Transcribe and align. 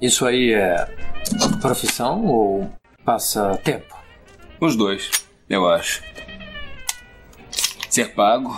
Isso 0.00 0.24
aí 0.26 0.52
é 0.52 0.86
profissão 1.60 2.24
ou 2.24 2.72
passa 3.04 3.56
tempo? 3.64 3.96
Os 4.60 4.76
dois, 4.76 5.10
eu 5.48 5.68
acho. 5.68 6.02
Ser 7.90 8.14
pago 8.14 8.56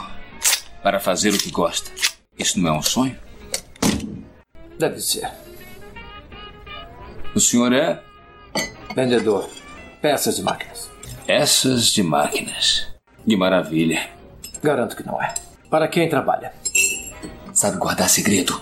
para 0.83 1.01
fazer 1.01 1.33
o 1.33 1.39
que 1.39 1.51
gosta. 1.51 1.91
Isso 2.39 2.61
não 2.61 2.75
é 2.75 2.79
um 2.79 2.83
sonho? 2.83 3.19
Deve 4.79 5.01
ser. 5.01 5.31
O 7.35 7.41
senhor 7.41 7.73
é? 7.73 8.03
Vendedor. 8.95 9.49
Peças 10.03 10.37
de 10.37 10.43
máquinas. 10.43 10.91
Peças 11.27 11.87
de 11.87 12.03
máquinas. 12.03 12.89
Que 13.25 13.37
maravilha. 13.37 14.11
Garanto 14.63 14.97
que 14.97 15.07
não 15.07 15.23
é. 15.23 15.33
Para 15.71 15.89
quem 15.89 16.09
trabalha? 16.09 16.53
Sabe 17.55 17.79
guardar 17.79 18.11
segredo? 18.11 18.61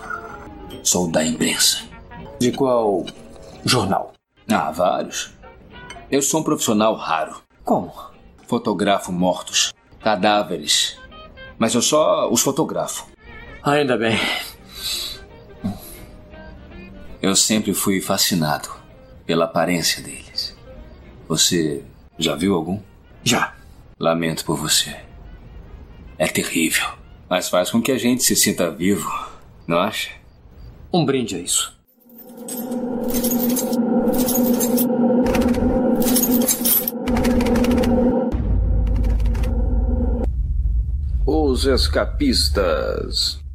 Sou 0.83 1.11
da 1.11 1.25
imprensa. 1.25 1.88
De 2.39 2.53
qual 2.53 3.05
jornal? 3.65 4.13
Ah, 4.49 4.71
vários. 4.71 5.33
Eu 6.11 6.23
sou 6.23 6.41
um 6.41 6.45
profissional 6.45 6.95
raro. 6.95 7.43
Como? 7.65 7.93
Fotografo 8.47 9.13
mortos, 9.13 9.75
cadáveres. 10.01 10.99
Mas 11.59 11.75
eu 11.75 11.83
só 11.83 12.31
os 12.31 12.41
fotografo. 12.41 13.07
Ainda 13.63 13.97
bem. 13.97 14.17
Eu 17.21 17.35
sempre 17.35 17.75
fui 17.75 18.01
fascinado 18.01 18.69
pela 19.27 19.45
aparência 19.47 20.03
deles. 20.03 20.57
Você 21.27 21.85
já 22.17 22.37
viu 22.37 22.55
algum? 22.55 22.81
Já. 23.25 23.55
Lamento 23.99 24.45
por 24.45 24.57
você. 24.57 24.97
É 26.17 26.29
terrível. 26.29 26.87
Mas 27.29 27.49
faz 27.49 27.71
com 27.71 27.83
que 27.83 27.93
a 27.93 27.99
gente 27.99 28.23
se 28.23 28.35
sinta 28.37 28.71
vivo, 28.71 29.11
não 29.67 29.79
acha? 29.79 30.11
Um 30.93 31.05
brinde 31.05 31.37
a 31.37 31.39
isso. 31.39 31.78
Os 41.27 41.67
escapistas. 41.67 43.48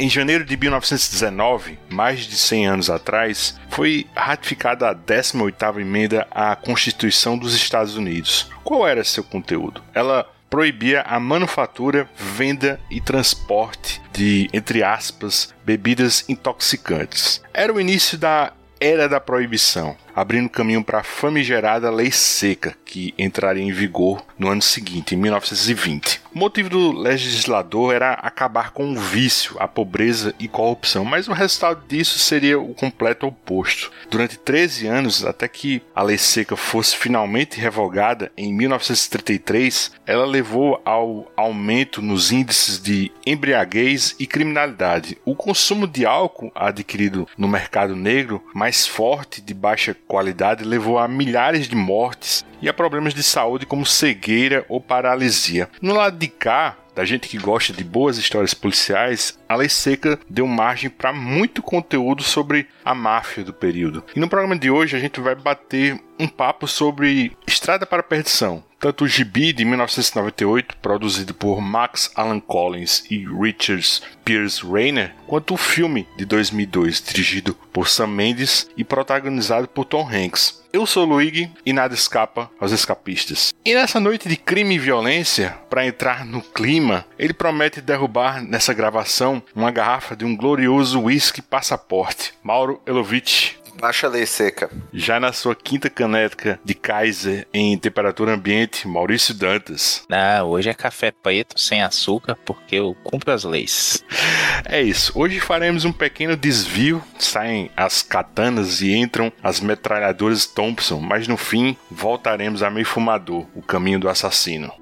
Em 0.00 0.08
janeiro 0.08 0.46
de 0.46 0.56
1919, 0.56 1.78
mais 1.90 2.20
de 2.20 2.34
100 2.34 2.66
anos 2.66 2.88
atrás, 2.88 3.60
foi 3.68 4.06
ratificada 4.16 4.88
a 4.88 4.94
18ª 4.94 5.78
emenda 5.78 6.26
à 6.30 6.56
Constituição 6.56 7.36
dos 7.36 7.54
Estados 7.54 7.96
Unidos. 7.96 8.50
Qual 8.64 8.88
era 8.88 9.04
seu 9.04 9.22
conteúdo? 9.22 9.82
Ela 9.92 10.26
proibia 10.48 11.02
a 11.02 11.20
manufatura, 11.20 12.08
venda 12.16 12.80
e 12.90 12.98
transporte 12.98 14.00
de, 14.10 14.48
entre 14.54 14.82
aspas, 14.82 15.54
bebidas 15.66 16.24
intoxicantes. 16.30 17.42
Era 17.52 17.70
o 17.70 17.78
início 17.78 18.16
da 18.16 18.54
era 18.80 19.06
da 19.06 19.20
proibição, 19.20 19.94
abrindo 20.14 20.48
caminho 20.48 20.82
para 20.82 21.00
a 21.00 21.04
famigerada 21.04 21.90
Lei 21.90 22.10
Seca, 22.10 22.76
que 22.84 23.14
entraria 23.18 23.62
em 23.62 23.72
vigor 23.72 24.24
no 24.38 24.48
ano 24.48 24.62
seguinte, 24.62 25.14
em 25.14 25.18
1920. 25.18 26.20
O 26.34 26.38
motivo 26.38 26.68
do 26.68 26.92
legislador 26.92 27.92
era 27.92 28.12
acabar 28.12 28.70
com 28.70 28.92
o 28.92 28.98
vício, 28.98 29.56
a 29.58 29.66
pobreza 29.66 30.34
e 30.38 30.46
corrupção, 30.46 31.04
mas 31.04 31.26
o 31.26 31.32
resultado 31.32 31.82
disso 31.88 32.18
seria 32.18 32.58
o 32.58 32.72
completo 32.72 33.26
oposto. 33.26 33.90
Durante 34.08 34.38
13 34.38 34.86
anos, 34.86 35.24
até 35.24 35.48
que 35.48 35.82
a 35.94 36.02
Lei 36.02 36.18
Seca 36.18 36.56
fosse 36.56 36.96
finalmente 36.96 37.60
revogada 37.60 38.30
em 38.36 38.52
1933, 38.52 39.92
ela 40.06 40.24
levou 40.24 40.80
ao 40.84 41.30
aumento 41.36 42.00
nos 42.00 42.30
índices 42.30 42.80
de 42.80 43.10
embriaguez 43.26 44.14
e 44.18 44.26
criminalidade. 44.26 45.18
O 45.24 45.34
consumo 45.34 45.86
de 45.86 46.06
álcool 46.06 46.52
adquirido 46.54 47.26
no 47.36 47.48
mercado 47.48 47.96
negro, 47.96 48.42
mais 48.54 48.86
forte 48.86 49.40
de 49.40 49.52
baixa 49.52 49.96
qualidade, 50.10 50.64
levou 50.64 50.98
a 50.98 51.06
milhares 51.06 51.68
de 51.68 51.76
mortes 51.76 52.44
e 52.60 52.68
a 52.68 52.74
problemas 52.74 53.14
de 53.14 53.22
saúde 53.22 53.64
como 53.64 53.86
cegueira 53.86 54.66
ou 54.68 54.80
paralisia. 54.80 55.70
No 55.80 55.94
lado 55.94 56.18
de 56.18 56.26
cá, 56.26 56.76
da 56.96 57.04
gente 57.04 57.28
que 57.28 57.38
gosta 57.38 57.72
de 57.72 57.84
boas 57.84 58.18
histórias 58.18 58.52
policiais, 58.52 59.38
a 59.48 59.54
Lei 59.54 59.68
Seca 59.68 60.18
deu 60.28 60.48
margem 60.48 60.90
para 60.90 61.12
muito 61.12 61.62
conteúdo 61.62 62.24
sobre 62.24 62.66
a 62.84 62.92
máfia 62.92 63.44
do 63.44 63.52
período. 63.52 64.02
E 64.14 64.18
no 64.18 64.28
programa 64.28 64.58
de 64.58 64.68
hoje 64.68 64.96
a 64.96 64.98
gente 64.98 65.20
vai 65.20 65.36
bater 65.36 65.98
um 66.18 66.26
papo 66.26 66.66
sobre 66.66 67.36
Estrada 67.46 67.86
para 67.86 68.00
a 68.00 68.02
Perdição, 68.02 68.64
tanto 68.80 69.04
o 69.04 69.08
gibi 69.08 69.52
de 69.52 69.64
1998, 69.64 70.78
produzido 70.78 71.34
por 71.34 71.60
Max 71.60 72.10
Alan 72.14 72.40
Collins 72.40 73.04
e 73.10 73.18
Richard 73.18 74.00
Pierce 74.24 74.66
Rayner, 74.66 75.14
quanto 75.26 75.54
o 75.54 75.58
filme 75.58 76.08
de 76.16 76.24
2002, 76.24 77.02
dirigido 77.02 77.54
por 77.72 77.88
Sam 77.88 78.08
Mendes 78.08 78.68
e 78.76 78.82
protagonizado 78.82 79.68
por 79.68 79.84
Tom 79.84 80.08
Hanks. 80.08 80.60
Eu 80.72 80.86
sou 80.86 81.04
Luigi 81.04 81.50
e 81.66 81.72
nada 81.72 81.94
escapa 81.94 82.48
aos 82.60 82.70
escapistas. 82.70 83.52
E 83.64 83.74
nessa 83.74 83.98
noite 83.98 84.28
de 84.28 84.36
crime 84.36 84.76
e 84.76 84.78
violência, 84.78 85.58
para 85.68 85.84
entrar 85.84 86.24
no 86.24 86.40
clima, 86.40 87.04
ele 87.18 87.34
promete 87.34 87.80
derrubar 87.80 88.40
nessa 88.40 88.72
gravação 88.72 89.42
uma 89.54 89.72
garrafa 89.72 90.14
de 90.14 90.24
um 90.24 90.36
glorioso 90.36 91.02
whisky 91.02 91.42
passaporte. 91.42 92.32
Mauro 92.42 92.80
Elovitch, 92.86 93.54
Baixa 93.80 94.08
lei 94.08 94.26
seca. 94.26 94.70
já 94.92 95.18
na 95.18 95.32
sua 95.32 95.54
quinta 95.54 95.88
caneca 95.88 96.60
de 96.62 96.74
Kaiser 96.74 97.46
em 97.52 97.78
temperatura 97.78 98.34
ambiente, 98.34 98.86
Maurício 98.86 99.34
Dantas. 99.34 100.04
Ah, 100.10 100.44
hoje 100.44 100.68
é 100.68 100.74
café 100.74 101.10
preto 101.10 101.58
sem 101.58 101.82
açúcar 101.82 102.36
porque 102.44 102.76
eu 102.76 102.94
cumpro 103.02 103.32
as 103.32 103.44
leis. 103.44 104.04
É 104.66 104.82
isso. 104.82 105.12
Hoje 105.14 105.40
faremos 105.40 105.84
um 105.84 105.92
pequeno 105.92 106.36
desvio. 106.36 107.02
Saem 107.18 107.70
as 107.76 108.02
katanas 108.02 108.82
e 108.82 108.94
entram 108.94 109.32
as 109.42 109.60
metralhadoras 109.60 110.46
Thompson, 110.46 111.00
mas 111.00 111.26
no 111.26 111.36
fim 111.36 111.76
voltaremos 111.90 112.62
a 112.62 112.70
meio 112.70 112.86
fumador, 112.86 113.46
o 113.54 113.62
caminho 113.62 113.98
do 113.98 114.08
assassino. 114.08 114.72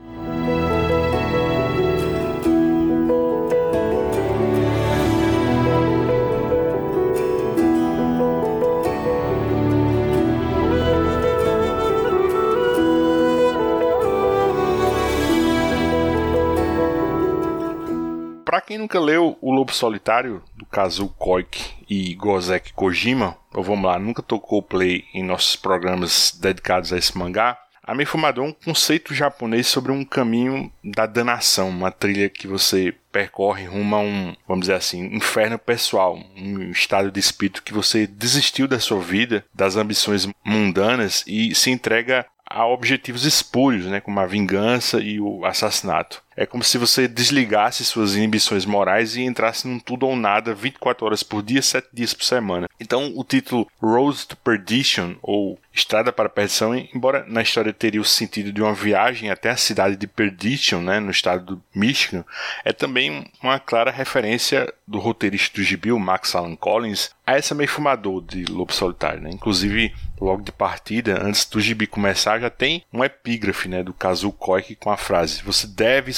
Pra 18.48 18.62
quem 18.62 18.78
nunca 18.78 18.98
leu 18.98 19.36
O 19.42 19.52
Lobo 19.52 19.74
Solitário, 19.74 20.42
do 20.56 20.64
Kazuo 20.64 21.10
Koike 21.10 21.84
e 21.86 22.14
Gozeki 22.14 22.72
Kojima, 22.72 23.36
ou 23.52 23.62
vamos 23.62 23.84
lá, 23.84 23.98
nunca 23.98 24.22
tocou 24.22 24.62
play 24.62 25.04
em 25.12 25.22
nossos 25.22 25.54
programas 25.54 26.34
dedicados 26.40 26.90
a 26.90 26.96
esse 26.96 27.18
mangá, 27.18 27.58
a 27.82 28.06
Fumador 28.06 28.46
é 28.46 28.48
um 28.48 28.52
conceito 28.54 29.12
japonês 29.12 29.66
sobre 29.66 29.92
um 29.92 30.02
caminho 30.02 30.72
da 30.82 31.04
danação, 31.04 31.68
uma 31.68 31.90
trilha 31.90 32.30
que 32.30 32.48
você 32.48 32.94
percorre 33.12 33.66
rumo 33.66 33.94
a 33.94 34.00
um, 34.00 34.34
vamos 34.46 34.62
dizer 34.62 34.76
assim, 34.76 35.14
inferno 35.14 35.58
pessoal, 35.58 36.18
um 36.34 36.70
estado 36.70 37.10
de 37.10 37.20
espírito 37.20 37.62
que 37.62 37.74
você 37.74 38.06
desistiu 38.06 38.66
da 38.66 38.80
sua 38.80 39.02
vida, 39.02 39.44
das 39.54 39.76
ambições 39.76 40.26
mundanas 40.42 41.22
e 41.26 41.54
se 41.54 41.70
entrega 41.70 42.24
a 42.46 42.66
objetivos 42.66 43.26
espúrios, 43.26 43.84
né, 43.84 44.00
como 44.00 44.18
a 44.20 44.26
vingança 44.26 45.00
e 45.00 45.20
o 45.20 45.44
assassinato. 45.44 46.22
É 46.38 46.46
como 46.46 46.62
se 46.62 46.78
você 46.78 47.08
desligasse 47.08 47.84
suas 47.84 48.14
inibições 48.14 48.64
morais 48.64 49.16
e 49.16 49.22
entrasse 49.22 49.66
num 49.66 49.80
tudo 49.80 50.06
ou 50.06 50.14
nada 50.14 50.54
24 50.54 51.04
horas 51.04 51.24
por 51.24 51.42
dia, 51.42 51.60
7 51.60 51.88
dias 51.92 52.14
por 52.14 52.22
semana. 52.22 52.68
Então, 52.78 53.12
o 53.16 53.24
título 53.24 53.66
Road 53.82 54.24
to 54.24 54.36
Perdition, 54.36 55.16
ou 55.20 55.58
Estrada 55.78 56.12
para 56.12 56.26
a 56.26 56.30
Perdição, 56.30 56.74
embora 56.74 57.24
na 57.28 57.42
história 57.42 57.72
teria 57.72 58.00
o 58.00 58.04
sentido 58.04 58.52
de 58.52 58.62
uma 58.62 58.74
viagem 58.74 59.30
até 59.30 59.50
a 59.50 59.56
cidade 59.56 59.96
de 59.96 60.06
Perdition, 60.06 60.80
né, 60.80 61.00
no 61.00 61.10
estado 61.10 61.56
do 61.56 61.62
Michigan, 61.74 62.24
é 62.64 62.72
também 62.72 63.30
uma 63.42 63.58
clara 63.60 63.90
referência 63.90 64.72
do 64.86 64.98
roteirista 64.98 65.58
do 65.58 65.64
gibi, 65.64 65.92
o 65.92 65.98
Max 65.98 66.34
Alan 66.34 66.56
Collins, 66.56 67.10
a 67.26 67.36
essa 67.36 67.54
meio 67.54 67.68
fumador 67.68 68.22
de 68.22 68.44
Lobo 68.46 68.72
Solitário. 68.72 69.20
Né? 69.20 69.30
Inclusive, 69.30 69.94
logo 70.18 70.42
de 70.42 70.50
partida, 70.50 71.22
antes 71.22 71.44
do 71.44 71.60
gibi 71.60 71.86
começar, 71.86 72.40
já 72.40 72.48
tem 72.48 72.82
um 72.92 73.04
epígrafe 73.04 73.68
né, 73.68 73.82
do 73.82 73.92
Kazuo 73.92 74.32
Koike 74.32 74.74
com 74.74 74.90
a 74.90 74.96
frase: 74.96 75.42
Você 75.42 75.66
deve 75.66 76.10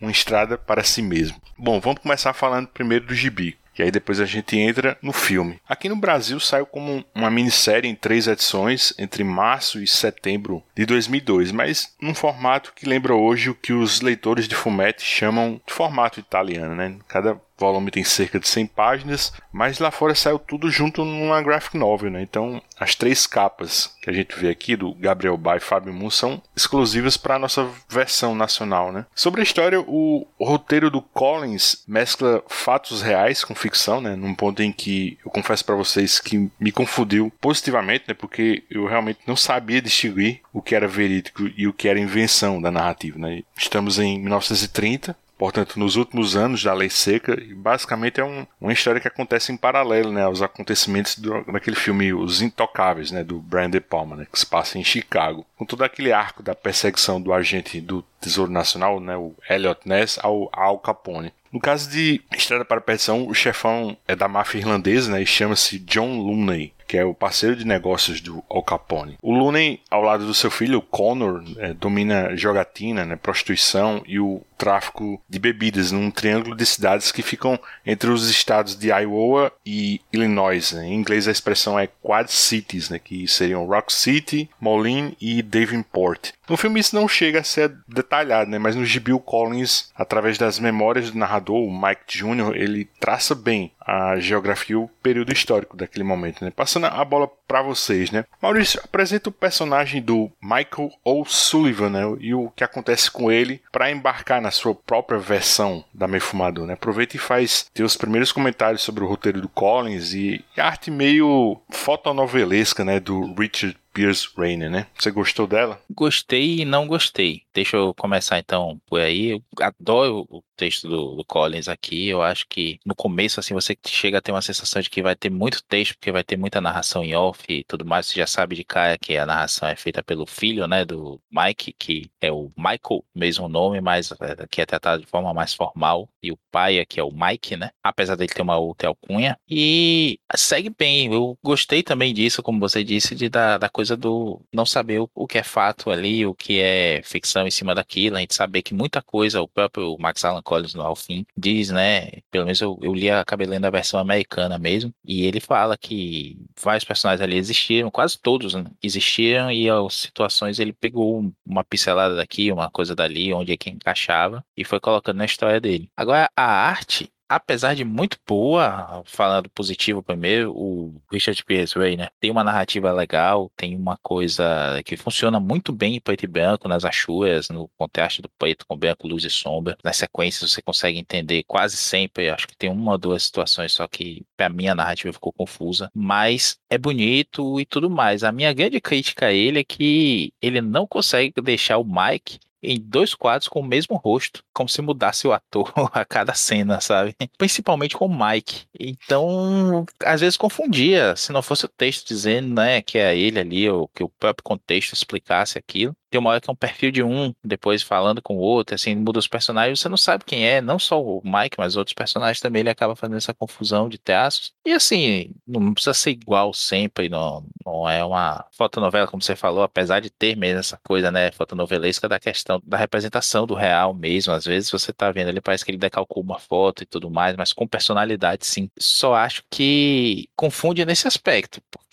uma 0.00 0.10
estrada 0.10 0.56
para 0.56 0.84
si 0.84 1.02
mesmo. 1.02 1.40
Bom, 1.58 1.80
vamos 1.80 2.00
começar 2.00 2.32
falando 2.32 2.68
primeiro 2.68 3.06
do 3.06 3.14
gibi. 3.14 3.58
E 3.80 3.82
aí 3.82 3.90
depois 3.90 4.20
a 4.20 4.26
gente 4.26 4.58
entra 4.58 4.98
no 5.00 5.10
filme. 5.10 5.58
Aqui 5.66 5.88
no 5.88 5.96
Brasil 5.96 6.38
saiu 6.38 6.66
como 6.66 7.02
uma 7.14 7.30
minissérie 7.30 7.90
em 7.90 7.94
três 7.94 8.26
edições 8.26 8.92
entre 8.98 9.24
março 9.24 9.82
e 9.82 9.86
setembro 9.86 10.62
de 10.76 10.84
2002, 10.84 11.50
mas 11.50 11.94
num 11.98 12.14
formato 12.14 12.74
que 12.76 12.84
lembra 12.84 13.14
hoje 13.14 13.48
o 13.48 13.54
que 13.54 13.72
os 13.72 14.02
leitores 14.02 14.46
de 14.46 14.54
Fumetti 14.54 15.02
chamam 15.02 15.58
de 15.66 15.72
formato 15.72 16.20
italiano, 16.20 16.74
né? 16.74 16.96
Cada 17.08 17.40
volume 17.60 17.90
tem 17.90 18.02
cerca 18.02 18.40
de 18.40 18.48
100 18.48 18.66
páginas, 18.66 19.32
mas 19.52 19.78
lá 19.78 19.90
fora 19.90 20.14
saiu 20.14 20.38
tudo 20.38 20.70
junto 20.70 21.04
numa 21.04 21.42
graphic 21.42 21.76
novel, 21.76 22.10
né? 22.10 22.22
Então, 22.22 22.62
as 22.78 22.94
três 22.94 23.26
capas 23.26 23.94
que 24.00 24.08
a 24.08 24.12
gente 24.12 24.34
vê 24.34 24.48
aqui 24.48 24.74
do 24.74 24.94
Gabriel 24.94 25.36
Ba 25.36 25.58
e 25.58 25.60
Fábio 25.60 25.92
Moon 25.92 26.10
são 26.10 26.42
exclusivas 26.56 27.18
para 27.18 27.36
a 27.36 27.38
nossa 27.38 27.68
versão 27.88 28.34
nacional, 28.34 28.90
né? 28.90 29.04
Sobre 29.14 29.40
a 29.40 29.44
história, 29.44 29.80
o 29.80 30.26
roteiro 30.40 30.90
do 30.90 31.02
Collins 31.02 31.84
mescla 31.86 32.42
fatos 32.48 33.02
reais 33.02 33.44
com 33.44 33.54
ficção, 33.54 34.00
né? 34.00 34.16
Num 34.16 34.34
ponto 34.34 34.62
em 34.62 34.72
que 34.72 35.18
eu 35.24 35.30
confesso 35.30 35.64
para 35.64 35.74
vocês 35.74 36.18
que 36.18 36.50
me 36.58 36.72
confundiu 36.72 37.30
positivamente, 37.40 38.04
né? 38.08 38.14
Porque 38.14 38.64
eu 38.70 38.86
realmente 38.86 39.20
não 39.26 39.36
sabia 39.36 39.82
distinguir 39.82 40.40
o 40.52 40.62
que 40.62 40.74
era 40.74 40.88
verídico 40.88 41.50
e 41.56 41.68
o 41.68 41.72
que 41.72 41.88
era 41.88 42.00
invenção 42.00 42.60
da 42.60 42.70
narrativa, 42.70 43.18
né? 43.18 43.42
Estamos 43.56 43.98
em 43.98 44.18
1930, 44.18 45.14
portanto, 45.40 45.80
nos 45.80 45.96
últimos 45.96 46.36
anos 46.36 46.62
da 46.62 46.74
Lei 46.74 46.90
Seca, 46.90 47.32
e 47.32 47.54
basicamente 47.54 48.20
é 48.20 48.24
um, 48.24 48.46
uma 48.60 48.74
história 48.74 49.00
que 49.00 49.08
acontece 49.08 49.50
em 49.50 49.56
paralelo 49.56 50.12
né, 50.12 50.22
aos 50.22 50.42
acontecimentos 50.42 51.16
do, 51.16 51.42
daquele 51.50 51.76
filme 51.76 52.12
Os 52.12 52.42
Intocáveis, 52.42 53.10
né, 53.10 53.24
do 53.24 53.38
Brian 53.38 53.70
De 53.70 53.80
Palma, 53.80 54.16
né, 54.16 54.26
que 54.30 54.38
se 54.38 54.44
passa 54.44 54.76
em 54.76 54.84
Chicago, 54.84 55.46
com 55.56 55.64
todo 55.64 55.82
aquele 55.82 56.12
arco 56.12 56.42
da 56.42 56.54
perseguição 56.54 57.18
do 57.18 57.32
agente 57.32 57.80
do 57.80 58.04
Tesouro 58.20 58.52
Nacional, 58.52 59.00
né, 59.00 59.16
o 59.16 59.34
Elliot 59.48 59.80
Ness, 59.86 60.18
ao 60.22 60.50
Al 60.52 60.78
Capone. 60.78 61.32
No 61.50 61.58
caso 61.58 61.88
de 61.88 62.20
Estrada 62.36 62.62
para 62.62 62.76
a 62.76 62.82
Perdição, 62.82 63.26
o 63.26 63.32
chefão 63.32 63.96
é 64.06 64.14
da 64.14 64.28
máfia 64.28 64.58
irlandesa 64.58 65.10
né, 65.10 65.22
e 65.22 65.26
chama-se 65.26 65.78
John 65.78 66.18
Looney 66.18 66.74
que 66.90 66.98
é 66.98 67.04
o 67.04 67.14
parceiro 67.14 67.54
de 67.54 67.64
negócios 67.64 68.20
do 68.20 68.42
Al 68.50 68.64
Capone. 68.64 69.16
O 69.22 69.32
Looney, 69.32 69.80
ao 69.88 70.02
lado 70.02 70.26
do 70.26 70.34
seu 70.34 70.50
filho, 70.50 70.82
Connor, 70.82 71.40
é, 71.58 71.72
domina 71.72 72.36
jogatina, 72.36 73.04
né, 73.04 73.14
prostituição 73.14 74.02
e 74.08 74.18
o 74.18 74.42
tráfico 74.58 75.22
de 75.28 75.38
bebidas 75.38 75.92
num 75.92 76.10
triângulo 76.10 76.56
de 76.56 76.66
cidades 76.66 77.12
que 77.12 77.22
ficam 77.22 77.58
entre 77.86 78.10
os 78.10 78.28
estados 78.28 78.76
de 78.76 78.88
Iowa 78.88 79.52
e 79.64 80.00
Illinois. 80.12 80.72
Né? 80.72 80.88
Em 80.88 80.94
inglês 80.94 81.28
a 81.28 81.30
expressão 81.30 81.78
é 81.78 81.86
Quad 81.86 82.28
Cities, 82.28 82.90
né, 82.90 82.98
que 82.98 83.26
seriam 83.28 83.64
Rock 83.66 83.92
City, 83.92 84.50
Moline 84.60 85.16
e 85.20 85.42
Davenport. 85.42 86.32
No 86.48 86.56
filme 86.56 86.80
isso 86.80 86.96
não 86.96 87.06
chega 87.06 87.38
a 87.38 87.44
ser 87.44 87.72
detalhado, 87.86 88.50
né? 88.50 88.58
mas 88.58 88.74
no 88.74 88.84
gibi 88.84 89.12
Collins, 89.24 89.90
através 89.94 90.36
das 90.36 90.58
memórias 90.58 91.12
do 91.12 91.18
narrador, 91.18 91.56
o 91.56 91.70
Mike 91.70 92.02
Jr., 92.08 92.56
ele 92.56 92.88
traça 92.98 93.34
bem 93.34 93.70
a 93.80 94.18
geografia 94.18 94.74
e 94.74 94.76
o 94.76 94.88
período 95.02 95.32
histórico 95.32 95.76
daquele 95.76 96.04
momento. 96.04 96.44
Né? 96.44 96.50
Passando 96.50 96.86
a 96.86 97.04
bola 97.04 97.30
para 97.50 97.62
vocês, 97.62 98.12
né? 98.12 98.24
Maurício, 98.40 98.80
apresenta 98.84 99.28
o 99.28 99.32
personagem 99.32 100.00
do 100.00 100.30
Michael 100.40 100.92
O'Sullivan 101.04 101.90
né? 101.90 102.02
e 102.20 102.32
o 102.32 102.48
que 102.50 102.62
acontece 102.62 103.10
com 103.10 103.28
ele 103.28 103.60
para 103.72 103.90
embarcar 103.90 104.40
na 104.40 104.52
sua 104.52 104.72
própria 104.72 105.18
versão 105.18 105.84
da 105.92 106.06
Meio 106.06 106.22
Fumador. 106.22 106.64
Né? 106.64 106.74
Aproveita 106.74 107.16
e 107.16 107.18
faz 107.18 107.68
teus 107.74 107.96
primeiros 107.96 108.30
comentários 108.30 108.82
sobre 108.82 109.02
o 109.02 109.08
roteiro 109.08 109.40
do 109.40 109.48
Collins 109.48 110.14
e 110.14 110.44
a 110.56 110.64
arte 110.64 110.92
meio 110.92 111.60
fotonovelesca 111.70 112.84
né? 112.84 113.00
do 113.00 113.34
Richard 113.34 113.76
Pierce 113.92 114.28
Rainer, 114.36 114.70
né? 114.70 114.86
Você 114.98 115.10
gostou 115.10 115.46
dela? 115.46 115.80
Gostei 115.90 116.60
e 116.60 116.64
não 116.64 116.86
gostei. 116.86 117.42
Deixa 117.52 117.76
eu 117.76 117.92
começar 117.94 118.38
então 118.38 118.80
por 118.86 119.00
aí. 119.00 119.30
Eu 119.30 119.42
adoro 119.60 120.26
o 120.30 120.42
texto 120.56 120.88
do, 120.88 121.16
do, 121.16 121.24
Collins 121.24 121.68
aqui. 121.68 122.08
Eu 122.08 122.22
acho 122.22 122.46
que 122.48 122.78
no 122.84 122.94
começo, 122.94 123.40
assim, 123.40 123.54
você 123.54 123.76
chega 123.86 124.18
a 124.18 124.20
ter 124.20 124.32
uma 124.32 124.42
sensação 124.42 124.80
de 124.80 124.90
que 124.90 125.02
vai 125.02 125.16
ter 125.16 125.30
muito 125.30 125.62
texto, 125.64 125.94
porque 125.94 126.12
vai 126.12 126.22
ter 126.22 126.36
muita 126.36 126.60
narração 126.60 127.02
em 127.02 127.14
off 127.14 127.39
e 127.48 127.64
tudo 127.64 127.84
mais. 127.84 128.06
Você 128.06 128.20
já 128.20 128.26
sabe 128.26 128.56
de 128.56 128.64
cara 128.64 128.98
que 128.98 129.16
a 129.16 129.26
narração 129.26 129.68
é 129.68 129.76
feita 129.76 130.02
pelo 130.02 130.26
filho, 130.26 130.66
né, 130.66 130.84
do 130.84 131.20
Mike, 131.30 131.74
que 131.78 132.10
é 132.20 132.30
o 132.32 132.50
Michael, 132.56 133.04
mesmo 133.14 133.48
nome, 133.48 133.80
mas 133.80 134.10
é, 134.12 134.46
que 134.50 134.60
é 134.60 134.66
tratado 134.66 135.02
de 135.02 135.08
forma 135.08 135.32
mais 135.32 135.54
formal. 135.54 136.08
E 136.22 136.32
o 136.32 136.38
pai, 136.50 136.84
que 136.86 137.00
é 137.00 137.04
o 137.04 137.12
Mike, 137.12 137.56
né? 137.56 137.70
Apesar 137.82 138.16
dele 138.16 138.32
ter 138.32 138.42
uma 138.42 138.58
outra 138.58 138.88
alcunha. 138.88 139.38
E 139.48 140.18
segue 140.36 140.70
bem. 140.70 141.12
Eu 141.12 141.38
gostei 141.42 141.82
também 141.82 142.12
disso, 142.12 142.42
como 142.42 142.60
você 142.60 142.84
disse, 142.84 143.14
de 143.14 143.28
da, 143.28 143.58
da 143.58 143.68
coisa 143.68 143.96
do 143.96 144.40
não 144.52 144.66
saber 144.66 145.00
o, 145.00 145.10
o, 145.14 145.26
que 145.26 145.38
é 145.38 145.42
fato 145.42 145.90
ali, 145.90 146.26
o 146.26 146.34
que 146.34 146.60
é 146.60 147.00
ficção 147.04 147.46
em 147.46 147.50
cima 147.50 147.74
daquilo, 147.74 148.16
a 148.16 148.20
gente 148.20 148.34
saber 148.34 148.62
que 148.62 148.74
muita 148.74 149.02
coisa, 149.02 149.40
o 149.40 149.48
próprio 149.48 149.96
Max 149.98 150.24
Allan 150.24 150.42
Collins 150.42 150.74
no 150.74 150.82
Alfim 150.82 151.24
diz, 151.36 151.70
né? 151.70 152.10
Pelo 152.30 152.44
menos 152.44 152.60
eu, 152.60 152.78
eu 152.82 152.94
li 152.94 153.10
a 153.10 153.24
cabelando 153.24 153.66
a 153.66 153.70
versão 153.70 154.00
americana 154.00 154.58
mesmo, 154.58 154.92
e 155.04 155.24
ele 155.24 155.40
fala 155.40 155.76
que 155.76 156.38
vários 156.60 156.84
personagens 156.84 157.22
ali 157.22 157.29
existiram, 157.36 157.90
quase 157.90 158.18
todos 158.18 158.54
né, 158.54 158.64
existiram, 158.82 159.50
e 159.50 159.68
as 159.68 159.94
situações 159.94 160.58
ele 160.58 160.72
pegou 160.72 161.32
uma 161.46 161.64
pincelada 161.64 162.16
daqui, 162.16 162.50
uma 162.52 162.70
coisa 162.70 162.94
dali, 162.94 163.32
onde 163.32 163.52
é 163.52 163.56
que 163.56 163.70
encaixava, 163.70 164.44
e 164.56 164.64
foi 164.64 164.80
colocando 164.80 165.18
na 165.18 165.24
história 165.24 165.60
dele. 165.60 165.90
Agora, 165.96 166.30
a 166.36 166.44
arte, 166.44 167.10
apesar 167.30 167.74
de 167.74 167.84
muito 167.84 168.18
boa, 168.26 169.04
falando 169.06 169.48
positivo 169.50 170.02
primeiro, 170.02 170.50
o 170.50 171.00
Richard 171.12 171.44
Pierce 171.44 171.78
né, 171.96 172.08
tem 172.18 172.28
uma 172.28 172.42
narrativa 172.42 172.92
legal, 172.92 173.48
tem 173.56 173.76
uma 173.76 173.96
coisa 174.02 174.82
que 174.84 174.96
funciona 174.96 175.38
muito 175.38 175.72
bem 175.72 175.94
em 175.94 176.00
preto 176.00 176.24
e 176.24 176.26
branco, 176.26 176.66
nas 176.66 176.84
achuras, 176.84 177.48
no 177.48 177.68
contraste 177.78 178.20
do 178.20 178.28
preto 178.36 178.66
com 178.66 178.76
branco, 178.76 179.06
luz 179.06 179.22
e 179.24 179.30
sombra. 179.30 179.78
Nas 179.84 179.96
sequências 179.96 180.50
você 180.50 180.60
consegue 180.60 180.98
entender 180.98 181.44
quase 181.46 181.76
sempre, 181.76 182.28
acho 182.28 182.48
que 182.48 182.56
tem 182.56 182.68
uma 182.68 182.92
ou 182.92 182.98
duas 182.98 183.22
situações 183.22 183.72
só 183.72 183.86
que 183.86 184.24
para 184.36 184.48
mim 184.48 184.66
a 184.66 184.74
narrativa 184.74 185.12
ficou 185.12 185.32
confusa, 185.32 185.88
mas 185.94 186.58
é 186.68 186.76
bonito 186.76 187.60
e 187.60 187.64
tudo 187.64 187.88
mais. 187.88 188.24
A 188.24 188.32
minha 188.32 188.52
grande 188.52 188.80
crítica 188.80 189.26
a 189.26 189.32
ele 189.32 189.60
é 189.60 189.64
que 189.64 190.32
ele 190.42 190.60
não 190.60 190.84
consegue 190.84 191.40
deixar 191.40 191.78
o 191.78 191.84
Mike 191.84 192.40
em 192.62 192.78
dois 192.80 193.14
quadros 193.14 193.48
com 193.48 193.60
o 193.60 193.66
mesmo 193.66 193.96
rosto, 193.96 194.44
como 194.52 194.68
se 194.68 194.82
mudasse 194.82 195.26
o 195.26 195.32
ator 195.32 195.72
a 195.92 196.04
cada 196.04 196.34
cena, 196.34 196.80
sabe? 196.80 197.14
Principalmente 197.38 197.96
com 197.96 198.06
o 198.06 198.26
Mike. 198.26 198.66
Então, 198.78 199.84
às 200.04 200.20
vezes 200.20 200.36
confundia, 200.36 201.14
se 201.16 201.32
não 201.32 201.42
fosse 201.42 201.64
o 201.64 201.68
texto 201.68 202.08
dizendo, 202.08 202.54
né, 202.54 202.82
que 202.82 202.98
é 202.98 203.16
ele 203.16 203.38
ali, 203.38 203.68
ou 203.68 203.88
que 203.88 204.02
o 204.04 204.08
próprio 204.08 204.44
contexto 204.44 204.92
explicasse 204.92 205.58
aquilo 205.58 205.94
tem 206.10 206.18
uma 206.18 206.30
hora 206.30 206.40
que 206.40 206.50
é 206.50 206.52
um 206.52 206.56
perfil 206.56 206.90
de 206.90 207.02
um, 207.02 207.32
depois 207.44 207.82
falando 207.82 208.20
com 208.20 208.36
o 208.36 208.40
outro, 208.40 208.74
assim, 208.74 208.94
muda 208.94 209.18
os 209.18 209.28
personagens, 209.28 209.80
você 209.80 209.88
não 209.88 209.96
sabe 209.96 210.24
quem 210.24 210.46
é, 210.46 210.60
não 210.60 210.78
só 210.78 211.02
o 211.02 211.22
Mike, 211.24 211.56
mas 211.58 211.76
outros 211.76 211.94
personagens 211.94 212.40
também, 212.40 212.60
ele 212.60 212.70
acaba 212.70 212.96
fazendo 212.96 213.16
essa 213.16 213.34
confusão 213.34 213.88
de 213.88 213.98
traços. 213.98 214.52
E 214.64 214.72
assim, 214.72 215.32
não 215.46 215.72
precisa 215.72 215.94
ser 215.94 216.10
igual 216.10 216.52
sempre, 216.52 217.08
não, 217.08 217.44
não 217.64 217.88
é 217.88 218.04
uma 218.04 218.44
fotonovela, 218.52 219.06
como 219.06 219.22
você 219.22 219.36
falou, 219.36 219.62
apesar 219.62 220.00
de 220.00 220.10
ter 220.10 220.36
mesmo 220.36 220.60
essa 220.60 220.78
coisa, 220.84 221.10
né, 221.10 221.30
fotonovelesca 221.32 222.08
da 222.08 222.18
questão 222.18 222.60
da 222.64 222.76
representação 222.76 223.46
do 223.46 223.54
real 223.54 223.94
mesmo. 223.94 224.32
Às 224.32 224.44
vezes 224.44 224.70
você 224.70 224.92
tá 224.92 225.10
vendo 225.10 225.28
ali, 225.28 225.40
parece 225.40 225.64
que 225.64 225.70
ele 225.70 225.78
decalcou 225.78 226.22
uma 226.22 226.38
foto 226.38 226.82
e 226.82 226.86
tudo 226.86 227.10
mais, 227.10 227.36
mas 227.36 227.52
com 227.52 227.66
personalidade, 227.66 228.46
sim. 228.46 228.70
Só 228.78 229.14
acho 229.14 229.42
que 229.50 230.28
confunde 230.36 230.84
nesse 230.84 231.06
aspecto, 231.06 231.60
porque 231.70 231.89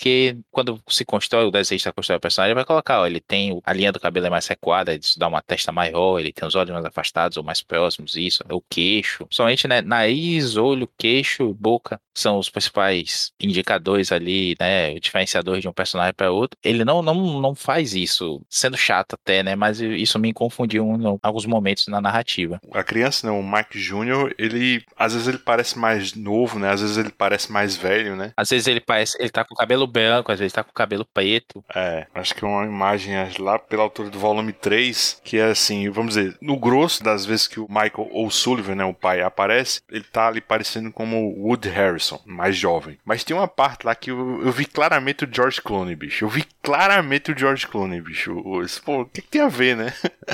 quando 0.51 0.81
se 0.87 1.03
constrói 1.03 1.45
o 1.45 1.51
desejo 1.51 1.83
de 1.83 1.93
constrói 1.93 2.17
o 2.17 2.21
personagem, 2.21 2.53
vai 2.55 2.65
colocar, 2.65 3.01
ó, 3.01 3.07
ele 3.07 3.19
tem 3.19 3.59
a 3.63 3.73
linha 3.73 3.91
do 3.91 3.99
cabelo 3.99 4.27
é 4.27 4.29
mais 4.29 4.47
recuada, 4.47 4.95
isso 4.95 5.17
dá 5.19 5.27
uma 5.27 5.41
testa 5.41 5.71
maior, 5.71 6.19
ele 6.19 6.31
tem 6.31 6.47
os 6.47 6.55
olhos 6.55 6.71
mais 6.71 6.85
afastados 6.85 7.37
ou 7.37 7.43
mais 7.43 7.61
próximos, 7.63 8.15
isso, 8.15 8.43
o 8.49 8.61
queixo. 8.61 9.27
Somente, 9.31 9.67
né, 9.67 9.81
nariz, 9.81 10.55
olho, 10.55 10.89
queixo, 10.97 11.53
boca 11.53 11.99
são 12.19 12.37
os 12.37 12.49
principais 12.49 13.31
indicadores 13.39 14.11
ali, 14.11 14.55
né, 14.59 14.93
o 14.93 14.99
diferenciador 14.99 15.59
de 15.59 15.67
um 15.67 15.73
personagem 15.73 16.13
para 16.13 16.31
outro. 16.31 16.57
Ele 16.63 16.83
não, 16.83 17.01
não, 17.01 17.39
não 17.39 17.55
faz 17.55 17.93
isso, 17.93 18.41
sendo 18.49 18.77
chato 18.77 19.13
até, 19.13 19.43
né, 19.43 19.55
mas 19.55 19.79
isso 19.79 20.17
me 20.17 20.33
confundiu 20.33 20.85
em 20.85 21.19
alguns 21.21 21.45
momentos 21.45 21.87
na 21.87 22.01
narrativa. 22.01 22.59
A 22.73 22.83
criança, 22.83 23.27
né, 23.27 23.33
o 23.33 23.43
Mike 23.43 23.79
Jr., 23.79 24.33
ele, 24.37 24.83
às 24.97 25.13
vezes 25.13 25.27
ele 25.27 25.37
parece 25.37 25.77
mais 25.77 26.13
novo, 26.13 26.59
né, 26.59 26.71
às 26.71 26.81
vezes 26.81 26.97
ele 26.97 27.11
parece 27.11 27.51
mais 27.51 27.75
velho, 27.75 28.15
né. 28.15 28.33
Às 28.35 28.49
vezes 28.49 28.67
ele 28.67 28.81
parece, 28.81 29.17
ele 29.19 29.29
tá 29.29 29.43
com 29.43 29.55
cabelo 29.55 29.85
branco, 29.85 30.31
às 30.31 30.39
vezes 30.39 30.53
tá 30.53 30.63
com 30.63 30.73
cabelo 30.73 31.05
preto. 31.05 31.63
É, 31.73 32.07
acho 32.15 32.33
que 32.33 32.43
é 32.43 32.47
uma 32.47 32.65
imagem 32.65 33.13
lá 33.39 33.59
pela 33.59 33.83
altura 33.83 34.09
do 34.09 34.19
volume 34.19 34.53
3, 34.53 35.21
que 35.23 35.37
é 35.37 35.51
assim, 35.51 35.89
vamos 35.89 36.15
dizer, 36.15 36.37
no 36.41 36.57
grosso 36.57 37.03
das 37.03 37.25
vezes 37.25 37.47
que 37.47 37.59
o 37.59 37.67
Michael 37.67 38.09
O'Sullivan, 38.11 38.75
né, 38.75 38.85
o 38.85 38.93
pai, 38.93 39.21
aparece, 39.21 39.81
ele 39.89 40.03
tá 40.03 40.27
ali 40.27 40.41
parecendo 40.41 40.91
como 40.91 41.17
o 41.17 41.47
Wood 41.47 41.69
Harris 41.69 42.06
Mais 42.25 42.55
jovem. 42.55 42.97
Mas 43.05 43.23
tem 43.23 43.35
uma 43.35 43.47
parte 43.47 43.85
lá 43.85 43.95
que 43.95 44.11
eu, 44.11 44.41
eu 44.43 44.51
vi 44.51 44.65
claramente 44.65 45.23
o 45.23 45.29
George 45.31 45.61
Clooney, 45.61 45.95
bicho. 45.95 46.25
Eu 46.25 46.29
vi 46.29 46.45
claramente 46.61 47.31
o 47.31 47.37
George 47.37 47.67
Clooney, 47.67 48.01
bicho. 48.01 48.35
Pô, 48.83 49.01
o 49.01 49.05
que, 49.05 49.21
que 49.21 49.29
tem 49.29 49.41
a 49.41 49.47
ver, 49.47 49.75
né? 49.75 49.93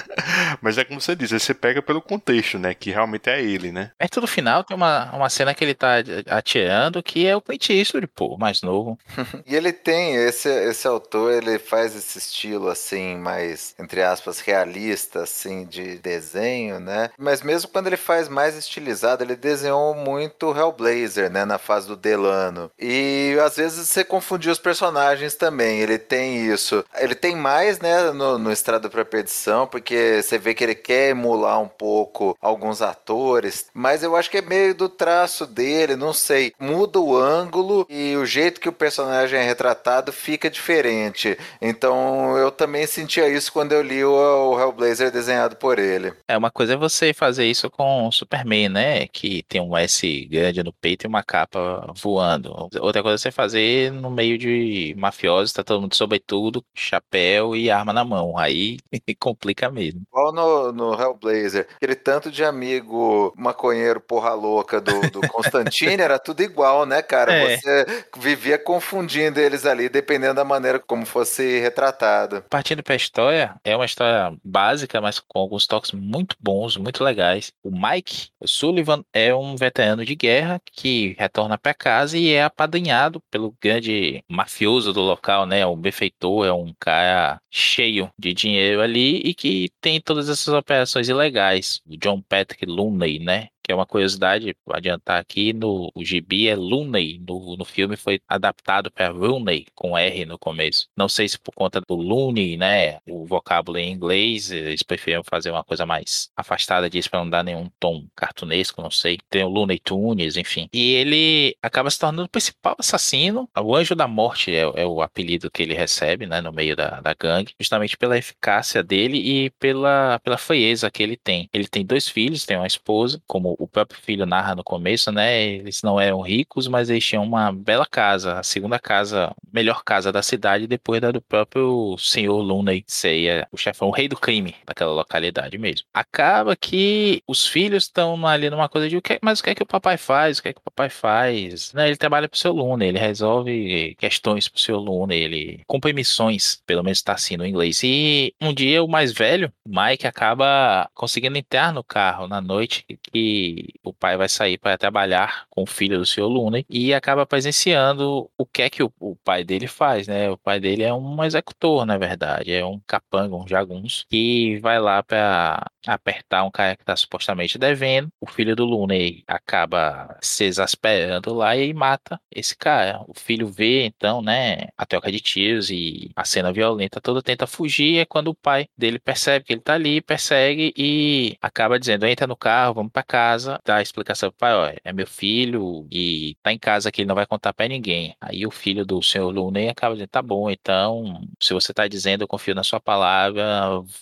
Mas 0.62 0.77
é 0.77 0.84
como 0.84 1.00
você 1.00 1.15
diz, 1.15 1.32
você 1.32 1.53
pega 1.53 1.82
pelo 1.82 2.01
contexto, 2.01 2.58
né? 2.58 2.74
Que 2.74 2.92
realmente 2.92 3.30
é 3.30 3.42
ele, 3.42 3.72
né? 3.72 3.92
É 4.00 4.08
tudo 4.08 4.27
final, 4.27 4.63
tem 4.63 4.75
uma, 4.75 5.12
uma 5.13 5.30
cena 5.30 5.53
que 5.53 5.63
ele 5.63 5.74
tá 5.74 5.96
atirando 6.27 7.03
que 7.03 7.27
é 7.27 7.36
o 7.36 7.42
Clint 7.42 7.70
Eastwood, 7.70 8.08
pô, 8.08 8.38
mais 8.38 8.62
novo. 8.62 8.98
e 9.46 9.56
ele 9.56 9.72
tem, 9.72 10.15
esse, 10.15 10.50
esse 10.50 10.88
autor, 10.88 11.32
ele 11.32 11.60
faz 11.60 11.96
esse 11.96 12.18
estilo, 12.18 12.70
assim, 12.70 13.15
mais, 13.18 13.75
entre 13.80 14.01
aspas, 14.01 14.39
realista, 14.39 15.24
assim, 15.24 15.65
de 15.65 15.98
desenho, 15.98 16.80
né? 16.80 17.10
Mas 17.18 17.42
mesmo 17.42 17.70
quando 17.70 17.88
ele 17.88 17.98
faz 17.98 18.27
mais 18.27 18.56
estilizado, 18.56 19.24
ele 19.24 19.36
desenhou 19.36 19.94
muito 19.94 20.56
Hellblazer, 20.56 21.30
né? 21.30 21.46
Na 21.46 21.58
fase 21.63 21.88
do 21.88 21.96
Delano. 21.96 22.70
E 22.79 23.38
às 23.43 23.55
vezes 23.55 23.88
você 23.88 24.03
confundiu 24.03 24.51
os 24.51 24.60
personagens 24.60 25.36
também. 25.36 25.79
Ele 25.79 25.98
tem 25.98 26.46
isso. 26.46 26.84
Ele 26.96 27.15
tem 27.15 27.36
mais, 27.36 27.79
né, 27.79 28.12
no, 28.12 28.38
no 28.38 28.51
Estrada 28.51 28.89
pra 28.89 29.05
Perdição, 29.05 29.65
porque 29.65 30.22
você 30.22 30.38
vê 30.38 30.53
que 30.53 30.63
ele 30.63 30.75
quer 30.75 31.10
emular 31.10 31.62
um 31.62 31.67
pouco 31.67 32.38
alguns 32.41 32.82
atores, 32.82 33.67
mas 33.74 34.03
eu 34.03 34.15
acho 34.15 34.29
que 34.29 34.38
é 34.38 34.41
meio 34.41 34.75
do 34.75 34.89
traço 34.89 35.46
dele, 35.46 35.96
não 35.96 36.13
sei. 36.13 36.53
Muda 36.60 37.00
o 37.00 37.15
ângulo 37.17 37.86
e 37.89 38.15
o 38.15 38.25
jeito 38.25 38.60
que 38.60 38.70
o 38.70 38.74
personagem 38.74 39.39
é 39.39 39.43
retratado 39.43 40.12
fica 40.12 40.50
diferente. 40.50 41.38
Então 41.62 42.38
eu 42.38 42.51
também 42.51 42.86
sentia 42.86 43.27
isso 43.29 43.51
quando 43.51 43.72
eu 43.72 43.82
li 43.82 44.03
o, 44.03 44.12
o 44.12 44.60
Hellblazer 44.60 45.12
desenhado 45.12 45.55
por 45.55 45.79
ele. 45.79 46.13
É, 46.27 46.38
uma 46.38 46.51
coisa 46.51 46.74
é 46.74 46.77
você 46.77 47.13
fazer 47.13 47.46
isso 47.46 47.70
com 47.70 48.08
o 48.08 48.12
Superman, 48.12 48.70
né? 48.70 49.08
Que 49.08 49.43
tem 49.43 49.62
um 49.62 49.77
S 49.77 50.25
grande 50.25 50.63
no 50.63 50.74
peito 50.74 51.05
e 51.05 51.08
uma 51.08 51.24
capa 51.24 51.52
voando. 51.95 52.69
Outra 52.79 53.01
coisa 53.01 53.15
é 53.15 53.17
você 53.17 53.31
fazer 53.31 53.91
no 53.91 54.10
meio 54.10 54.38
de 54.38 54.95
mafiosos, 54.98 55.53
tá 55.53 55.63
todo 55.63 55.81
mundo 55.81 55.95
sobretudo, 55.95 56.63
chapéu 56.74 57.55
e 57.55 57.69
arma 57.69 57.93
na 57.93 58.03
mão. 58.03 58.38
Aí 58.38 58.77
complica 59.19 59.69
mesmo. 59.69 60.01
Igual 60.10 60.33
no, 60.33 60.72
no 60.72 60.93
Hellblazer, 60.93 61.67
aquele 61.75 61.95
tanto 61.95 62.31
de 62.31 62.43
amigo 62.43 63.33
maconheiro 63.38 64.00
porra 64.00 64.33
louca 64.33 64.81
do, 64.81 65.01
do 65.10 65.22
Constantine 65.29 66.01
era 66.01 66.19
tudo 66.19 66.41
igual, 66.41 66.86
né, 66.86 67.01
cara? 67.01 67.33
É. 67.33 67.57
Você 67.57 68.05
vivia 68.17 68.57
confundindo 68.57 69.39
eles 69.39 69.65
ali, 69.65 69.89
dependendo 69.89 70.36
da 70.36 70.43
maneira 70.43 70.79
como 70.79 71.05
fosse 71.05 71.60
retratado. 71.60 72.43
Partindo 72.50 72.83
pra 72.83 72.95
história, 72.95 73.55
é 73.63 73.75
uma 73.75 73.86
história 73.86 74.36
básica, 74.43 75.01
mas 75.01 75.19
com 75.19 75.39
alguns 75.39 75.67
toques 75.67 75.91
muito 75.91 76.36
bons, 76.39 76.77
muito 76.77 77.03
legais. 77.03 77.51
O 77.63 77.72
Mike 77.72 78.29
Sullivan 78.45 79.03
é 79.13 79.33
um 79.33 79.55
veterano 79.55 80.05
de 80.05 80.15
guerra 80.15 80.62
que 80.72 81.15
retorna 81.33 81.57
para 81.57 81.73
casa 81.73 82.17
e 82.17 82.31
é 82.31 82.43
apadrinhado 82.43 83.19
pelo 83.31 83.55
grande 83.59 84.23
mafioso 84.29 84.93
do 84.93 85.01
local, 85.01 85.47
né? 85.47 85.65
O 85.65 85.75
benfeitor, 85.75 86.45
é 86.45 86.53
um 86.53 86.71
cara 86.79 87.41
cheio 87.49 88.09
de 88.17 88.33
dinheiro 88.33 88.81
ali 88.81 89.17
e 89.17 89.33
que 89.33 89.71
tem 89.81 89.99
todas 89.99 90.29
essas 90.29 90.53
operações 90.53 91.09
ilegais. 91.09 91.81
O 91.87 91.97
John 91.97 92.21
Patrick 92.21 92.65
Looney, 92.67 93.17
né? 93.19 93.47
Que 93.63 93.72
é 93.72 93.75
uma 93.75 93.86
curiosidade, 93.86 94.55
vou 94.65 94.75
adiantar 94.75 95.20
aqui, 95.20 95.53
no 95.53 95.91
o 95.96 96.03
gibi 96.03 96.48
é 96.48 96.55
Looney, 96.55 97.20
no, 97.27 97.55
no 97.55 97.65
filme 97.65 97.96
foi 97.96 98.20
adaptado 98.27 98.91
para 98.91 99.10
Rooney, 99.10 99.65
com 99.74 99.98
R 99.98 100.25
no 100.25 100.38
começo. 100.38 100.88
Não 100.96 101.08
sei 101.08 101.27
se 101.29 101.39
por 101.39 101.53
conta 101.53 101.82
do 101.82 101.96
Looney, 101.96 102.58
né, 102.58 103.00
o 103.08 103.25
vocábulo 103.25 103.77
em 103.77 103.91
inglês, 103.91 104.51
eles 104.51 104.84
preferiram 104.84 105.24
fazer 105.24 105.51
uma 105.51 105.63
coisa 105.63 105.86
mais 105.86 106.29
afastada 106.36 106.89
disso 106.89 107.10
para 107.10 107.20
não 107.20 107.29
dar 107.29 107.43
nenhum 107.43 107.70
tom 107.79 108.05
cartunesco, 108.15 108.82
não 108.82 108.91
sei. 108.91 109.17
Tem 109.29 109.43
o 109.43 109.50
Looney 109.50 109.79
Tunes, 109.79 110.36
enfim. 110.38 110.67
E 110.74 110.93
ele 110.93 111.55
acaba 111.62 111.89
se 111.89 112.00
tornando 112.00 112.25
o 112.25 112.29
principal 112.29 112.75
assassino, 112.79 113.50
o 113.58 113.75
Anjo 113.75 113.96
da 113.96 114.08
Morte 114.08 114.53
é, 114.53 114.62
é 114.62 114.86
o 114.86 115.01
apelido 115.01 115.50
que 115.50 115.63
ele 115.63 115.74
recebe, 115.74 116.25
né, 116.25 116.41
no 116.41 116.51
meio 116.51 116.75
da, 116.75 117.00
da 117.01 117.13
gangue, 117.13 117.53
justamente 117.60 117.98
pela 117.98 118.17
eficácia 118.17 118.84
dele 118.84 119.17
e 119.17 119.50
pela, 119.51 120.20
pela 120.20 120.38
frieza 120.38 120.91
que 120.91 121.01
ele 121.01 121.15
tem. 121.15 121.50
Ele 121.53 121.67
tem 121.67 121.86
dois 121.86 122.08
filhos, 122.08 122.46
tem 122.46 122.58
uma 122.58 122.67
esposa, 122.67 123.22
como 123.27 123.52
o 123.60 123.67
próprio 123.67 124.00
filho 124.01 124.25
narra 124.25 124.55
no 124.55 124.63
começo, 124.63 125.12
né? 125.12 125.43
Eles 125.43 125.81
não 125.81 126.00
eram 126.00 126.22
ricos, 126.22 126.67
mas 126.67 126.89
eles 126.89 127.05
tinham 127.05 127.24
uma 127.24 127.51
bela 127.51 127.86
casa, 127.86 128.39
a 128.39 128.43
segunda 128.43 128.79
casa, 128.79 129.33
melhor 129.51 129.83
casa 129.83 130.12
da 130.12 130.22
cidade, 130.22 130.67
depois 130.67 131.01
da 131.01 131.12
do 131.12 131.22
próprio 131.22 131.95
senhor 131.98 132.41
Looney, 132.41 132.83
seria 132.88 133.48
o 133.51 133.57
chefão, 133.57 133.88
o 133.89 133.91
rei 133.91 134.07
do 134.07 134.17
crime 134.17 134.55
daquela 134.65 134.91
localidade 134.91 135.57
mesmo. 135.57 135.88
Acaba 135.93 136.55
que 136.55 137.22
os 137.27 137.48
filhos 137.48 137.83
estão 137.83 138.25
ali 138.25 138.50
numa 138.50 138.67
coisa 138.67 138.89
de 138.89 138.98
o 138.98 139.01
que, 139.01 139.19
mas 139.22 139.39
o 139.39 139.43
que 139.43 139.51
é 139.51 139.55
que 139.55 139.63
o 139.63 139.65
papai 139.65 139.98
faz? 139.98 140.39
O 140.39 140.43
que 140.43 140.50
é 140.50 140.53
que 140.53 140.60
o 140.60 140.63
papai 140.63 140.89
faz? 140.89 141.72
Né, 141.74 141.88
ele 141.88 141.98
trabalha 141.98 142.27
pro 142.27 142.38
seu 142.38 142.51
Looney, 142.51 142.89
ele 142.89 143.00
resolve 143.00 143.95
questões 144.00 144.48
pro 144.48 144.60
seu 144.60 144.77
Looney, 144.79 145.22
ele 145.22 145.62
cumpre 145.67 145.93
missões, 145.93 146.62
pelo 146.65 146.83
menos 146.83 146.98
está 146.98 147.13
assim 147.13 147.38
no 147.38 147.45
inglês. 147.45 147.81
E 147.83 148.33
um 148.41 148.53
dia 148.53 148.83
o 148.83 148.88
mais 148.88 149.13
velho, 149.13 149.51
Mike, 149.65 150.07
acaba 150.07 150.89
conseguindo 150.93 151.38
entrar 151.38 151.72
no 151.74 151.83
carro 151.83 152.27
na 152.27 152.41
noite 152.41 152.86
que 153.12 153.42
o 153.83 153.93
pai 153.93 154.17
vai 154.17 154.29
sair 154.29 154.57
para 154.57 154.77
trabalhar 154.77 155.45
com 155.50 155.63
o 155.63 155.65
filho 155.65 155.97
do 156.00 156.05
seu 156.05 156.27
Looney 156.27 156.65
e 156.69 156.93
acaba 156.93 157.25
presenciando 157.25 158.29
o 158.38 158.45
que 158.45 158.62
é 158.62 158.69
que 158.69 158.83
o, 158.83 158.91
o, 159.00 159.15
pai 159.15 159.43
dele 159.43 159.67
faz, 159.67 160.07
né? 160.07 160.29
O 160.29 160.38
pai 160.38 160.59
dele 160.59 160.83
é 160.83 160.93
um 160.93 161.23
executor, 161.23 161.85
na 161.85 161.97
verdade, 161.97 162.53
é 162.53 162.65
um 162.65 162.79
capanga, 162.88 163.35
um 163.35 163.47
jagunço, 163.47 164.05
que 164.09 164.57
vai 164.59 164.79
lá 164.79 165.01
para 165.03 165.65
apertar 165.85 166.43
um 166.43 166.51
cara 166.51 166.75
que 166.75 166.83
está 166.83 166.95
supostamente 166.95 167.57
devendo. 167.57 168.09
O 168.19 168.25
filho 168.27 168.55
do 168.55 168.65
Looney 168.65 169.23
acaba 169.27 170.17
se 170.21 170.45
exasperando 170.45 171.33
lá 171.33 171.55
e 171.55 171.73
mata 171.73 172.19
esse 172.31 172.55
cara. 172.55 173.01
O 173.07 173.13
filho 173.13 173.47
vê, 173.47 173.85
então, 173.85 174.21
né, 174.21 174.67
a 174.77 174.85
troca 174.85 175.12
de 175.12 175.19
tiros 175.19 175.69
e 175.69 176.12
a 176.15 176.25
cena 176.25 176.51
violenta 176.51 177.01
toda, 177.01 177.21
tenta 177.21 177.47
fugir. 177.47 178.00
É 178.00 178.05
quando 178.05 178.29
o 178.29 178.35
pai 178.35 178.67
dele 178.77 179.00
percebe 179.00 179.45
que 179.45 179.53
ele 179.53 179.62
tá 179.62 179.73
ali, 179.73 180.01
persegue 180.01 180.73
e 180.77 181.38
acaba 181.41 181.79
dizendo: 181.79 182.05
entra 182.05 182.27
no 182.27 182.35
carro, 182.35 182.75
vamos 182.75 182.91
para 182.91 183.03
casa. 183.03 183.32
Dá 183.65 183.77
a 183.77 183.81
explicação 183.81 184.29
pro 184.29 184.39
pai: 184.39 184.53
ó, 184.53 184.79
é 184.83 184.93
meu 184.93 185.07
filho 185.07 185.87
e 185.91 186.35
tá 186.41 186.51
em 186.53 186.59
casa 186.59 186.91
que 186.91 187.01
ele 187.01 187.07
não 187.07 187.15
vai 187.15 187.25
contar 187.25 187.53
para 187.53 187.67
ninguém. 187.67 188.15
Aí 188.21 188.45
o 188.45 188.51
filho 188.51 188.85
do 188.85 189.01
senhor 189.01 189.29
Looney 189.31 189.69
acaba 189.69 189.95
dizendo: 189.95 190.09
tá 190.09 190.21
bom, 190.21 190.49
então, 190.49 191.27
se 191.41 191.53
você 191.53 191.73
tá 191.73 191.87
dizendo, 191.87 192.23
eu 192.23 192.27
confio 192.27 192.55
na 192.55 192.63
sua 192.63 192.79
palavra, 192.79 193.43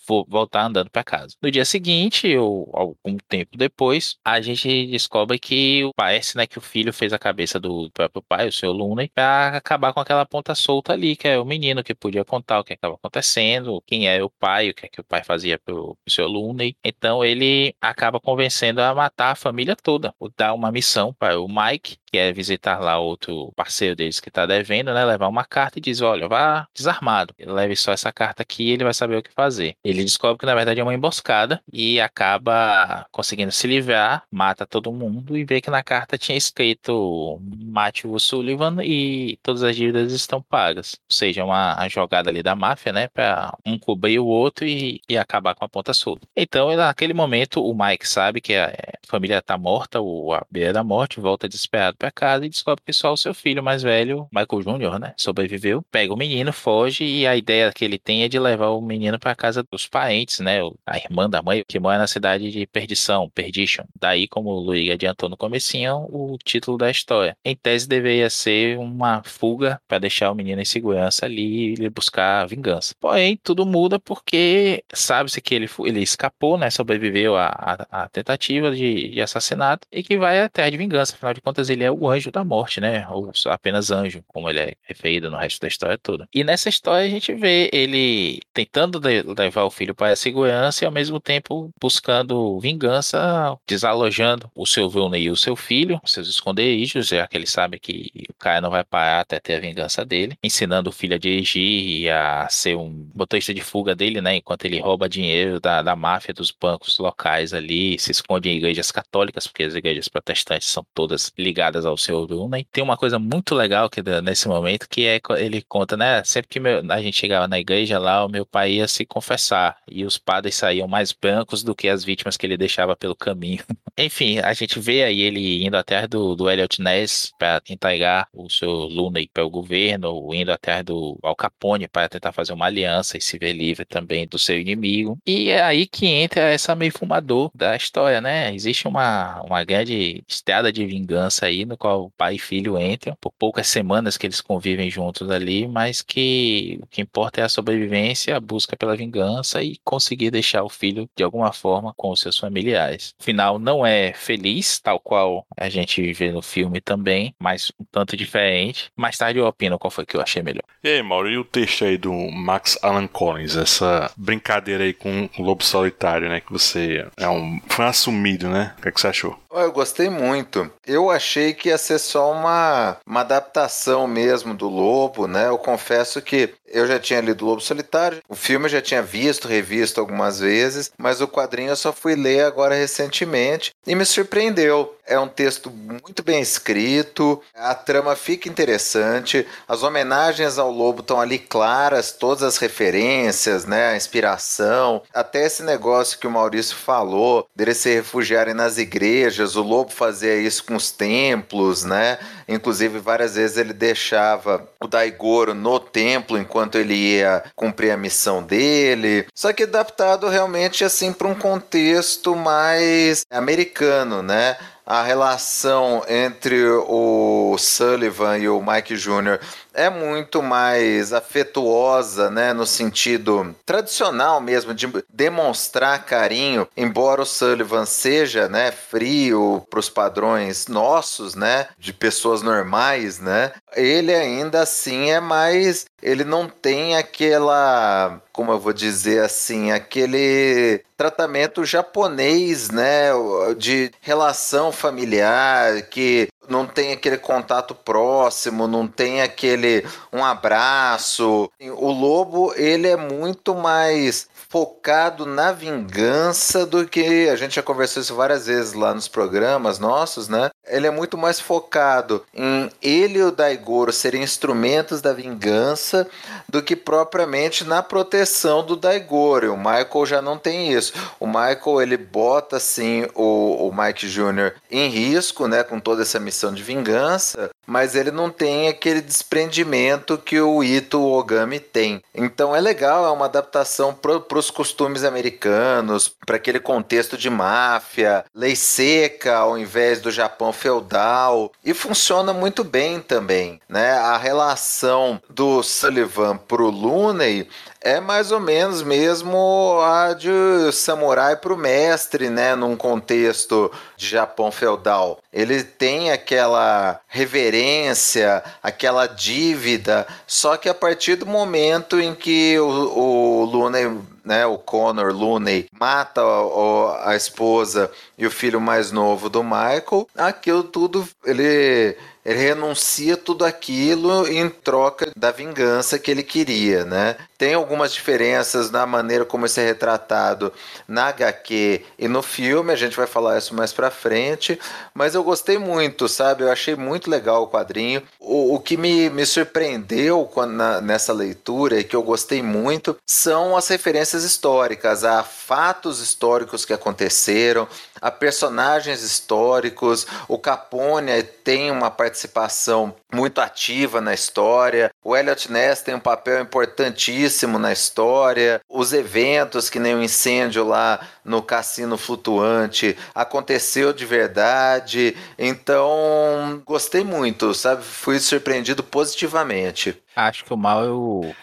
vou 0.07 0.25
voltar 0.27 0.65
andando 0.65 0.89
para 0.89 1.03
casa. 1.03 1.35
No 1.41 1.51
dia 1.51 1.65
seguinte, 1.65 2.35
ou 2.38 2.69
algum 2.73 3.17
tempo 3.27 3.57
depois, 3.57 4.17
a 4.23 4.41
gente 4.41 4.88
descobre 4.88 5.39
que 5.39 5.89
parece 5.95 6.38
né, 6.38 6.45
que 6.47 6.57
o 6.57 6.61
filho 6.61 6.93
fez 6.93 7.13
a 7.13 7.19
cabeça 7.19 7.59
do 7.59 7.89
próprio 7.91 8.21
pai, 8.21 8.47
o 8.47 8.51
seu 8.51 8.71
Looney, 8.71 9.09
para 9.13 9.57
acabar 9.57 9.93
com 9.93 10.00
aquela 10.00 10.25
ponta 10.25 10.55
solta 10.55 10.93
ali, 10.93 11.15
que 11.15 11.27
é 11.27 11.39
o 11.39 11.45
menino 11.45 11.83
que 11.83 11.93
podia 11.95 12.25
contar 12.25 12.59
o 12.59 12.63
que 12.63 12.73
estava 12.73 12.95
acontecendo, 12.95 13.81
quem 13.85 14.07
é 14.07 14.23
o 14.23 14.29
pai, 14.29 14.69
o 14.69 14.73
que 14.73 14.85
é 14.85 14.89
que 14.89 15.01
o 15.01 15.03
pai 15.03 15.23
fazia 15.23 15.59
pro, 15.59 15.95
pro 16.03 16.13
seu 16.13 16.27
Looney. 16.27 16.75
Então 16.83 17.23
ele 17.23 17.75
acaba 17.81 18.19
convencendo 18.19 18.81
a 18.81 18.93
matar 18.93 19.21
a 19.30 19.36
família 19.36 19.75
toda, 19.75 20.13
dar 20.36 20.54
uma 20.54 20.72
missão 20.72 21.13
para 21.13 21.40
o 21.40 21.48
Mike 21.48 21.98
que 22.12 22.18
é 22.18 22.34
visitar 22.34 22.80
lá 22.80 23.00
outro 23.00 23.54
parceiro 23.56 23.96
deles 23.96 24.20
que 24.20 24.28
está 24.28 24.46
devendo, 24.46 24.94
né? 24.94 25.06
Levar 25.06 25.30
uma 25.30 25.46
carta 25.46 25.80
e 25.80 25.82
diz: 25.82 26.01
olha, 26.01 26.28
vá 26.28 26.68
desarmado. 26.75 27.34
leve 27.40 27.75
só 27.75 27.94
essa 27.94 28.12
carta 28.12 28.44
aqui 28.44 28.70
ele 28.70 28.84
vai 28.84 28.94
saber 28.94 29.18
o 29.18 29.24
que 29.24 29.32
fazer. 29.32 29.75
Ele 29.84 30.04
descobre 30.04 30.38
que 30.38 30.46
na 30.46 30.54
verdade 30.54 30.80
é 30.80 30.84
uma 30.84 30.94
emboscada 30.94 31.62
e 31.72 32.01
acaba 32.01 33.06
conseguindo 33.12 33.51
se 33.51 33.66
livrar, 33.66 34.24
mata 34.30 34.66
todo 34.68 34.92
mundo 34.92 35.38
e 35.38 35.46
vê 35.46 35.62
que 35.62 35.70
na 35.70 35.82
carta 35.82 36.18
tinha 36.18 36.38
escrito 36.38 37.40
mate 37.42 38.06
o 38.06 38.20
Sullivan 38.20 38.84
e 38.84 39.40
todas 39.42 39.63
as 39.63 39.75
dívidas 39.75 40.12
estão 40.12 40.42
pagas. 40.42 40.96
Ou 41.10 41.16
seja, 41.16 41.46
uma 41.46 41.88
jogada 41.88 42.30
ali 42.30 42.44
da 42.44 42.56
máfia, 42.56 42.92
né? 42.92 43.08
Para 43.08 43.58
um 43.66 43.80
cobrir 43.80 44.20
o 44.20 44.25
outro 44.25 44.66
e, 44.66 45.01
e 45.08 45.18
acabar 45.18 45.56
com 45.56 45.63
a 45.63 45.70
ponta 45.70 45.94
solta. 45.94 46.28
Então, 46.36 46.75
naquele 46.75 47.13
momento, 47.13 47.63
o 47.63 47.74
Mike 47.74 48.08
sabe 48.08 48.42
que 48.42 48.56
a 48.56 48.74
família 49.12 49.39
está 49.39 49.58
morta, 49.58 50.00
o 50.00 50.34
a 50.34 50.46
beira 50.50 50.72
da 50.72 50.84
morte, 50.84 51.20
volta 51.20 51.48
desesperado 51.48 51.98
para 51.98 52.10
casa 52.12 52.46
e 52.46 52.50
descobre 52.50 52.84
que 52.86 52.94
só 52.94 53.12
o 53.12 53.18
seu 53.18 53.34
filho 53.34 53.62
mais 53.62 53.84
velho, 53.84 54.27
Michael 54.32 54.80
Jr., 54.80 55.00
né, 55.00 55.13
sobreviveu. 55.18 55.84
Pega 55.91 56.13
o 56.13 56.18
menino, 56.18 56.53
foge 56.53 57.03
e 57.03 57.27
a 57.27 57.36
ideia 57.36 57.72
que 57.74 57.84
ele 57.84 58.00
tem 58.00 58.24
é 58.24 58.30
de 58.30 58.39
levar 58.39 58.70
o 58.70 58.82
menino 58.82 59.20
para 59.20 59.36
casa 59.36 59.63
dos 59.70 59.86
parentes, 59.86 60.39
né, 60.39 60.60
a 60.86 60.98
irmã 60.98 61.30
da 61.30 61.41
mãe, 61.41 61.63
que 61.68 61.80
mora 61.80 61.98
na 61.98 62.08
cidade 62.08 62.50
de 62.50 62.65
Perdição, 62.65 63.30
Perdition. 63.30 63.84
Daí, 64.00 64.27
como 64.27 64.50
o 64.50 64.60
Luiz 64.60 64.89
adiantou 64.89 65.27
no 65.27 65.36
comecinho, 65.36 66.08
o 66.10 66.38
título 66.44 66.77
da 66.77 66.89
história. 66.89 67.36
Em 67.44 67.56
tese 67.56 67.88
deveria 67.88 68.30
ser 68.30 68.77
uma 68.80 69.22
fuga 69.24 69.82
para 69.88 70.00
deixar 70.00 70.32
o 70.32 70.36
menino 70.36 70.62
em 70.62 70.65
segurança 70.65 71.25
ali 71.25 71.74
e 71.74 71.89
buscar 71.89 72.48
vingança. 72.48 72.96
Porém, 73.00 73.38
tudo 73.44 73.65
muda 73.65 74.00
porque 74.00 74.84
sabe-se 74.94 75.41
que 75.41 75.53
ele, 75.53 75.70
ele 75.86 76.01
escapou, 76.01 76.58
né, 76.58 76.70
sobreviveu 76.70 77.36
à, 77.36 77.86
à 77.91 78.08
tentativa 78.10 78.72
de 78.72 79.00
de, 79.01 79.10
de, 79.10 79.22
assassinato 79.22 79.88
e 79.91 80.03
que 80.03 80.17
vai 80.17 80.41
até 80.41 80.70
de 80.70 80.77
vingança. 80.77 81.15
Afinal 81.15 81.34
de 81.34 81.41
contas, 81.41 81.70
ele 81.70 81.84
é 81.84 81.91
o 81.91 82.10
anjo 82.10 82.31
da 82.31 82.43
morte, 82.43 82.79
né? 82.79 83.08
Ou 83.10 83.31
apenas 83.48 83.91
anjo, 83.91 84.24
como 84.27 84.50
ele 84.50 84.60
é 84.60 84.74
referido 84.84 85.29
no 85.29 85.38
resto 85.38 85.62
da 85.62 85.67
história 85.67 85.98
toda. 85.98 86.27
E 86.34 86.43
nessa 86.43 86.70
história 86.70 87.05
a 87.05 87.10
gente 87.10 87.34
vê 87.34 87.70
ele 87.74 88.39
tentando 88.53 89.00
levar 89.38 89.63
o 89.63 89.72
filho 89.72 89.96
para 89.96 90.13
a 90.13 90.15
segurança 90.15 90.84
e 90.84 90.86
ao 90.86 90.91
mesmo 90.91 91.20
tempo 91.20 91.70
buscando 91.79 92.60
vingança, 92.60 93.58
desalojando 93.67 94.50
o 94.55 94.65
seu 94.65 94.89
Vilney 94.89 95.24
e 95.24 95.31
o 95.31 95.36
seu 95.36 95.55
filho, 95.55 96.00
seus 96.05 96.27
esconderijos, 96.27 97.08
já 97.08 97.27
que 97.27 97.38
ele 97.38 97.48
sabe 97.48 97.79
que 97.79 98.12
o 98.29 98.34
cara 98.34 98.62
não 98.62 98.70
vai 98.70 98.84
parar 98.84 99.22
até 99.22 99.39
ter 99.39 99.55
a 99.55 99.60
vingança 99.60 100.05
dele, 100.05 100.38
ensinando 100.43 100.89
o 100.89 100.93
filho 100.93 101.15
a 101.15 101.20
dirigir 101.20 101.62
e 101.62 102.10
a 102.10 102.48
ser 102.50 102.75
um 102.75 103.10
motorista 103.13 103.53
de 103.53 103.62
fuga 103.62 103.96
dele, 103.96 104.22
né? 104.22 104.36
Enquanto 104.36 104.65
ele 104.65 104.79
rouba 104.79 105.08
dinheiro 105.08 105.60
da, 105.60 105.81
da 105.81 105.96
máfia 105.96 106.34
dos 106.34 106.51
bancos 106.51 106.98
locais 106.98 107.53
ali, 107.53 107.98
se 108.00 108.12
esconde 108.12 108.50
em 108.50 108.58
igrejas 108.58 108.90
católicas, 108.91 109.48
porque 109.48 109.63
as 109.63 109.75
igrejas 109.75 110.07
protestantes 110.07 110.67
são 110.67 110.86
todas 110.93 111.31
ligadas 111.38 111.86
ao 111.86 111.98
seu 111.98 112.25
Vilney. 112.27 112.65
Tem 112.71 112.83
uma 112.83 112.98
coisa 112.98 113.17
muito 113.19 113.55
legal 113.55 113.89
que 113.89 114.01
nesse 114.21 114.48
momento 114.48 114.88
que 114.89 115.05
é 115.05 115.19
ele 115.38 115.62
conta, 115.62 115.95
né? 115.95 116.24
Sempre 116.24 116.50
que 116.50 116.60
meu, 116.60 116.81
a 116.91 117.01
gente 117.01 117.17
chegava 117.17 117.48
na 117.48 117.60
igreja 117.60 118.00
lá, 118.00 118.25
o 118.25 118.29
meu 118.29 118.45
pai 118.45 118.74
ia 118.74 118.88
se 118.88 119.05
confessar 119.05 119.77
e 119.89 120.03
os 120.05 120.17
padres 120.17 120.55
saíam 120.55 120.88
mais 120.88 121.12
brancos 121.12 121.63
do 121.63 121.75
que 121.75 121.88
as 121.88 122.03
vítimas 122.03 122.38
que 122.38 122.45
ele 122.45 122.57
deixava 122.57 122.95
pelo 122.95 123.15
caminho. 123.15 123.63
Enfim, 123.98 124.39
a 124.39 124.53
gente 124.53 124.79
vê 124.79 125.03
aí 125.03 125.21
ele 125.21 125.65
indo 125.65 125.75
atrás 125.75 126.07
do, 126.07 126.36
do 126.36 126.50
Elliot 126.50 126.81
Ness 126.81 127.31
para 127.38 127.62
entregar 127.69 128.27
o 128.33 128.50
seu 128.50 128.69
Looney 128.69 129.29
para 129.33 129.45
o 129.45 129.50
governo, 129.50 130.33
indo 130.33 130.51
atrás 130.51 130.83
do 130.83 131.19
Al 131.21 131.36
Capone 131.36 131.88
para 131.88 132.10
tentar 132.10 132.31
fazer 132.31 132.53
uma 132.53 132.65
aliança 132.65 133.17
e 133.17 133.21
se 133.21 133.38
ver 133.38 133.53
livre 133.53 133.86
também 133.86 134.27
do 134.27 134.39
seu 134.39 134.60
inimigo. 134.60 135.17
E 135.25 135.50
é 135.50 135.62
aí 135.62 135.86
que 135.86 136.07
entra 136.07 136.41
essa 136.41 136.75
meio 136.75 136.91
fumador 136.91 137.51
da 137.53 137.75
história, 137.75 138.21
né? 138.21 138.53
Existe 138.53 138.71
uma, 138.88 139.42
uma 139.42 139.63
grande 139.63 140.24
estrada 140.28 140.72
de 140.72 140.86
vingança 140.86 141.46
aí, 141.46 141.66
no 141.66 141.78
qual 141.78 142.12
pai 142.18 142.36
e 142.36 142.40
filho 142.40 142.80
entram, 142.80 143.16
por 143.20 143.32
poucas 143.32 143.68
semanas 143.68 144.18
que 144.18 144.28
eles 144.28 144.42
convivem 144.42 144.90
juntos 144.90 145.30
ali, 145.30 145.68
mas 145.68 146.01
que 146.01 146.80
o 146.82 146.88
que 146.88 147.01
importa 147.01 147.42
é 147.42 147.44
a 147.44 147.50
sobrevivência, 147.50 148.36
a 148.36 148.40
busca 148.40 148.75
pela 148.75 148.96
vingança 148.96 149.63
e 149.63 149.78
conseguir 149.84 150.32
deixar 150.32 150.63
o 150.63 150.70
filho 150.70 151.10
de 151.16 151.24
alguma 151.24 151.51
forma 151.54 151.94
com 151.96 152.12
os 152.12 152.20
seus 152.20 152.38
familiares. 152.38 153.13
O 153.20 153.24
final 153.24 153.60
não 153.60 153.86
é 153.86 154.13
feliz, 154.13 154.80
tal 154.80 155.00
qual 155.00 155.46
a 155.58 155.70
gente 155.70 156.12
vê 156.13 156.32
no 156.32 156.42
filme 156.42 156.82
também, 156.82 157.34
mas 157.40 157.72
um 157.80 157.86
tanto 157.92 158.16
diferente. 158.18 158.90
Mais 158.96 159.18
tarde 159.18 159.40
eu 159.40 159.46
opino 159.46 159.80
qual 159.80 159.92
foi 159.92 160.06
que 160.06 160.16
eu 160.16 160.22
achei 160.22 160.42
melhor. 160.42 160.63
E 160.84 160.90
aí, 160.90 161.01
Mauro, 161.01 161.30
e 161.30 161.38
o 161.38 161.44
texto 161.44 161.86
aí 161.86 161.98
do 161.98 162.13
Max 162.32 162.78
Alan 162.82 163.08
Collins, 163.08 163.56
essa 163.56 164.12
brincadeira 164.18 164.84
aí 164.84 164.94
com 164.94 165.30
o 165.38 165.44
Lobo 165.44 165.63
Solitário, 165.63 166.30
né? 166.30 166.42
Que 166.42 166.51
você 166.51 167.08
é 167.18 167.30
um 167.30 167.60
fã 167.68 167.86
assumido, 167.86 168.50
né? 168.50 168.61
O 168.77 168.82
que, 168.82 168.89
é 168.89 168.91
que 168.91 169.01
você 169.01 169.08
achou? 169.08 169.40
Eu 169.53 169.72
gostei 169.72 170.10
muito. 170.10 170.72
Eu 170.88 171.12
achei 171.12 171.53
que 171.53 171.70
ia 171.70 171.77
ser 171.77 172.00
só 172.00 172.31
uma, 172.31 172.98
uma 173.05 173.20
adaptação 173.20 174.08
mesmo 174.08 174.53
do 174.53 174.70
Lobo, 174.70 175.27
né? 175.27 175.48
Eu 175.48 175.58
confesso 175.58 176.22
que 176.22 176.53
eu 176.74 176.88
já 176.88 177.00
tinha 177.00 177.22
lido 177.22 177.46
Lobo 177.46 177.62
Solitário, 177.62 178.22
o 178.27 178.36
filme 178.36 178.65
eu 178.65 178.70
já 178.70 178.81
tinha 178.81 179.01
visto, 179.01 179.48
revisto 179.48 180.00
algumas 180.00 180.39
vezes, 180.39 180.91
mas 180.98 181.22
o 181.22 181.27
quadrinho 181.27 181.70
eu 181.70 181.75
só 181.75 181.91
fui 181.91 182.15
ler 182.15 182.46
agora 182.46 182.75
recentemente 182.75 183.72
e 183.86 183.93
me 183.93 184.05
surpreendeu. 184.05 184.96
É 185.05 185.20
um 185.20 185.27
texto 185.27 185.70
muito 185.70 186.24
bem 186.24 186.39
escrito, 186.39 187.41
a 187.53 187.75
trama 187.75 188.15
fica 188.15 188.48
interessante, 188.48 189.46
as 189.67 189.84
homenagens 189.84 190.58
ao 190.58 190.72
Lobo 190.72 191.01
estão 191.01 191.20
ali 191.20 191.38
claras, 191.38 192.13
todas 192.13 192.43
as 192.43 192.58
referências, 192.58 193.65
né, 193.65 193.89
a 193.89 193.98
inspiração, 193.98 195.01
até 195.13 195.46
esse 195.46 195.63
negócio 195.63 196.17
que 196.17 196.27
o 196.27 196.31
Maurício 196.31 196.77
falou, 196.77 197.46
dele 197.53 197.74
se 197.74 197.93
refugiarem 197.93 198.53
nas 198.53 198.77
igrejas, 198.77 199.40
o 199.55 199.62
Lobo 199.62 199.91
fazia 199.91 200.36
isso 200.36 200.63
com 200.63 200.75
os 200.75 200.91
templos, 200.91 201.83
né? 201.83 202.17
Inclusive 202.48 203.00
várias 203.00 203.36
vezes 203.36 203.57
ele 203.57 203.74
deixava 203.74 204.67
o 204.79 204.88
Daigoro 204.88 205.53
no 205.53 205.79
templo 205.79 206.38
enquanto 206.38 206.77
ele 206.77 206.93
ia 206.93 207.43
cumprir 207.55 207.91
a 207.91 207.98
missão 207.98 208.43
dele. 208.43 209.25
Só 209.33 209.53
que 209.53 209.63
adaptado 209.63 210.27
realmente 210.27 210.83
assim 210.83 211.13
para 211.13 211.27
um 211.27 211.36
contexto 211.36 212.36
mais 212.36 213.24
americano, 213.31 214.21
né? 214.21 214.57
a 214.86 215.03
relação 215.03 216.03
entre 216.10 216.65
o 216.69 217.55
Sullivan 217.57 218.39
e 218.39 218.50
o 218.50 218.62
Mike 218.62 218.95
Jr. 218.95 219.39
é 219.74 219.90
muito 219.90 220.42
mais 220.42 221.13
afetuosa, 221.13 222.30
né, 222.30 222.54
no 222.54 222.66
sentido 222.66 223.56
tradicional 223.66 224.42
mesmo 224.42 224.74
de 224.74 224.92
demonstrar 225.13 226.06
carinho, 226.06 226.68
embora 226.75 227.22
o 227.22 227.25
Sullivan 227.25 227.86
seja, 227.86 228.48
né, 228.48 228.72
frio 228.72 229.66
para 229.70 229.80
os 229.80 229.90
padrões 229.90 230.68
nossos, 230.68 231.36
né, 231.36 231.68
de 231.78 231.94
pessoas 231.94 232.42
normais, 232.42 233.20
né, 233.20 233.51
ele 233.75 234.13
ainda 234.13 234.62
assim 234.62 235.10
é 235.10 235.20
mais, 235.20 235.86
ele 236.01 236.24
não 236.24 236.48
tem 236.48 236.96
aquela, 236.98 238.22
como 238.34 238.51
eu 238.51 238.60
vou 238.60 238.74
dizer 238.74 239.24
assim, 239.24 239.72
aquele 239.72 240.84
tratamento 240.98 241.66
japonês, 241.66 242.70
né, 242.70 243.10
de 243.58 243.92
relação 244.01 244.72
familiar 244.72 245.82
que 245.84 246.28
não 246.50 246.65
tem 246.65 246.91
aquele 246.91 247.17
contato 247.17 247.75
próximo, 247.75 248.67
não 248.67 248.88
tem 248.88 249.21
aquele 249.21 249.86
um 250.12 250.24
abraço. 250.24 251.50
O 251.77 251.91
lobo, 251.91 252.53
ele 252.56 252.88
é 252.88 252.98
muito 252.98 253.56
mais 253.56 254.30
focado 254.51 255.25
na 255.25 255.53
vingança 255.53 256.66
do 256.66 256.85
que 256.85 257.29
a 257.29 257.38
gente 257.38 257.55
já 257.55 257.64
conversou 257.64 258.01
isso 258.01 258.14
várias 258.14 258.48
vezes 258.48 258.74
lá 258.74 258.94
nos 258.94 259.07
programas 259.07 259.79
nossos, 259.79 260.27
né? 260.27 260.50
Ele 260.68 260.85
é 260.85 260.92
muito 260.92 261.18
mais 261.18 261.40
focado 261.40 262.25
em 262.33 262.70
ele 262.81 263.20
e 263.20 263.24
o 263.24 263.31
Daigoro 263.31 263.94
serem 263.94 264.24
instrumentos 264.24 265.01
da 265.01 265.14
vingança 265.14 266.05
do 266.50 266.62
que 266.62 266.75
propriamente 266.75 267.64
na 267.64 267.81
proteção 267.81 268.66
do 268.66 268.75
Daigoro. 268.75 269.53
O 269.53 269.57
Michael 269.57 270.05
já 270.05 270.22
não 270.22 270.38
tem 270.38 270.74
isso. 270.74 270.94
O 271.18 271.25
Michael 271.25 271.81
ele 271.81 271.96
bota 271.96 272.57
assim 272.57 273.07
o, 273.16 273.70
o 273.70 273.74
Mike 273.74 274.07
Jr. 274.07 274.53
em 274.70 274.90
risco, 274.90 275.48
né, 275.48 275.64
com 275.64 275.79
toda 275.79 276.01
essa 276.01 276.20
missão 276.20 276.53
de 276.53 276.62
vingança, 276.62 277.50
mas 277.66 277.96
ele 277.96 278.12
não 278.12 278.29
tem 278.29 278.68
aquele 278.68 279.00
desprendimento 279.00 280.00
que 280.18 280.40
o 280.40 280.64
Ito 280.64 281.01
Ogami 281.01 281.59
tem. 281.59 282.01
Então 282.14 282.55
é 282.55 282.59
legal, 282.59 283.05
é 283.05 283.11
uma 283.11 283.25
adaptação 283.25 283.94
para 283.94 284.37
os 284.37 284.50
costumes 284.50 285.03
americanos, 285.03 286.07
para 286.25 286.35
aquele 286.35 286.59
contexto 286.59 287.18
de 287.18 287.29
máfia, 287.29 288.25
lei 288.33 288.55
seca 288.55 289.37
ao 289.37 289.57
invés 289.57 290.01
do 290.01 290.11
Japão 290.11 290.51
feudal 290.51 291.51
e 291.64 291.74
funciona 291.74 292.33
muito 292.33 292.64
bem 292.64 293.00
também, 293.00 293.59
né? 293.68 293.92
A 293.94 294.18
relação 294.18 295.22
do 295.29 295.64
Sullivan 295.64 296.37
pro 296.37 296.70
Looney 296.70 297.48
é 297.81 298.00
mais 298.00 298.31
ou 298.31 298.39
menos 298.39 298.83
mesmo 298.83 299.79
a 299.81 300.13
de 300.13 300.29
samurai 300.72 301.35
para 301.35 301.53
o 301.53 301.57
mestre, 301.57 302.29
né? 302.29 302.55
Num 302.55 302.75
contexto 302.75 303.72
de 303.98 304.07
Japão 304.07 304.51
feudal. 304.51 305.20
Ele 305.33 305.63
tem 305.63 306.11
aquela 306.11 307.00
reverência, 307.07 308.44
aquela 308.61 309.07
dívida, 309.07 310.07
só 310.27 310.57
que 310.57 310.70
a 310.70 310.74
partir 310.74 311.15
do 311.15 311.25
momento 311.25 312.00
em 312.00 312.13
que 312.13 312.59
o, 312.59 312.65
o 312.65 313.46
Looney 313.46 314.00
né, 314.24 314.46
o 314.46 314.57
Connor 314.57 315.11
Looney 315.11 315.67
mata 315.79 316.22
a, 316.22 317.09
a, 317.09 317.15
esposa 317.15 317.91
e 318.17 318.25
o 318.25 318.31
filho 318.31 318.61
mais 318.61 318.91
novo 318.91 319.29
do 319.29 319.44
Michael, 319.44 320.07
aquilo 320.15 320.63
tudo 320.63 321.07
ele 321.25 321.98
ele 322.24 322.40
renuncia 322.40 323.18
tudo 323.18 323.44
aquilo 323.44 324.27
em 324.27 324.50
troca 324.50 325.12
da 325.16 325.31
vingança 325.31 325.98
que 325.98 326.12
ele 326.12 326.24
queria, 326.24 326.86
né? 326.86 327.16
Tem 327.38 327.55
algumas 327.55 327.92
diferenças 327.92 328.70
na 328.70 328.86
maneira 328.86 329.25
como 329.25 329.48
isso 329.48 329.60
é 329.60 329.66
retratado 329.66 330.53
na 330.88 331.07
HQ 331.07 331.84
e 331.98 332.07
no 332.07 332.22
filme, 332.22 332.72
a 332.72 332.75
gente 332.75 332.96
vai 332.96 333.07
falar 333.07 333.38
isso 333.38 333.55
mais 333.55 333.74
pra 333.74 333.90
frente, 333.90 334.60
mas 334.94 335.16
eu 335.16 335.24
gostei 335.24 335.57
muito, 335.57 336.07
sabe? 336.07 336.44
Eu 336.44 336.51
achei 336.51 336.75
muito 336.75 337.10
legal 337.10 337.44
o 337.44 337.48
quadrinho. 337.48 338.03
O, 338.20 338.55
o 338.55 338.60
que 338.60 338.77
me, 338.77 339.10
me 339.10 339.25
surpreendeu 339.25 340.29
quando, 340.31 340.51
na, 340.51 340.79
nessa 340.79 341.12
leitura 341.14 341.79
e 341.79 341.84
que 341.84 341.96
eu 341.96 342.03
gostei 342.03 342.44
muito 342.44 342.96
são 343.07 343.57
as 343.57 343.68
referências 343.68 344.24
históricas, 344.24 345.03
a 345.03 345.24
fatos 345.24 346.00
históricos 346.00 346.64
que 346.64 346.74
aconteceram, 346.74 347.68
a 348.00 348.12
personagens 348.12 349.01
históricos. 349.01 350.05
O 350.27 350.38
Capone 350.38 351.24
tem 351.24 351.72
uma 351.72 351.90
participação 352.11 352.93
muito 353.13 353.39
ativa 353.39 354.01
na 354.01 354.13
história. 354.13 354.91
O 355.03 355.15
Elliot 355.15 355.50
Ness 355.50 355.81
tem 355.81 355.95
um 355.95 356.00
papel 356.00 356.41
importantíssimo 356.41 357.57
na 357.57 357.71
história. 357.71 358.59
Os 358.69 358.91
eventos, 358.91 359.69
que 359.69 359.79
nem 359.79 359.95
o 359.95 360.03
incêndio 360.03 360.65
lá 360.65 361.00
no 361.24 361.41
cassino 361.41 361.97
flutuante, 361.97 362.97
aconteceu 363.15 363.93
de 363.93 364.05
verdade. 364.05 365.15
Então, 365.39 366.61
gostei 366.65 367.03
muito, 367.03 367.53
sabe? 367.53 367.81
Fui 367.81 368.19
surpreendido 368.19 368.83
positivamente. 368.83 369.97
Acho 370.13 370.43
que 370.43 370.53
o 370.53 370.57
mal 370.57 370.83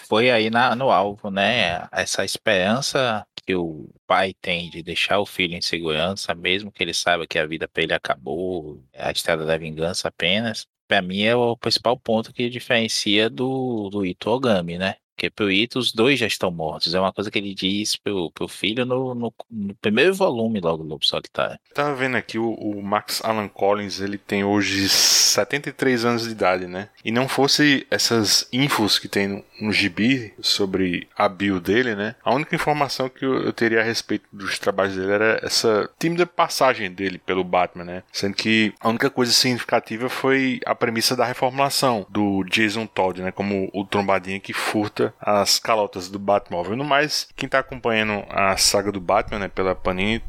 foi 0.06 0.30
aí 0.30 0.50
na, 0.50 0.76
no 0.76 0.90
alvo, 0.90 1.30
né? 1.30 1.88
Essa 1.90 2.24
esperança 2.24 3.26
que 3.48 3.54
o 3.54 3.88
pai 4.06 4.34
tem 4.34 4.68
de 4.68 4.82
deixar 4.82 5.18
o 5.20 5.24
filho 5.24 5.54
em 5.56 5.62
segurança, 5.62 6.34
mesmo 6.34 6.70
que 6.70 6.82
ele 6.82 6.92
saiba 6.92 7.26
que 7.26 7.38
a 7.38 7.46
vida 7.46 7.66
para 7.66 7.82
ele 7.82 7.94
acabou, 7.94 8.84
a 8.94 9.10
estrada 9.10 9.46
da 9.46 9.56
vingança 9.56 10.08
apenas, 10.08 10.66
para 10.86 11.00
mim 11.00 11.22
é 11.22 11.34
o 11.34 11.56
principal 11.56 11.98
ponto 11.98 12.30
que 12.30 12.50
diferencia 12.50 13.30
do, 13.30 13.88
do 13.88 14.04
Ito 14.04 14.28
Ogami, 14.30 14.76
né? 14.76 14.96
Porque 15.18 15.30
pro 15.30 15.50
Ito 15.50 15.80
os 15.80 15.90
dois 15.90 16.16
já 16.16 16.28
estão 16.28 16.48
mortos. 16.48 16.94
É 16.94 17.00
uma 17.00 17.12
coisa 17.12 17.28
que 17.28 17.36
ele 17.36 17.52
diz 17.52 17.96
pro, 17.96 18.30
pro 18.30 18.46
filho 18.46 18.86
no, 18.86 19.16
no, 19.16 19.34
no 19.50 19.74
primeiro 19.74 20.14
volume 20.14 20.60
logo 20.60 20.84
do 20.84 20.88
Lobo 20.88 21.04
Solitário. 21.04 21.58
Tava 21.74 21.92
vendo 21.96 22.16
aqui, 22.16 22.38
o, 22.38 22.52
o, 22.52 22.80
Max 22.80 23.20
Alan 23.24 23.48
Collins, 23.48 24.00
ele 24.00 24.16
tem 24.16 24.44
hoje 24.44 24.88
73 24.88 26.04
anos 26.04 26.22
de 26.22 26.30
idade, 26.30 26.68
né? 26.68 26.88
E 27.04 27.10
não 27.10 27.26
fosse 27.26 27.84
essas 27.90 28.48
infos 28.52 29.00
que 29.00 29.08
tem 29.08 29.26
no, 29.26 29.44
no 29.60 29.72
gibi 29.72 30.32
sobre 30.40 31.08
a 31.16 31.28
bio 31.28 31.58
dele, 31.58 31.96
né? 31.96 32.14
A 32.22 32.32
única 32.32 32.54
informação 32.54 33.08
que 33.08 33.24
eu, 33.24 33.42
eu 33.42 33.52
teria 33.52 33.80
a 33.80 33.84
respeito 33.84 34.24
dos 34.32 34.56
trabalhos 34.60 34.94
dele 34.94 35.10
era 35.10 35.40
essa 35.42 35.90
tímida 35.98 36.26
passagem 36.26 36.92
dele 36.92 37.18
pelo 37.18 37.42
Batman, 37.42 37.84
né? 37.84 38.02
Sendo 38.12 38.36
que 38.36 38.72
a 38.80 38.88
única 38.88 39.10
coisa 39.10 39.32
significativa 39.32 40.08
foi 40.08 40.60
a 40.64 40.76
premissa 40.76 41.16
da 41.16 41.24
reformulação 41.24 42.06
do 42.08 42.44
Jason 42.44 42.86
Todd, 42.86 43.20
né? 43.20 43.32
Como 43.32 43.68
o 43.74 43.84
trombadinha 43.84 44.38
que 44.38 44.52
furta 44.52 45.07
as 45.20 45.58
calotas 45.58 46.08
do 46.08 46.18
Batmóvel. 46.18 46.76
No 46.76 46.84
mais, 46.84 47.28
quem 47.36 47.46
está 47.46 47.58
acompanhando 47.58 48.24
a 48.28 48.56
saga 48.56 48.92
do 48.92 49.00
Batman 49.00 49.40
né, 49.40 49.48
pela 49.48 49.74
Panini 49.74 50.22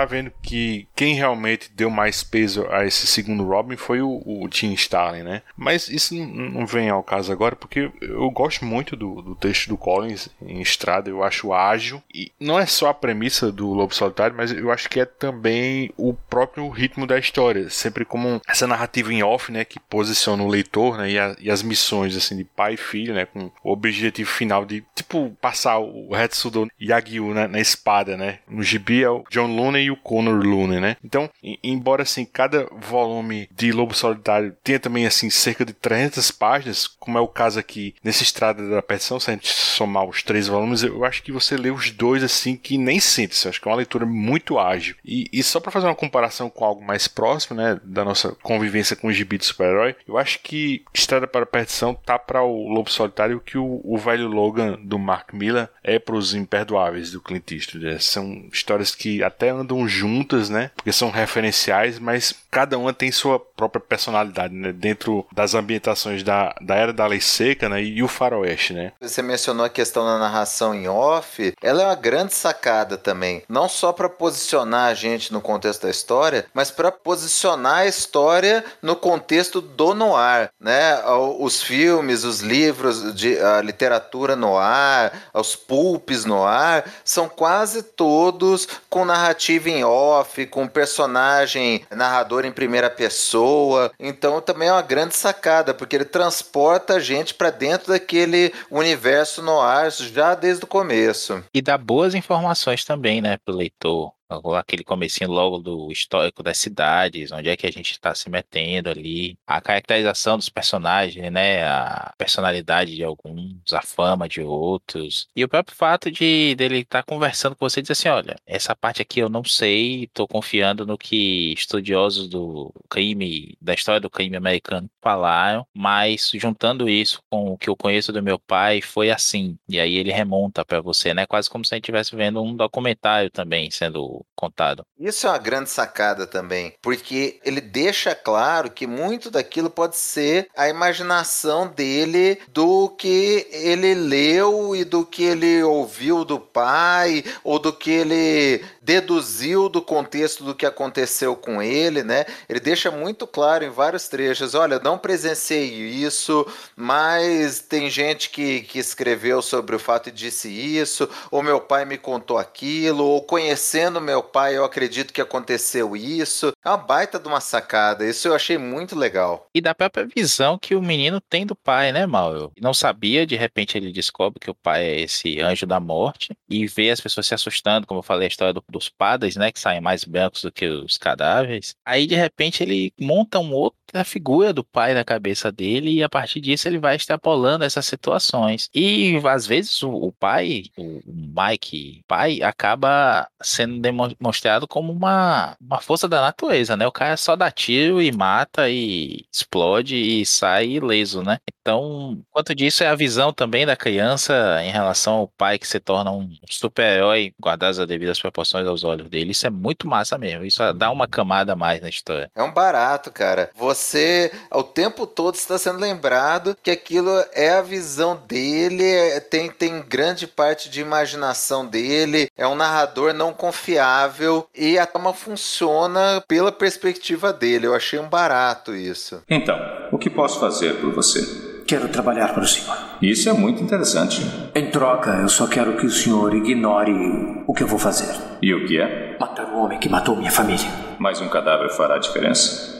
tá 0.00 0.04
vendo 0.06 0.32
que 0.42 0.88
quem 0.96 1.14
realmente 1.14 1.70
deu 1.74 1.90
mais 1.90 2.22
peso 2.22 2.66
a 2.70 2.86
esse 2.86 3.06
segundo 3.06 3.44
Robin 3.44 3.76
foi 3.76 4.00
o, 4.00 4.22
o 4.24 4.48
Tim 4.48 4.72
Starlin, 4.72 5.22
né? 5.22 5.42
Mas 5.56 5.88
isso 5.88 6.14
não, 6.14 6.66
vem 6.66 6.88
ao 6.88 7.02
caso 7.02 7.30
agora, 7.30 7.54
porque 7.54 7.90
eu 8.00 8.30
gosto 8.30 8.64
muito 8.64 8.96
do, 8.96 9.20
do, 9.20 9.34
texto 9.34 9.68
do 9.68 9.76
Collins 9.76 10.28
em 10.40 10.60
Estrada, 10.60 11.10
eu 11.10 11.22
acho 11.22 11.52
ágil, 11.52 12.02
e 12.14 12.32
não 12.40 12.58
é 12.58 12.64
só 12.64 12.88
a 12.88 12.94
premissa 12.94 13.52
do 13.52 13.68
Lobo 13.72 13.94
Solitário, 13.94 14.36
mas 14.36 14.52
eu 14.52 14.70
acho 14.70 14.88
que 14.88 15.00
é 15.00 15.04
também 15.04 15.92
o 15.96 16.14
próprio 16.14 16.68
ritmo 16.68 17.06
da 17.06 17.18
história, 17.18 17.68
sempre 17.68 18.04
como 18.04 18.40
essa 18.48 18.66
narrativa 18.66 19.12
em 19.12 19.22
off, 19.22 19.52
né, 19.52 19.64
que 19.64 19.78
posiciona 19.78 20.42
o 20.42 20.48
leitor, 20.48 20.96
né, 20.96 21.10
e, 21.10 21.18
a, 21.18 21.36
e 21.38 21.50
as 21.50 21.62
missões, 21.62 22.16
assim, 22.16 22.36
de 22.36 22.44
pai 22.44 22.74
e 22.74 22.78
filho, 22.78 23.14
né, 23.14 23.26
com 23.26 23.50
o 23.62 23.72
objetivo 23.72 24.30
final 24.30 24.64
de, 24.64 24.82
tipo, 24.94 25.36
passar 25.40 25.78
o 25.78 26.16
Hetsudo 26.16 26.68
Yagyu 26.80 27.34
né, 27.34 27.46
na 27.46 27.60
espada, 27.60 28.16
né, 28.16 28.38
no 28.48 28.62
gibi 28.62 29.02
é 29.02 29.10
o 29.10 29.24
John 29.30 29.54
Luna 29.54 29.78
e 29.78 29.89
o 29.90 29.96
Connor 29.96 30.44
Looney, 30.44 30.80
né? 30.80 30.96
Então, 31.04 31.28
embora 31.62 32.02
assim 32.02 32.24
cada 32.24 32.68
volume 32.80 33.48
de 33.54 33.72
Lobo 33.72 33.94
Solitário 33.94 34.56
tenha 34.62 34.78
também 34.78 35.06
assim 35.06 35.30
cerca 35.30 35.64
de 35.64 35.72
300 35.72 36.30
páginas, 36.30 36.86
como 36.86 37.18
é 37.18 37.20
o 37.20 37.28
caso 37.28 37.58
aqui 37.58 37.94
nesse 38.02 38.22
Estrada 38.22 38.68
da 38.68 38.82
Perdição, 38.82 39.20
se 39.20 39.30
a 39.30 39.34
gente 39.34 39.48
somar 39.48 40.04
os 40.04 40.22
três 40.22 40.48
volumes, 40.48 40.82
eu 40.82 41.04
acho 41.04 41.22
que 41.22 41.32
você 41.32 41.56
lê 41.56 41.70
os 41.70 41.90
dois 41.90 42.22
assim 42.22 42.56
que 42.56 42.78
nem 42.78 43.00
sente, 43.00 43.34
-se. 43.34 43.48
acho 43.48 43.60
que 43.60 43.68
é 43.68 43.70
uma 43.70 43.76
leitura 43.76 44.06
muito 44.06 44.58
ágil. 44.58 44.94
E, 45.04 45.28
e 45.32 45.42
só 45.42 45.60
para 45.60 45.70
fazer 45.70 45.86
uma 45.86 45.94
comparação 45.94 46.50
com 46.50 46.64
algo 46.64 46.84
mais 46.84 47.08
próximo, 47.08 47.56
né, 47.56 47.80
da 47.82 48.04
nossa 48.04 48.32
convivência 48.42 48.96
com 48.96 49.08
o 49.08 49.12
gibi 49.12 49.38
de 49.38 49.46
super-herói, 49.46 49.96
eu 50.06 50.18
acho 50.18 50.40
que 50.40 50.82
Estrada 50.92 51.26
para 51.26 51.42
a 51.42 51.46
Perdição 51.46 51.94
tá 51.94 52.18
para 52.18 52.42
o 52.42 52.68
Lobo 52.68 52.90
Solitário 52.90 53.40
que 53.40 53.58
o, 53.58 53.80
o 53.84 53.98
velho 53.98 54.28
Logan 54.28 54.78
do 54.82 54.98
Mark 54.98 55.32
Miller 55.32 55.68
é 55.82 55.98
para 55.98 56.14
os 56.14 56.34
Imperdoáveis 56.34 57.10
do 57.10 57.20
Clint 57.20 57.50
Eastwood. 57.52 58.02
São 58.02 58.48
histórias 58.52 58.94
que 58.94 59.22
até 59.22 59.50
andam 59.50 59.69
andam 59.70 59.86
juntas, 59.88 60.50
né? 60.50 60.70
Porque 60.74 60.92
são 60.92 61.10
referenciais, 61.10 61.98
mas 61.98 62.34
cada 62.50 62.76
uma 62.76 62.92
tem 62.92 63.12
sua 63.12 63.38
própria 63.38 63.80
personalidade, 63.80 64.52
né? 64.52 64.72
Dentro 64.72 65.26
das 65.32 65.54
ambientações 65.54 66.22
da, 66.22 66.54
da 66.60 66.74
Era 66.74 66.92
da 66.92 67.06
Lei 67.06 67.20
Seca, 67.20 67.68
né? 67.68 67.82
E 67.82 68.02
o 68.02 68.08
Faroeste, 68.08 68.72
né? 68.72 68.92
Você 69.00 69.22
mencionou 69.22 69.64
a 69.64 69.70
questão 69.70 70.04
da 70.04 70.18
narração 70.18 70.74
em 70.74 70.88
off. 70.88 71.54
Ela 71.62 71.82
é 71.82 71.86
uma 71.86 71.94
grande 71.94 72.34
sacada 72.34 72.98
também. 72.98 73.42
Não 73.48 73.68
só 73.68 73.92
para 73.92 74.08
posicionar 74.08 74.88
a 74.88 74.94
gente 74.94 75.32
no 75.32 75.40
contexto 75.40 75.82
da 75.82 75.90
história, 75.90 76.46
mas 76.52 76.70
para 76.70 76.90
posicionar 76.90 77.78
a 77.78 77.86
história 77.86 78.64
no 78.82 78.96
contexto 78.96 79.60
do 79.60 79.94
noir, 79.94 80.50
né? 80.58 81.00
Os 81.38 81.62
filmes, 81.62 82.24
os 82.24 82.40
livros, 82.40 83.14
de, 83.14 83.38
a 83.38 83.60
literatura 83.62 84.34
noir, 84.34 85.12
os 85.32 85.54
pulpes 85.54 86.24
noir, 86.24 86.84
são 87.04 87.28
quase 87.28 87.82
todos 87.82 88.66
com 88.88 89.04
narrativa 89.04 89.59
em 89.68 89.84
off, 89.84 90.46
com 90.46 90.66
personagem 90.66 91.84
narrador 91.90 92.44
em 92.44 92.52
primeira 92.52 92.88
pessoa. 92.88 93.90
Então 93.98 94.40
também 94.40 94.68
é 94.68 94.72
uma 94.72 94.82
grande 94.82 95.14
sacada, 95.14 95.74
porque 95.74 95.96
ele 95.96 96.04
transporta 96.04 96.94
a 96.94 97.00
gente 97.00 97.34
para 97.34 97.50
dentro 97.50 97.88
daquele 97.88 98.52
universo 98.70 99.42
no 99.42 99.60
ar 99.60 99.90
já 99.90 100.34
desde 100.34 100.64
o 100.64 100.68
começo. 100.68 101.42
E 101.52 101.60
dá 101.60 101.76
boas 101.76 102.14
informações 102.14 102.84
também, 102.84 103.20
né, 103.20 103.38
pro 103.44 103.54
leitor 103.54 104.12
aquele 104.58 104.84
comecinho 104.84 105.30
logo 105.30 105.58
do 105.58 105.90
histórico 105.90 106.42
das 106.42 106.58
cidades, 106.58 107.32
onde 107.32 107.48
é 107.48 107.56
que 107.56 107.66
a 107.66 107.72
gente 107.72 107.92
está 107.92 108.14
se 108.14 108.28
metendo 108.30 108.90
ali, 108.90 109.38
a 109.46 109.60
caracterização 109.60 110.36
dos 110.36 110.48
personagens, 110.48 111.30
né, 111.32 111.64
a 111.64 112.14
personalidade 112.16 112.94
de 112.94 113.04
alguns, 113.04 113.72
a 113.72 113.82
fama 113.82 114.28
de 114.28 114.40
outros, 114.40 115.28
e 115.34 115.44
o 115.44 115.48
próprio 115.48 115.76
fato 115.76 116.10
de 116.10 116.54
dele 116.54 116.78
estar 116.78 117.02
tá 117.02 117.06
conversando 117.06 117.56
com 117.56 117.68
você 117.68 117.80
e 117.80 117.82
dizer 117.82 117.92
assim, 117.92 118.08
olha, 118.08 118.36
essa 118.46 118.74
parte 118.74 119.02
aqui 119.02 119.20
eu 119.20 119.28
não 119.28 119.44
sei, 119.44 120.04
estou 120.04 120.26
confiando 120.28 120.86
no 120.86 120.98
que 120.98 121.52
estudiosos 121.52 122.28
do 122.28 122.72
crime, 122.88 123.56
da 123.60 123.74
história 123.74 124.00
do 124.00 124.10
crime 124.10 124.36
americano 124.36 124.90
falaram, 125.02 125.66
mas 125.74 126.30
juntando 126.34 126.88
isso 126.88 127.20
com 127.30 127.52
o 127.52 127.58
que 127.58 127.68
eu 127.68 127.76
conheço 127.76 128.12
do 128.12 128.22
meu 128.22 128.38
pai, 128.38 128.80
foi 128.80 129.10
assim, 129.10 129.56
e 129.68 129.80
aí 129.80 129.96
ele 129.96 130.12
remonta 130.12 130.64
para 130.64 130.80
você, 130.80 131.14
né, 131.14 131.26
quase 131.26 131.48
como 131.48 131.64
se 131.64 131.74
a 131.74 131.76
gente 131.76 131.84
estivesse 131.84 132.14
vendo 132.14 132.42
um 132.42 132.54
documentário 132.54 133.30
também 133.30 133.70
sendo 133.70 134.24
contado. 134.34 134.84
Isso 134.98 135.26
é 135.26 135.30
uma 135.30 135.38
grande 135.38 135.70
sacada 135.70 136.26
também, 136.26 136.74
porque 136.82 137.40
ele 137.44 137.60
deixa 137.60 138.14
claro 138.14 138.70
que 138.70 138.86
muito 138.86 139.30
daquilo 139.30 139.70
pode 139.70 139.96
ser 139.96 140.48
a 140.56 140.68
imaginação 140.68 141.68
dele 141.68 142.38
do 142.48 142.88
que 142.90 143.46
ele 143.50 143.94
leu 143.94 144.74
e 144.74 144.84
do 144.84 145.04
que 145.04 145.24
ele 145.24 145.62
ouviu 145.62 146.24
do 146.24 146.38
pai 146.38 147.24
ou 147.44 147.58
do 147.58 147.72
que 147.72 147.90
ele 147.90 148.64
deduziu 148.80 149.68
do 149.68 149.82
contexto 149.82 150.44
do 150.44 150.54
que 150.54 150.64
aconteceu 150.64 151.36
com 151.36 151.62
ele, 151.62 152.02
né? 152.02 152.24
Ele 152.48 152.60
deixa 152.60 152.90
muito 152.90 153.26
claro 153.26 153.64
em 153.64 153.70
vários 153.70 154.08
trechos, 154.08 154.54
olha, 154.54 154.78
não 154.78 154.98
presenciei 154.98 155.68
isso, 155.68 156.46
mas 156.74 157.60
tem 157.60 157.90
gente 157.90 158.30
que, 158.30 158.62
que 158.62 158.78
escreveu 158.78 159.42
sobre 159.42 159.76
o 159.76 159.78
fato 159.78 160.08
e 160.08 160.12
disse 160.12 160.48
isso, 160.48 161.08
ou 161.30 161.42
meu 161.42 161.60
pai 161.60 161.84
me 161.84 161.98
contou 161.98 162.38
aquilo, 162.38 163.04
ou 163.04 163.22
conhecendo 163.22 164.00
meu 164.00 164.22
pai 164.22 164.56
eu 164.56 164.64
acredito 164.64 165.12
que 165.12 165.20
aconteceu 165.20 165.96
isso. 165.96 166.52
É 166.64 166.68
uma 166.68 166.76
baita 166.76 167.18
de 167.18 167.28
uma 167.28 167.40
sacada, 167.40 168.06
isso 168.06 168.28
eu 168.28 168.34
achei 168.34 168.56
muito 168.56 168.96
legal. 168.96 169.46
E 169.54 169.60
da 169.60 169.74
própria 169.74 170.06
visão 170.06 170.58
que 170.58 170.74
o 170.74 170.82
menino 170.82 171.20
tem 171.20 171.44
do 171.46 171.54
pai, 171.54 171.92
né, 171.92 172.06
Mal? 172.06 172.52
Não 172.60 172.72
sabia, 172.72 173.26
de 173.26 173.36
repente 173.36 173.76
ele 173.76 173.92
descobre 173.92 174.40
que 174.40 174.50
o 174.50 174.54
pai 174.54 174.84
é 174.84 175.00
esse 175.00 175.40
anjo 175.40 175.66
da 175.66 175.80
morte 175.80 176.30
e 176.48 176.66
vê 176.66 176.90
as 176.90 177.00
pessoas 177.00 177.26
se 177.26 177.34
assustando, 177.34 177.86
como 177.86 178.00
eu 178.00 178.04
falei, 178.04 178.26
a 178.26 178.28
história 178.28 178.54
do, 178.54 178.64
dos 178.70 178.88
padres, 178.88 179.36
né, 179.36 179.52
que 179.52 179.60
saem 179.60 179.80
mais 179.80 180.04
brancos 180.04 180.42
do 180.42 180.52
que 180.52 180.66
os 180.66 180.96
cadáveres. 180.98 181.74
Aí 181.84 182.06
de 182.06 182.14
repente 182.14 182.62
ele 182.62 182.92
monta 183.00 183.38
um 183.38 183.52
outro 183.52 183.79
a 183.92 184.04
figura 184.04 184.52
do 184.52 184.64
pai 184.64 184.94
na 184.94 185.04
cabeça 185.04 185.50
dele 185.50 185.90
e 185.90 186.02
a 186.02 186.08
partir 186.08 186.40
disso 186.40 186.68
ele 186.68 186.78
vai 186.78 186.96
extrapolando 186.96 187.64
essas 187.64 187.86
situações. 187.86 188.68
E 188.74 189.20
às 189.24 189.46
vezes 189.46 189.82
o, 189.82 189.90
o 189.90 190.12
pai, 190.12 190.64
o 190.76 191.00
Mike, 191.06 192.02
pai, 192.06 192.42
acaba 192.42 193.28
sendo 193.42 193.80
demonstrado 193.80 194.66
como 194.66 194.92
uma, 194.92 195.56
uma 195.60 195.80
força 195.80 196.08
da 196.08 196.20
natureza, 196.20 196.76
né? 196.76 196.86
O 196.86 196.92
cara 196.92 197.16
só 197.16 197.36
dá 197.36 197.50
tiro 197.50 198.00
e 198.00 198.12
mata 198.12 198.68
e 198.68 199.24
explode 199.32 199.96
e 199.96 200.24
sai 200.26 200.66
ileso, 200.66 201.22
né? 201.22 201.38
Então, 201.60 202.20
quanto 202.30 202.54
disso 202.54 202.82
é 202.82 202.88
a 202.88 202.94
visão 202.94 203.32
também 203.32 203.66
da 203.66 203.76
criança 203.76 204.60
em 204.62 204.70
relação 204.70 205.14
ao 205.14 205.28
pai 205.28 205.58
que 205.58 205.66
se 205.66 205.78
torna 205.78 206.10
um 206.10 206.30
super-herói, 206.48 207.34
guardadas 207.40 207.78
as 207.78 207.86
devidas 207.86 208.18
proporções 208.18 208.66
aos 208.66 208.82
olhos 208.82 209.08
dele. 209.08 209.32
Isso 209.32 209.46
é 209.46 209.50
muito 209.50 209.86
massa 209.86 210.16
mesmo. 210.16 210.44
Isso 210.44 210.60
dá 210.72 210.90
uma 210.90 211.06
camada 211.06 211.52
a 211.52 211.56
mais 211.56 211.80
na 211.80 211.88
história. 211.88 212.30
É 212.34 212.42
um 212.42 212.52
barato, 212.52 213.12
cara. 213.12 213.50
Você 213.54 213.79
você 213.80 214.30
o 214.52 214.62
tempo 214.62 215.06
todo 215.06 215.34
está 215.34 215.58
sendo 215.58 215.78
lembrado 215.78 216.56
que 216.62 216.70
aquilo 216.70 217.10
é 217.32 217.50
a 217.50 217.62
visão 217.62 218.20
dele, 218.28 218.84
é, 218.84 219.20
tem, 219.20 219.50
tem 219.50 219.82
grande 219.82 220.26
parte 220.26 220.68
de 220.68 220.80
imaginação 220.80 221.66
dele, 221.66 222.28
é 222.36 222.46
um 222.46 222.54
narrador 222.54 223.12
não 223.14 223.32
confiável 223.32 224.46
e 224.54 224.78
a 224.78 224.86
trama 224.86 225.12
funciona 225.12 226.22
pela 226.28 226.52
perspectiva 226.52 227.32
dele. 227.32 227.66
Eu 227.66 227.74
achei 227.74 227.98
um 227.98 228.08
barato 228.08 228.74
isso. 228.74 229.22
Então, 229.28 229.58
o 229.90 229.98
que 229.98 230.10
posso 230.10 230.38
fazer 230.38 230.80
por 230.80 230.92
você? 230.92 231.50
Quero 231.66 231.88
trabalhar 231.88 232.34
para 232.34 232.42
o 232.42 232.46
senhor. 232.46 232.76
Isso 233.00 233.28
é 233.28 233.32
muito 233.32 233.62
interessante. 233.62 234.22
Em 234.54 234.70
troca, 234.70 235.10
eu 235.22 235.28
só 235.28 235.46
quero 235.46 235.76
que 235.76 235.86
o 235.86 235.90
senhor 235.90 236.34
ignore 236.34 237.44
o 237.46 237.54
que 237.54 237.62
eu 237.62 237.66
vou 237.66 237.78
fazer. 237.78 238.12
E 238.42 238.52
o 238.52 238.66
que 238.66 238.80
é? 238.80 239.16
Matar 239.20 239.46
o 239.46 239.58
homem 239.58 239.78
que 239.78 239.88
matou 239.88 240.16
minha 240.16 240.32
família. 240.32 240.66
Mas 240.98 241.20
um 241.20 241.28
cadáver 241.28 241.70
fará 241.70 241.96
diferença? 241.98 242.79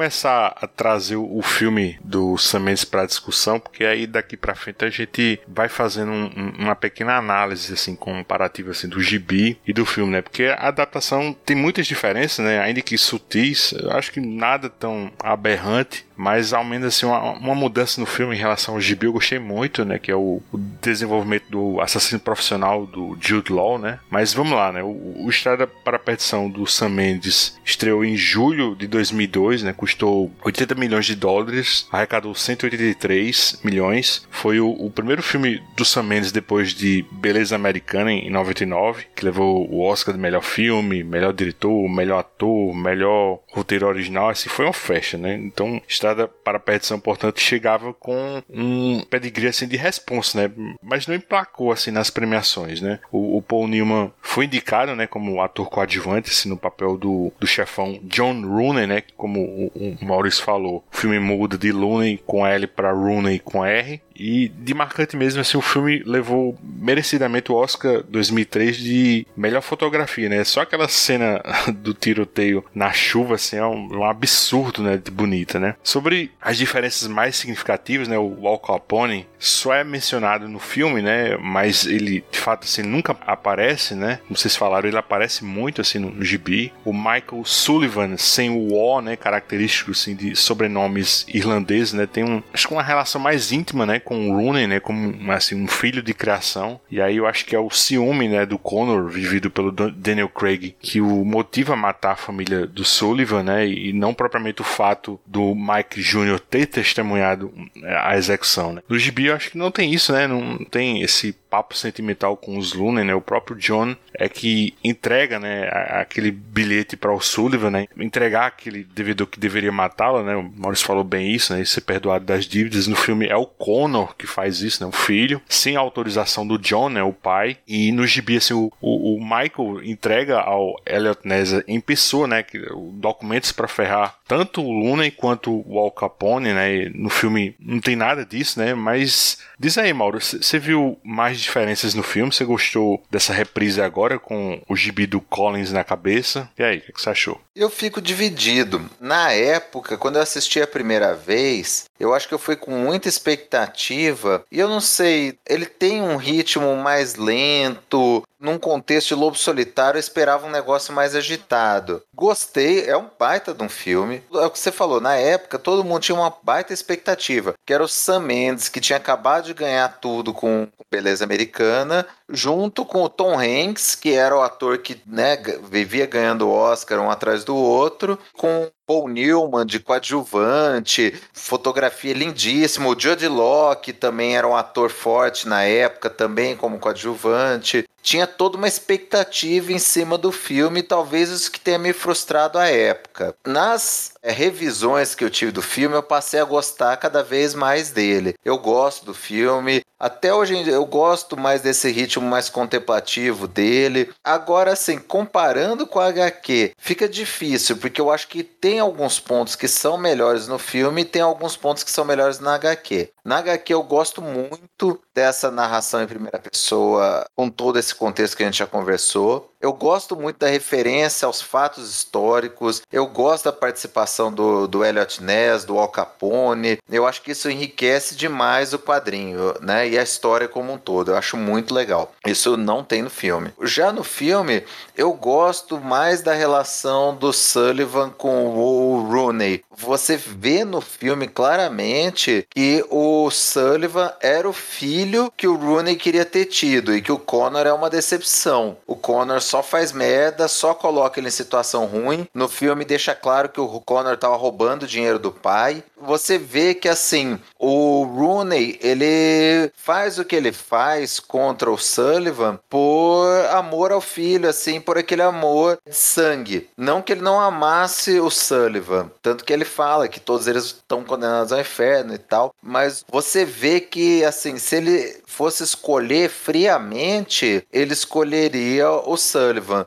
Começar 0.00 0.56
a 0.56 0.66
trazer 0.66 1.16
o 1.16 1.42
filme 1.42 1.98
do 2.02 2.38
Sam 2.38 2.60
Mendes 2.60 2.86
para 2.86 3.04
discussão, 3.04 3.60
porque 3.60 3.84
aí 3.84 4.06
daqui 4.06 4.34
para 4.34 4.54
frente 4.54 4.82
a 4.82 4.88
gente 4.88 5.38
vai 5.46 5.68
fazendo 5.68 6.10
um, 6.10 6.24
um, 6.24 6.64
uma 6.64 6.74
pequena 6.74 7.18
análise 7.18 7.74
assim 7.74 7.94
comparativa 7.94 8.70
assim 8.70 8.88
do 8.88 9.02
gibi 9.02 9.58
e 9.66 9.74
do 9.74 9.84
filme, 9.84 10.12
né? 10.12 10.22
Porque 10.22 10.44
a 10.44 10.68
adaptação 10.68 11.36
tem 11.44 11.54
muitas 11.54 11.86
diferenças, 11.86 12.42
né? 12.42 12.60
Ainda 12.60 12.80
que 12.80 12.96
sutis, 12.96 13.72
eu 13.72 13.90
acho 13.90 14.10
que 14.10 14.20
nada 14.20 14.70
tão 14.70 15.12
aberrante 15.22 16.06
mas 16.20 16.52
ao 16.52 16.62
menos 16.62 16.88
assim, 16.88 17.06
uma, 17.06 17.32
uma, 17.32 17.54
mudança 17.54 17.98
no 17.98 18.06
filme 18.06 18.36
em 18.36 18.38
relação 18.38 18.74
ao 18.74 18.80
gibi 18.80 19.06
eu 19.06 19.12
gostei 19.14 19.38
muito, 19.38 19.86
né? 19.86 19.98
Que 19.98 20.10
é 20.10 20.14
o, 20.14 20.42
o 20.52 20.58
desenvolvimento 20.58 21.44
do 21.48 21.80
assassino 21.80 22.20
profissional 22.20 22.84
do 22.86 23.16
Jude 23.18 23.50
Law, 23.50 23.78
né? 23.78 23.98
Mas 24.10 24.34
vamos 24.34 24.52
lá, 24.52 24.70
né? 24.70 24.82
O, 24.82 25.24
o 25.24 25.30
Estrada 25.30 25.66
para 25.66 25.96
a 25.96 25.98
Perdição 25.98 26.50
do 26.50 26.66
Sam 26.66 26.90
Mendes 26.90 27.58
estreou 27.64 28.04
em 28.04 28.18
julho 28.18 28.76
de 28.76 28.86
2002, 28.86 29.62
né? 29.62 29.72
Custou 29.90 30.30
80 30.44 30.74
milhões 30.76 31.04
de 31.04 31.16
dólares, 31.16 31.88
arrecadou 31.90 32.32
183 32.32 33.60
milhões. 33.64 34.26
Foi 34.30 34.60
o, 34.60 34.70
o 34.70 34.88
primeiro 34.88 35.20
filme 35.20 35.60
do 35.76 35.84
Sam 35.84 36.04
Mendes 36.04 36.30
depois 36.30 36.72
de 36.72 37.04
Beleza 37.10 37.56
Americana 37.56 38.12
em 38.12 38.30
99, 38.30 39.06
que 39.16 39.24
levou 39.24 39.68
o 39.68 39.82
Oscar 39.82 40.14
de 40.14 40.20
melhor 40.20 40.42
filme, 40.42 41.02
melhor 41.02 41.32
diretor, 41.32 41.88
melhor 41.88 42.20
ator, 42.20 42.72
melhor 42.74 43.40
roteiro 43.50 43.88
original. 43.88 44.28
Assim, 44.28 44.48
foi 44.48 44.64
uma 44.64 44.72
festa, 44.72 45.18
né? 45.18 45.34
Então, 45.34 45.82
Estrada 45.88 46.28
para 46.28 46.58
a 46.58 46.60
Perdição, 46.60 47.00
portanto, 47.00 47.40
chegava 47.40 47.92
com 47.92 48.42
um 48.48 49.02
pedigree 49.10 49.48
assim, 49.48 49.66
de 49.66 49.76
responsa, 49.76 50.40
né? 50.42 50.54
Mas 50.80 51.08
não 51.08 51.16
emplacou 51.16 51.72
assim 51.72 51.90
nas 51.90 52.10
premiações, 52.10 52.80
né? 52.80 53.00
O, 53.10 53.38
o, 53.38 53.42
Paul 53.42 53.66
Newman 53.66 54.12
foi 54.22 54.44
indicado, 54.44 54.94
né, 54.94 55.06
como 55.06 55.42
ator 55.42 55.68
coadjuvante 55.68 56.30
assim, 56.30 56.48
no 56.48 56.56
papel 56.56 56.96
do, 56.96 57.32
do 57.40 57.46
chefão 57.46 57.98
John 58.04 58.40
Rooney, 58.42 58.86
né? 58.86 59.02
Como 59.16 59.72
o, 59.80 60.04
Maurício 60.04 60.44
falou, 60.44 60.84
o 60.92 60.96
filme 60.96 61.18
muda 61.18 61.56
de 61.56 61.72
Looney 61.72 62.18
com 62.26 62.46
L 62.46 62.66
para 62.66 62.92
Rooney 62.92 63.38
com 63.38 63.64
R. 63.64 64.00
E 64.20 64.48
de 64.48 64.74
marcante 64.74 65.16
mesmo, 65.16 65.40
assim, 65.40 65.56
o 65.56 65.62
filme 65.62 66.02
levou 66.04 66.58
merecidamente 66.62 67.50
o 67.50 67.54
Oscar 67.54 68.02
2003 68.02 68.76
de 68.76 69.26
melhor 69.34 69.62
fotografia, 69.62 70.28
né? 70.28 70.44
Só 70.44 70.60
aquela 70.60 70.88
cena 70.88 71.42
do 71.72 71.94
tiroteio 71.94 72.62
na 72.74 72.92
chuva, 72.92 73.36
assim, 73.36 73.56
é 73.56 73.64
um, 73.64 74.00
um 74.00 74.04
absurdo, 74.04 74.82
né? 74.82 74.98
De 74.98 75.10
bonita, 75.10 75.58
né? 75.58 75.74
Sobre 75.82 76.30
as 76.40 76.58
diferenças 76.58 77.08
mais 77.08 77.36
significativas, 77.36 78.08
né? 78.08 78.18
O 78.18 78.46
Al 78.46 78.58
Capone 78.58 79.26
só 79.38 79.72
é 79.72 79.82
mencionado 79.82 80.46
no 80.46 80.58
filme, 80.58 81.00
né? 81.00 81.38
Mas 81.38 81.86
ele, 81.86 82.22
de 82.30 82.38
fato, 82.38 82.64
assim, 82.64 82.82
nunca 82.82 83.16
aparece, 83.26 83.94
né? 83.94 84.20
Como 84.28 84.36
vocês 84.36 84.54
falaram, 84.54 84.86
ele 84.86 84.98
aparece 84.98 85.44
muito, 85.44 85.80
assim, 85.80 85.98
no, 85.98 86.22
gibi. 86.22 86.72
O 86.84 86.92
Michael 86.92 87.42
Sullivan, 87.44 88.18
sem 88.18 88.50
o 88.50 88.74
O, 88.74 89.00
né? 89.00 89.16
Característico, 89.16 89.92
assim, 89.92 90.14
de 90.14 90.36
sobrenomes 90.36 91.24
irlandeses, 91.32 91.94
né? 91.94 92.06
Tem 92.06 92.22
um, 92.22 92.42
acho 92.52 92.68
que 92.68 92.74
uma 92.74 92.82
relação 92.82 93.18
mais 93.18 93.50
íntima, 93.50 93.86
né? 93.86 93.98
Com 94.10 94.28
o 94.28 94.32
Rooney, 94.34 94.66
né, 94.66 94.80
como 94.80 95.30
assim, 95.30 95.54
um 95.54 95.68
filho 95.68 96.02
de 96.02 96.12
criação. 96.12 96.80
E 96.90 97.00
aí 97.00 97.18
eu 97.18 97.28
acho 97.28 97.46
que 97.46 97.54
é 97.54 97.60
o 97.60 97.70
ciúme, 97.70 98.28
né, 98.28 98.44
do 98.44 98.58
Connor, 98.58 99.08
vivido 99.08 99.52
pelo 99.52 99.70
Daniel 99.70 100.28
Craig, 100.28 100.74
que 100.80 101.00
o 101.00 101.24
motiva 101.24 101.74
a 101.74 101.76
matar 101.76 102.12
a 102.14 102.16
família 102.16 102.66
do 102.66 102.84
Sullivan, 102.84 103.44
né, 103.44 103.68
e 103.68 103.92
não 103.92 104.12
propriamente 104.12 104.62
o 104.62 104.64
fato 104.64 105.20
do 105.24 105.54
Mike 105.54 106.02
Jr. 106.02 106.40
ter 106.40 106.66
testemunhado 106.66 107.54
a 107.84 108.16
execução, 108.16 108.72
né. 108.72 108.82
No 108.88 108.98
gibi 108.98 109.26
eu 109.26 109.36
acho 109.36 109.52
que 109.52 109.58
não 109.58 109.70
tem 109.70 109.94
isso, 109.94 110.12
né, 110.12 110.26
não 110.26 110.58
tem 110.58 111.02
esse 111.02 111.36
papo 111.50 111.76
sentimental 111.76 112.36
com 112.36 112.56
os 112.56 112.72
Looney, 112.72 113.04
né? 113.04 113.14
O 113.14 113.20
próprio 113.20 113.56
John 113.56 113.96
é 114.14 114.28
que 114.28 114.74
entrega, 114.84 115.38
né, 115.38 115.68
aquele 115.88 116.30
bilhete 116.30 116.96
para 116.96 117.12
o 117.12 117.20
Sullivan, 117.20 117.70
né? 117.70 117.88
Entregar 117.98 118.46
aquele 118.46 118.84
devedor 118.84 119.26
que 119.26 119.40
deveria 119.40 119.72
matá-lo, 119.72 120.22
né? 120.22 120.36
O 120.36 120.42
Maurício 120.42 120.86
falou 120.86 121.04
bem 121.04 121.32
isso, 121.32 121.54
né? 121.54 121.64
Ser 121.64 121.80
perdoado 121.80 122.24
das 122.24 122.46
dívidas. 122.46 122.86
No 122.86 122.96
filme 122.96 123.26
é 123.26 123.36
o 123.36 123.46
Connor 123.46 124.14
que 124.16 124.26
faz 124.26 124.60
isso, 124.60 124.82
né? 124.82 124.88
O 124.88 124.92
filho, 124.92 125.42
sem 125.48 125.76
autorização 125.76 126.46
do 126.46 126.58
John, 126.58 126.88
né? 126.88 127.02
O 127.02 127.12
pai. 127.12 127.58
E 127.66 127.90
no 127.90 128.06
gibi, 128.06 128.36
assim, 128.36 128.54
o, 128.54 128.72
o, 128.80 129.16
o 129.16 129.20
Michael 129.20 129.82
entrega 129.84 130.38
ao 130.38 130.76
Elliot 130.86 131.20
Ness 131.24 131.62
em 131.66 131.80
pessoa, 131.80 132.28
né? 132.28 132.44
Documentos 132.92 133.50
para 133.50 133.66
ferrar 133.66 134.20
tanto 134.30 134.62
o 134.62 134.70
Looney 134.70 135.10
quanto 135.10 135.64
o 135.66 135.76
Al 135.80 135.90
Capone, 135.90 136.52
né? 136.52 136.88
No 136.94 137.10
filme 137.10 137.56
não 137.58 137.80
tem 137.80 137.96
nada 137.96 138.24
disso, 138.24 138.60
né? 138.60 138.74
Mas 138.74 139.38
diz 139.58 139.76
aí, 139.76 139.92
Mauro, 139.92 140.20
você 140.20 140.56
viu 140.56 140.96
mais 141.02 141.39
diferenças 141.40 141.94
no 141.94 142.02
filme? 142.02 142.32
Você 142.32 142.44
gostou 142.44 143.02
dessa 143.10 143.32
reprise 143.32 143.80
agora 143.80 144.18
com 144.18 144.62
o 144.68 144.76
gibi 144.76 145.06
do 145.06 145.20
Collins 145.20 145.72
na 145.72 145.84
cabeça? 145.84 146.50
E 146.58 146.62
aí, 146.62 146.78
o 146.78 146.92
que 146.92 147.00
você 147.00 147.10
achou? 147.10 147.40
Eu 147.54 147.70
fico 147.70 148.00
dividido. 148.00 148.88
Na 149.00 149.32
época, 149.32 149.96
quando 149.96 150.16
eu 150.16 150.22
assisti 150.22 150.60
a 150.60 150.66
primeira 150.66 151.14
vez, 151.14 151.84
eu 151.98 152.14
acho 152.14 152.28
que 152.28 152.34
eu 152.34 152.38
fui 152.38 152.56
com 152.56 152.70
muita 152.70 153.08
expectativa 153.08 154.44
e 154.50 154.58
eu 154.58 154.68
não 154.68 154.80
sei, 154.80 155.38
ele 155.48 155.66
tem 155.66 156.00
um 156.00 156.16
ritmo 156.16 156.76
mais 156.76 157.16
lento. 157.16 158.22
Num 158.40 158.58
contexto 158.58 159.08
de 159.08 159.14
lobo 159.14 159.36
solitário, 159.36 159.98
eu 159.98 160.00
esperava 160.00 160.46
um 160.46 160.50
negócio 160.50 160.94
mais 160.94 161.14
agitado. 161.14 162.02
Gostei, 162.14 162.88
é 162.88 162.96
um 162.96 163.10
baita 163.18 163.52
de 163.52 163.62
um 163.62 163.68
filme. 163.68 164.22
É 164.32 164.46
o 164.46 164.50
que 164.50 164.58
você 164.58 164.72
falou, 164.72 164.98
na 164.98 165.14
época 165.14 165.58
todo 165.58 165.84
mundo 165.84 166.00
tinha 166.00 166.16
uma 166.16 166.34
baita 166.42 166.72
expectativa, 166.72 167.54
que 167.66 167.74
era 167.74 167.84
o 167.84 167.88
Sam 167.88 168.20
Mendes, 168.20 168.70
que 168.70 168.80
tinha 168.80 168.96
acabado 168.96 169.44
de 169.44 169.52
ganhar 169.52 170.00
tudo 170.00 170.32
com 170.32 170.66
Beleza 170.90 171.22
Americana, 171.22 172.04
junto 172.28 172.84
com 172.84 173.04
o 173.04 173.08
Tom 173.08 173.38
Hanks, 173.38 173.94
que 173.94 174.12
era 174.12 174.36
o 174.36 174.42
ator 174.42 174.78
que 174.78 175.00
né, 175.06 175.36
vivia 175.70 176.04
ganhando 176.04 176.50
Oscar 176.50 176.98
um 176.98 177.10
atrás 177.10 177.44
do 177.44 177.54
outro, 177.54 178.18
com 178.32 178.68
Paul 178.84 179.06
Newman 179.06 179.64
de 179.64 179.78
coadjuvante, 179.78 181.14
fotografia 181.32 182.12
lindíssima. 182.12 182.88
O 182.88 182.96
Law, 183.28 183.76
que 183.76 183.92
também 183.92 184.36
era 184.36 184.48
um 184.48 184.56
ator 184.56 184.90
forte 184.90 185.46
na 185.46 185.62
época, 185.62 186.10
também 186.10 186.56
como 186.56 186.80
coadjuvante. 186.80 187.84
Tinha 188.02 188.26
toda 188.26 188.56
uma 188.56 188.68
expectativa 188.68 189.72
em 189.72 189.78
cima 189.78 190.16
do 190.16 190.32
filme, 190.32 190.82
talvez 190.82 191.28
isso 191.28 191.50
que 191.50 191.60
tenha 191.60 191.78
me 191.78 191.92
frustrado 191.92 192.58
à 192.58 192.66
época. 192.66 193.34
Nas 193.46 194.14
é, 194.22 194.32
revisões 194.32 195.14
que 195.14 195.24
eu 195.24 195.30
tive 195.30 195.52
do 195.52 195.62
filme, 195.62 195.96
eu 195.96 196.02
passei 196.02 196.40
a 196.40 196.44
gostar 196.44 196.96
cada 196.96 197.22
vez 197.22 197.54
mais 197.54 197.90
dele. 197.90 198.34
Eu 198.44 198.58
gosto 198.58 199.04
do 199.04 199.14
filme, 199.14 199.82
até 199.98 200.32
hoje 200.32 200.66
eu 200.66 200.86
gosto 200.86 201.36
mais 201.36 201.60
desse 201.60 201.90
ritmo 201.90 202.26
mais 202.26 202.48
contemplativo 202.48 203.46
dele. 203.46 204.10
Agora, 204.24 204.72
assim, 204.72 204.98
comparando 204.98 205.86
com 205.86 206.00
a 206.00 206.06
HQ, 206.06 206.72
fica 206.78 207.06
difícil, 207.06 207.76
porque 207.76 208.00
eu 208.00 208.10
acho 208.10 208.26
que 208.28 208.42
tem 208.42 208.78
alguns 208.78 209.20
pontos 209.20 209.54
que 209.54 209.68
são 209.68 209.98
melhores 209.98 210.48
no 210.48 210.58
filme 210.58 211.02
e 211.02 211.04
tem 211.04 211.20
alguns 211.20 211.54
pontos 211.54 211.82
que 211.82 211.90
são 211.90 212.04
melhores 212.04 212.40
na 212.40 212.54
HQ. 212.54 213.10
Na 213.22 213.38
HQ 213.38 213.74
eu 213.74 213.82
gosto 213.82 214.22
muito 214.22 214.98
dessa 215.14 215.50
narração 215.50 216.02
em 216.02 216.06
primeira 216.06 216.38
pessoa, 216.38 217.26
com 217.36 217.50
todo 217.50 217.78
esse 217.78 217.94
contexto 217.94 218.36
que 218.36 218.42
a 218.42 218.46
gente 218.46 218.58
já 218.58 218.66
conversou. 218.66 219.49
Eu 219.60 219.74
gosto 219.74 220.16
muito 220.16 220.38
da 220.38 220.46
referência 220.46 221.26
aos 221.26 221.42
fatos 221.42 221.90
históricos, 221.90 222.80
eu 222.90 223.06
gosto 223.06 223.44
da 223.44 223.52
participação 223.52 224.32
do, 224.32 224.66
do 224.66 224.82
Elliot 224.82 225.22
Ness, 225.22 225.66
do 225.66 225.78
Al 225.78 225.88
Capone. 225.88 226.78
Eu 226.90 227.06
acho 227.06 227.20
que 227.20 227.32
isso 227.32 227.50
enriquece 227.50 228.16
demais 228.16 228.72
o 228.72 228.78
quadrinho, 228.78 229.54
né? 229.60 229.86
E 229.86 229.98
a 229.98 230.02
história 230.02 230.48
como 230.48 230.72
um 230.72 230.78
todo. 230.78 231.10
Eu 231.10 231.16
acho 231.16 231.36
muito 231.36 231.74
legal. 231.74 232.10
Isso 232.26 232.56
não 232.56 232.82
tem 232.82 233.02
no 233.02 233.10
filme. 233.10 233.52
Já 233.62 233.92
no 233.92 234.02
filme, 234.02 234.64
eu 234.96 235.12
gosto 235.12 235.78
mais 235.78 236.22
da 236.22 236.32
relação 236.32 237.14
do 237.14 237.30
Sullivan 237.30 238.08
com 238.08 238.46
o 238.56 239.02
Rooney. 239.02 239.62
Você 239.76 240.16
vê 240.16 240.64
no 240.64 240.80
filme 240.80 241.28
claramente 241.28 242.46
que 242.50 242.82
o 242.88 243.30
Sullivan 243.30 244.12
era 244.22 244.48
o 244.48 244.52
filho 244.54 245.30
que 245.36 245.46
o 245.46 245.56
Rooney 245.56 245.96
queria 245.96 246.24
ter 246.24 246.46
tido 246.46 246.94
e 246.94 247.02
que 247.02 247.12
o 247.12 247.18
Connor 247.18 247.66
é 247.66 247.72
uma 247.72 247.90
decepção. 247.90 248.78
O 248.86 248.96
Connor 248.96 249.40
só 249.50 249.64
faz 249.64 249.90
merda, 249.90 250.46
só 250.46 250.72
coloca 250.74 251.18
ele 251.18 251.26
em 251.26 251.32
situação 251.32 251.84
ruim. 251.84 252.24
No 252.32 252.48
filme 252.48 252.84
deixa 252.84 253.16
claro 253.16 253.48
que 253.48 253.60
o 253.60 253.80
Connor 253.80 254.16
tava 254.16 254.36
roubando 254.36 254.86
dinheiro 254.86 255.18
do 255.18 255.32
pai. 255.32 255.82
Você 256.00 256.38
vê 256.38 256.72
que 256.72 256.88
assim, 256.88 257.38
o 257.58 258.04
Rooney, 258.04 258.78
ele 258.80 259.70
faz 259.76 260.20
o 260.20 260.24
que 260.24 260.36
ele 260.36 260.52
faz 260.52 261.18
contra 261.18 261.70
o 261.70 261.76
Sullivan 261.76 262.60
por 262.70 263.26
amor 263.50 263.90
ao 263.90 264.00
filho, 264.00 264.48
assim, 264.48 264.80
por 264.80 264.96
aquele 264.96 265.22
amor 265.22 265.78
de 265.84 265.94
sangue. 265.94 266.68
Não 266.76 267.02
que 267.02 267.12
ele 267.12 267.20
não 267.20 267.40
amasse 267.40 268.20
o 268.20 268.30
Sullivan, 268.30 269.10
tanto 269.20 269.44
que 269.44 269.52
ele 269.52 269.64
fala 269.64 270.08
que 270.08 270.20
todos 270.20 270.46
eles 270.46 270.66
estão 270.66 271.02
condenados 271.02 271.52
ao 271.52 271.60
inferno 271.60 272.14
e 272.14 272.18
tal, 272.18 272.54
mas 272.62 273.04
você 273.10 273.44
vê 273.44 273.80
que 273.80 274.24
assim, 274.24 274.58
se 274.58 274.76
ele 274.76 275.20
fosse 275.26 275.64
escolher 275.64 276.30
friamente, 276.30 277.66
ele 277.72 277.92
escolheria 277.92 278.88
o 278.90 279.16
Sullivan. 279.16 279.39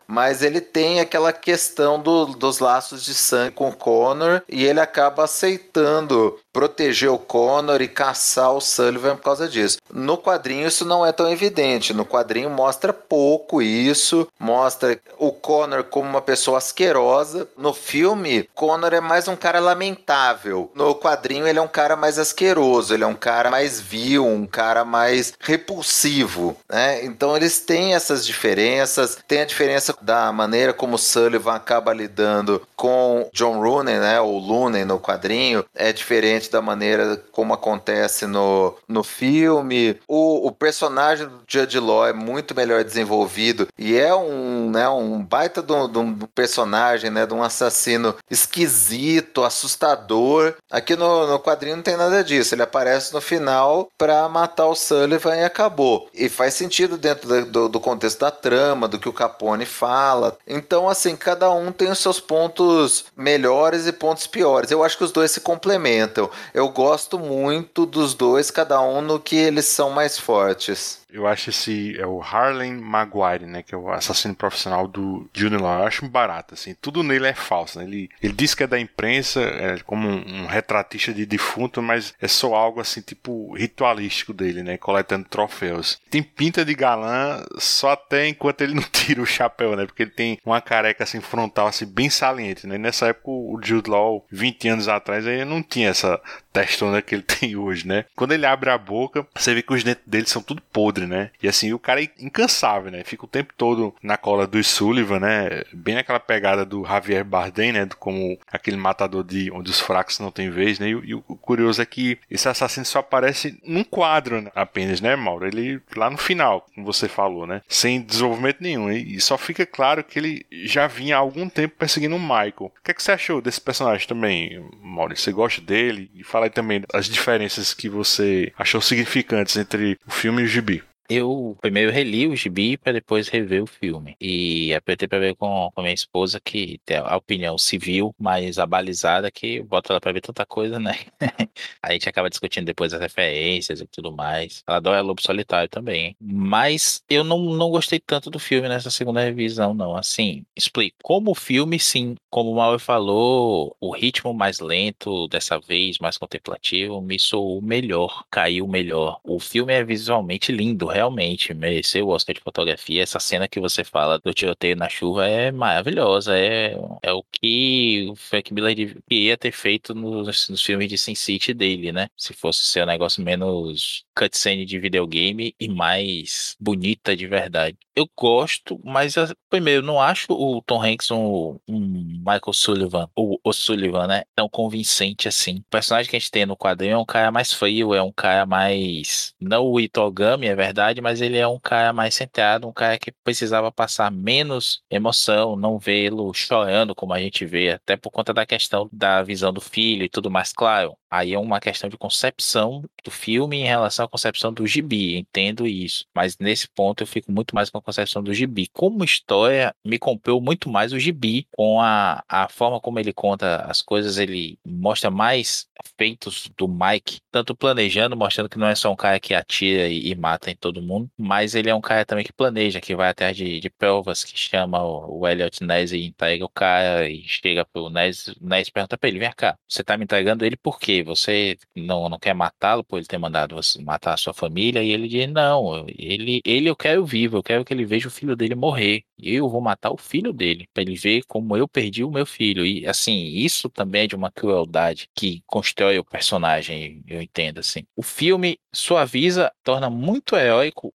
Mas 0.07 0.41
ele 0.41 0.61
tem 0.61 0.99
aquela 0.99 1.31
questão 1.31 1.99
do, 2.01 2.25
dos 2.25 2.59
laços 2.59 3.03
de 3.03 3.13
sangue 3.13 3.55
com 3.55 3.69
o 3.69 3.75
Connor 3.75 4.41
e 4.47 4.65
ele 4.65 4.79
acaba 4.79 5.23
aceitando 5.23 6.39
proteger 6.53 7.09
o 7.09 7.17
Connor 7.17 7.81
e 7.81 7.87
caçar 7.87 8.53
o 8.53 8.61
Sullivan 8.61 9.15
por 9.15 9.23
causa 9.23 9.49
disso. 9.49 9.79
No 9.91 10.17
quadrinho 10.17 10.67
isso 10.67 10.85
não 10.85 11.03
é 11.03 11.11
tão 11.11 11.29
evidente. 11.29 11.93
No 11.93 12.05
quadrinho 12.05 12.49
mostra 12.49 12.93
pouco 12.93 13.61
isso, 13.61 14.27
mostra 14.39 14.99
o 15.17 15.31
Connor 15.31 15.83
como 15.85 16.07
uma 16.07 16.21
pessoa 16.21 16.59
asquerosa. 16.59 17.47
No 17.57 17.73
filme, 17.73 18.47
Connor 18.53 18.93
é 18.93 19.01
mais 19.01 19.27
um 19.27 19.35
cara 19.35 19.59
lamentável. 19.59 20.71
No 20.75 20.93
quadrinho, 20.95 21.47
ele 21.47 21.57
é 21.57 21.61
um 21.61 21.67
cara 21.67 21.95
mais 21.95 22.19
asqueroso, 22.19 22.93
ele 22.93 23.03
é 23.03 23.07
um 23.07 23.15
cara 23.15 23.49
mais 23.49 23.81
vil, 23.81 24.25
um 24.25 24.45
cara 24.45 24.85
mais 24.85 25.33
repulsivo, 25.39 26.55
né? 26.69 27.03
Então 27.03 27.35
eles 27.35 27.59
têm 27.59 27.95
essas 27.95 28.25
diferenças, 28.25 29.17
tem 29.27 29.41
a 29.41 29.45
diferença 29.45 29.95
da 30.01 30.31
maneira 30.31 30.73
como 30.73 30.97
Sullivan 30.97 31.55
acaba 31.55 31.93
lidando 31.93 32.61
com 32.75 33.29
John 33.33 33.59
Rooney, 33.59 33.97
né? 33.97 34.21
O 34.21 34.37
Looney 34.37 34.85
no 34.85 34.99
quadrinho, 34.99 35.65
é 35.73 35.91
diferente 35.91 36.42
da 36.51 36.61
maneira 36.61 37.21
como 37.31 37.53
acontece 37.53 38.25
no, 38.25 38.75
no 38.87 39.03
filme. 39.03 39.99
O, 40.07 40.47
o 40.47 40.51
personagem 40.51 41.27
do 41.27 41.41
Judge 41.47 41.79
Law 41.79 42.07
é 42.07 42.13
muito 42.13 42.55
melhor 42.55 42.83
desenvolvido 42.83 43.67
e 43.77 43.97
é 43.97 44.13
um, 44.13 44.69
né, 44.69 44.87
um 44.89 45.23
baita 45.23 45.61
de 45.61 45.73
um, 45.73 46.13
personagem, 46.33 47.09
né? 47.09 47.25
De 47.25 47.33
um 47.33 47.43
assassino 47.43 48.15
esquisito, 48.29 49.43
assustador. 49.43 50.55
Aqui 50.69 50.95
no, 50.95 51.27
no 51.27 51.39
quadrinho 51.39 51.77
não 51.77 51.83
tem 51.83 51.97
nada 51.97 52.23
disso. 52.23 52.53
Ele 52.53 52.61
aparece 52.61 53.13
no 53.13 53.21
final 53.21 53.89
para 53.97 54.27
matar 54.29 54.67
o 54.67 54.75
Sullivan 54.75 55.35
e 55.37 55.43
acabou. 55.43 56.09
E 56.13 56.29
faz 56.29 56.53
sentido 56.53 56.97
dentro 56.97 57.45
do, 57.45 57.69
do 57.69 57.79
contexto 57.79 58.19
da 58.19 58.31
trama, 58.31 58.87
do 58.87 58.99
que 58.99 59.09
o 59.09 59.13
Capone 59.13 59.65
fala. 59.65 60.37
Então, 60.47 60.89
assim, 60.89 61.15
cada 61.15 61.51
um 61.51 61.71
tem 61.71 61.89
os 61.89 61.99
seus 61.99 62.19
pontos 62.19 63.05
melhores 63.15 63.87
e 63.87 63.91
pontos 63.91 64.27
piores. 64.27 64.71
Eu 64.71 64.83
acho 64.83 64.97
que 64.97 65.03
os 65.03 65.11
dois 65.11 65.31
se 65.31 65.41
complementam. 65.41 66.29
Eu 66.53 66.69
gosto 66.69 67.19
muito 67.19 67.85
dos 67.85 68.13
dois, 68.13 68.49
cada 68.51 68.81
um 68.81 69.01
no 69.01 69.19
que 69.19 69.35
eles 69.35 69.65
são 69.65 69.89
mais 69.89 70.17
fortes. 70.17 71.02
Eu 71.13 71.27
acho 71.27 71.51
esse 71.51 71.95
é 71.99 72.07
o 72.07 72.21
Harlan 72.21 72.81
Maguire, 72.81 73.45
né, 73.45 73.61
que 73.61 73.75
é 73.75 73.77
o 73.77 73.91
assassino 73.91 74.33
profissional 74.33 74.87
do 74.87 75.29
Junior 75.31 75.61
Law. 75.61 75.79
Eu 75.79 75.87
acho 75.87 76.07
barato 76.09 76.55
assim. 76.55 76.75
Tudo 76.81 77.03
nele 77.03 77.27
é 77.27 77.33
falso, 77.33 77.77
né? 77.77 77.85
Ele, 77.85 78.09
ele 78.21 78.33
diz 78.33 78.55
que 78.55 78.63
é 78.63 78.67
da 78.67 78.79
imprensa, 78.79 79.39
é 79.41 79.77
como 79.85 80.07
um, 80.07 80.43
um, 80.43 80.45
retratista 80.47 81.13
de 81.13 81.25
defunto, 81.25 81.81
mas 81.81 82.15
é 82.19 82.27
só 82.27 82.55
algo 82.55 82.81
assim 82.81 83.01
tipo 83.01 83.53
ritualístico 83.53 84.33
dele, 84.33 84.63
né, 84.63 84.77
coletando 84.77 85.29
troféus. 85.29 86.01
Tem 86.09 86.23
pinta 86.23 86.65
de 86.65 86.73
galã 86.73 87.45
só 87.59 87.91
até 87.91 88.27
enquanto 88.27 88.61
ele 88.61 88.73
não 88.73 88.83
tira 88.91 89.21
o 89.21 89.25
chapéu, 89.25 89.75
né? 89.75 89.85
Porque 89.85 90.03
ele 90.03 90.11
tem 90.11 90.39
uma 90.43 90.59
careca 90.61 91.03
assim 91.03 91.21
frontal 91.21 91.67
assim 91.67 91.85
bem 91.85 92.09
saliente, 92.09 92.65
né? 92.65 92.77
Nessa 92.79 93.07
época 93.07 93.29
o 93.29 93.59
Jude 93.61 93.89
Law, 93.89 94.25
20 94.31 94.67
anos 94.67 94.87
atrás, 94.87 95.27
aí 95.27 95.45
não 95.45 95.61
tinha 95.61 95.89
essa 95.89 96.19
testona 96.53 97.01
que 97.01 97.15
ele 97.15 97.23
tem 97.39 97.55
hoje, 97.55 97.87
né? 97.87 98.05
Quando 98.15 98.33
ele 98.33 98.45
abre 98.45 98.69
a 98.69 98.77
boca, 98.77 99.25
você 99.35 99.53
vê 99.53 99.61
que 99.61 99.73
os 99.73 99.83
dentes 99.83 100.03
dele 100.05 100.27
são 100.27 100.41
tudo 100.41 100.61
podre, 100.61 101.02
né? 101.07 101.31
E 101.41 101.47
assim, 101.47 101.73
o 101.73 101.79
cara 101.79 102.03
é 102.03 102.09
incansável, 102.19 102.91
né? 102.91 103.03
Fica 103.03 103.25
o 103.25 103.27
tempo 103.27 103.53
todo 103.57 103.93
na 104.01 104.17
cola 104.17 104.47
do 104.47 104.63
Sullivan, 104.63 105.19
né? 105.19 105.63
Bem 105.73 105.95
naquela 105.95 106.19
pegada 106.19 106.65
do 106.65 106.85
Javier 106.85 107.23
Bardem, 107.23 107.71
né? 107.73 107.87
Como 107.99 108.37
aquele 108.51 108.77
matador 108.77 109.23
de 109.23 109.51
onde 109.51 109.69
os 109.69 109.79
fracos 109.79 110.19
não 110.19 110.31
têm 110.31 110.49
vez, 110.49 110.79
né? 110.79 110.87
E, 110.87 110.91
e 110.91 111.13
o 111.13 111.21
curioso 111.21 111.81
é 111.81 111.85
que 111.85 112.17
esse 112.29 112.47
assassino 112.47 112.85
só 112.85 112.99
aparece 112.99 113.59
num 113.63 113.83
quadro 113.83 114.41
né? 114.41 114.51
apenas, 114.55 115.01
né, 115.01 115.15
Mauro? 115.15 115.47
Ele 115.47 115.81
lá 115.95 116.09
no 116.09 116.17
final, 116.17 116.65
como 116.73 116.85
você 116.85 117.07
falou, 117.07 117.45
né? 117.45 117.61
Sem 117.67 118.01
desenvolvimento 118.01 118.57
nenhum. 118.61 118.91
E, 118.91 119.15
e 119.15 119.21
só 119.21 119.37
fica 119.37 119.65
claro 119.65 120.03
que 120.03 120.19
ele 120.19 120.45
já 120.51 120.87
vinha 120.87 121.15
há 121.15 121.19
algum 121.19 121.49
tempo 121.49 121.75
perseguindo 121.77 122.15
o 122.15 122.19
Michael. 122.19 122.53
O 122.59 122.71
que, 122.83 122.91
é 122.91 122.93
que 122.93 123.03
você 123.03 123.11
achou 123.11 123.41
desse 123.41 123.61
personagem 123.61 124.07
também, 124.07 124.63
Mauro? 124.81 125.15
Você 125.15 125.31
gosta 125.31 125.61
dele? 125.61 126.09
E 126.15 126.23
fala 126.23 126.45
aí 126.45 126.49
também 126.49 126.83
as 126.93 127.07
diferenças 127.07 127.73
que 127.73 127.89
você 127.89 128.51
achou 128.57 128.81
significantes 128.81 129.57
entre 129.57 129.97
o 130.05 130.11
filme 130.11 130.41
e 130.41 130.45
o 130.45 130.47
gibi. 130.47 130.83
Eu 131.09 131.57
primeiro 131.61 131.91
reli 131.91 132.27
o 132.27 132.35
gibi 132.35 132.77
para 132.77 132.93
depois 132.93 133.27
rever 133.27 133.63
o 133.63 133.67
filme. 133.67 134.15
E 134.19 134.73
apertei 134.73 135.07
para 135.07 135.19
ver 135.19 135.35
com, 135.35 135.69
com 135.73 135.81
minha 135.81 135.93
esposa, 135.93 136.39
que 136.39 136.79
tem 136.85 136.97
a 136.97 137.15
opinião 137.17 137.57
civil 137.57 138.15
mais 138.17 138.57
abalizada, 138.57 139.29
que 139.31 139.61
bota 139.61 139.93
ela 139.93 140.01
para 140.01 140.11
ver 140.11 140.21
tanta 140.21 140.45
coisa, 140.45 140.79
né? 140.79 140.93
a 141.81 141.91
gente 141.91 142.07
acaba 142.07 142.29
discutindo 142.29 142.65
depois 142.65 142.93
as 142.93 143.01
referências 143.01 143.81
e 143.81 143.87
tudo 143.87 144.11
mais. 144.11 144.63
Ela 144.67 144.77
adora 144.77 145.01
Lobo 145.01 145.21
Solitário 145.21 145.69
também. 145.69 146.15
Mas 146.21 147.03
eu 147.09 147.23
não, 147.23 147.39
não 147.39 147.69
gostei 147.69 147.99
tanto 147.99 148.29
do 148.29 148.39
filme 148.39 148.69
nessa 148.69 148.89
segunda 148.89 149.21
revisão, 149.21 149.73
não. 149.73 149.95
Assim, 149.95 150.45
explico. 150.55 150.97
Como 151.03 151.31
o 151.31 151.35
filme, 151.35 151.79
sim, 151.79 152.15
como 152.29 152.51
o 152.51 152.55
Mauro 152.55 152.79
falou, 152.79 153.75
o 153.79 153.91
ritmo 153.91 154.33
mais 154.33 154.59
lento, 154.59 155.27
dessa 155.27 155.59
vez 155.59 155.99
mais 155.99 156.17
contemplativo, 156.17 157.01
me 157.01 157.19
soou 157.19 157.61
melhor, 157.61 158.23
caiu 158.31 158.67
melhor. 158.67 159.19
O 159.23 159.39
filme 159.39 159.73
é 159.73 159.83
visualmente 159.83 160.51
lindo, 160.51 160.87
realmente 160.93 161.53
mereceu 161.53 162.07
o 162.07 162.11
Oscar 162.11 162.35
de 162.35 162.41
fotografia. 162.41 163.03
Essa 163.03 163.19
cena 163.19 163.47
que 163.47 163.59
você 163.59 163.83
fala 163.83 164.19
do 164.19 164.33
tiroteio 164.33 164.75
na 164.75 164.89
chuva 164.89 165.27
é 165.27 165.51
maravilhosa. 165.51 166.37
É, 166.37 166.75
é 167.01 167.11
o 167.11 167.23
que 167.23 168.07
o 168.09 168.15
Frank 168.15 168.53
Miller 168.53 168.75
queria 169.09 169.37
ter 169.37 169.51
feito 169.51 169.93
nos, 169.93 170.49
nos 170.49 170.63
filmes 170.63 170.87
de 170.89 170.97
Sin 170.97 171.15
City 171.15 171.53
dele, 171.53 171.91
né? 171.91 172.09
Se 172.17 172.33
fosse 172.33 172.65
ser 172.65 172.83
um 172.83 172.87
negócio 172.87 173.23
menos 173.23 174.05
cutscene 174.15 174.65
de 174.65 174.79
videogame 174.79 175.55
e 175.59 175.67
mais 175.67 176.55
bonita 176.59 177.15
de 177.15 177.27
verdade. 177.27 177.77
Eu 177.95 178.09
gosto, 178.17 178.79
mas 178.83 179.15
primeiro, 179.49 179.85
não 179.85 180.01
acho 180.01 180.27
o 180.31 180.61
Tom 180.63 180.81
Hanks 180.83 181.11
um, 181.11 181.59
um 181.67 181.79
Michael 182.19 182.53
Sullivan, 182.53 183.07
ou 183.15 183.39
o 183.43 183.53
Sullivan, 183.53 184.07
né? 184.07 184.23
Tão 184.35 184.49
convincente 184.49 185.27
assim. 185.27 185.57
O 185.57 185.63
personagem 185.69 186.09
que 186.09 186.15
a 186.15 186.19
gente 186.19 186.31
tem 186.31 186.45
no 186.45 186.57
quadrinho 186.57 186.93
é 186.93 186.97
um 186.97 187.05
cara 187.05 187.31
mais 187.31 187.53
frio, 187.53 187.93
é 187.93 188.01
um 188.01 188.11
cara 188.11 188.45
mais. 188.45 189.35
Não 189.39 189.65
o 189.65 189.79
Itogami, 189.79 190.47
é 190.47 190.55
verdade, 190.55 190.82
mas 191.01 191.21
ele 191.21 191.37
é 191.37 191.47
um 191.47 191.59
cara 191.59 191.93
mais 191.93 192.15
centrado, 192.15 192.67
um 192.67 192.73
cara 192.73 192.97
que 192.97 193.11
precisava 193.23 193.71
passar 193.71 194.11
menos 194.11 194.81
emoção, 194.89 195.55
não 195.55 195.77
vê-lo 195.77 196.33
chorando 196.33 196.95
como 196.95 197.13
a 197.13 197.19
gente 197.19 197.45
vê, 197.45 197.71
até 197.71 197.95
por 197.95 198.11
conta 198.11 198.33
da 198.33 198.45
questão 198.45 198.89
da 198.91 199.21
visão 199.23 199.53
do 199.53 199.61
filho 199.61 200.03
e 200.03 200.09
tudo 200.09 200.29
mais. 200.29 200.51
Claro, 200.53 200.97
aí 201.09 201.33
é 201.33 201.39
uma 201.39 201.59
questão 201.59 201.89
de 201.89 201.97
concepção 201.97 202.83
do 203.03 203.11
filme 203.11 203.57
em 203.57 203.65
relação 203.65 204.05
à 204.05 204.09
concepção 204.09 204.51
do 204.51 204.65
gibi, 204.65 205.17
entendo 205.17 205.67
isso. 205.67 206.05
Mas 206.15 206.37
nesse 206.37 206.67
ponto 206.69 207.03
eu 207.03 207.07
fico 207.07 207.31
muito 207.31 207.55
mais 207.55 207.69
com 207.69 207.77
a 207.77 207.81
concepção 207.81 208.23
do 208.23 208.33
gibi. 208.33 208.67
Como 208.73 209.03
história, 209.03 209.75
me 209.85 209.99
comprou 209.99 210.41
muito 210.41 210.69
mais 210.69 210.91
o 210.93 210.99
gibi, 210.99 211.47
com 211.55 211.79
a, 211.81 212.23
a 212.27 212.49
forma 212.49 212.79
como 212.79 212.99
ele 212.99 213.13
conta 213.13 213.57
as 213.63 213.81
coisas, 213.81 214.17
ele 214.17 214.57
mostra 214.65 215.11
mais 215.11 215.67
feitos 215.97 216.49
do 216.57 216.67
Mike, 216.67 217.19
tanto 217.31 217.55
planejando, 217.55 218.15
mostrando 218.15 218.49
que 218.49 218.57
não 218.57 218.67
é 218.67 218.75
só 218.75 218.91
um 218.91 218.95
cara 218.95 219.19
que 219.19 219.33
atira 219.33 219.87
e, 219.87 220.09
e 220.09 220.15
mata 220.15 220.49
em 220.49 220.55
todo 220.55 220.72
mundo, 220.81 221.09
mas 221.17 221.55
ele 221.55 221.69
é 221.69 221.75
um 221.75 221.81
cara 221.81 222.05
também 222.05 222.25
que 222.25 222.33
planeja, 222.33 222.81
que 222.81 222.95
vai 222.95 223.09
atrás 223.09 223.35
de, 223.35 223.59
de 223.59 223.69
provas, 223.69 224.23
que 224.23 224.37
chama 224.37 224.83
o, 224.83 225.19
o 225.19 225.27
Elliot 225.27 225.63
Ness 225.63 225.91
e 225.91 226.05
entrega 226.05 226.45
o 226.45 226.49
cara 226.49 227.09
e 227.09 227.23
chega 227.27 227.65
pro 227.65 227.89
Ness, 227.89 228.27
o 228.39 228.47
Ness 228.47 228.69
pergunta 228.69 228.97
pra 228.97 229.09
ele, 229.09 229.19
vem 229.19 229.31
cá, 229.35 229.57
você 229.67 229.83
tá 229.83 229.97
me 229.97 230.03
entregando 230.03 230.45
ele 230.45 230.55
por 230.57 230.79
quê? 230.79 231.03
Você 231.03 231.57
não, 231.75 232.09
não 232.09 232.19
quer 232.19 232.33
matá-lo 232.33 232.83
por 232.83 232.97
ele 232.97 233.05
ter 233.07 233.17
mandado 233.17 233.55
você 233.55 233.81
matar 233.81 234.13
a 234.13 234.17
sua 234.17 234.33
família? 234.33 234.83
E 234.83 234.89
ele 234.91 235.07
diz, 235.07 235.27
não, 235.29 235.85
ele, 235.87 236.41
ele 236.45 236.69
eu 236.69 236.75
quero 236.75 237.05
vivo, 237.05 237.37
eu 237.37 237.43
quero 237.43 237.65
que 237.65 237.73
ele 237.73 237.85
veja 237.85 238.07
o 238.07 238.11
filho 238.11 238.35
dele 238.35 238.55
morrer. 238.55 239.03
Eu 239.17 239.49
vou 239.49 239.61
matar 239.61 239.91
o 239.91 239.97
filho 239.97 240.33
dele, 240.33 240.67
para 240.73 240.83
ele 240.83 240.95
ver 240.95 241.23
como 241.27 241.55
eu 241.55 241.67
perdi 241.67 242.03
o 242.03 242.11
meu 242.11 242.25
filho. 242.25 242.65
E 242.65 242.85
assim, 242.85 243.25
isso 243.27 243.69
também 243.69 244.03
é 244.03 244.07
de 244.07 244.15
uma 244.15 244.31
crueldade 244.31 245.09
que 245.15 245.41
constrói 245.45 245.97
o 245.99 246.05
personagem, 246.05 247.03
eu 247.07 247.21
entendo 247.21 247.59
assim. 247.59 247.85
O 247.95 248.03
filme 248.03 248.59
suaviza, 248.73 249.51
torna 249.63 249.89
muito 249.89 250.35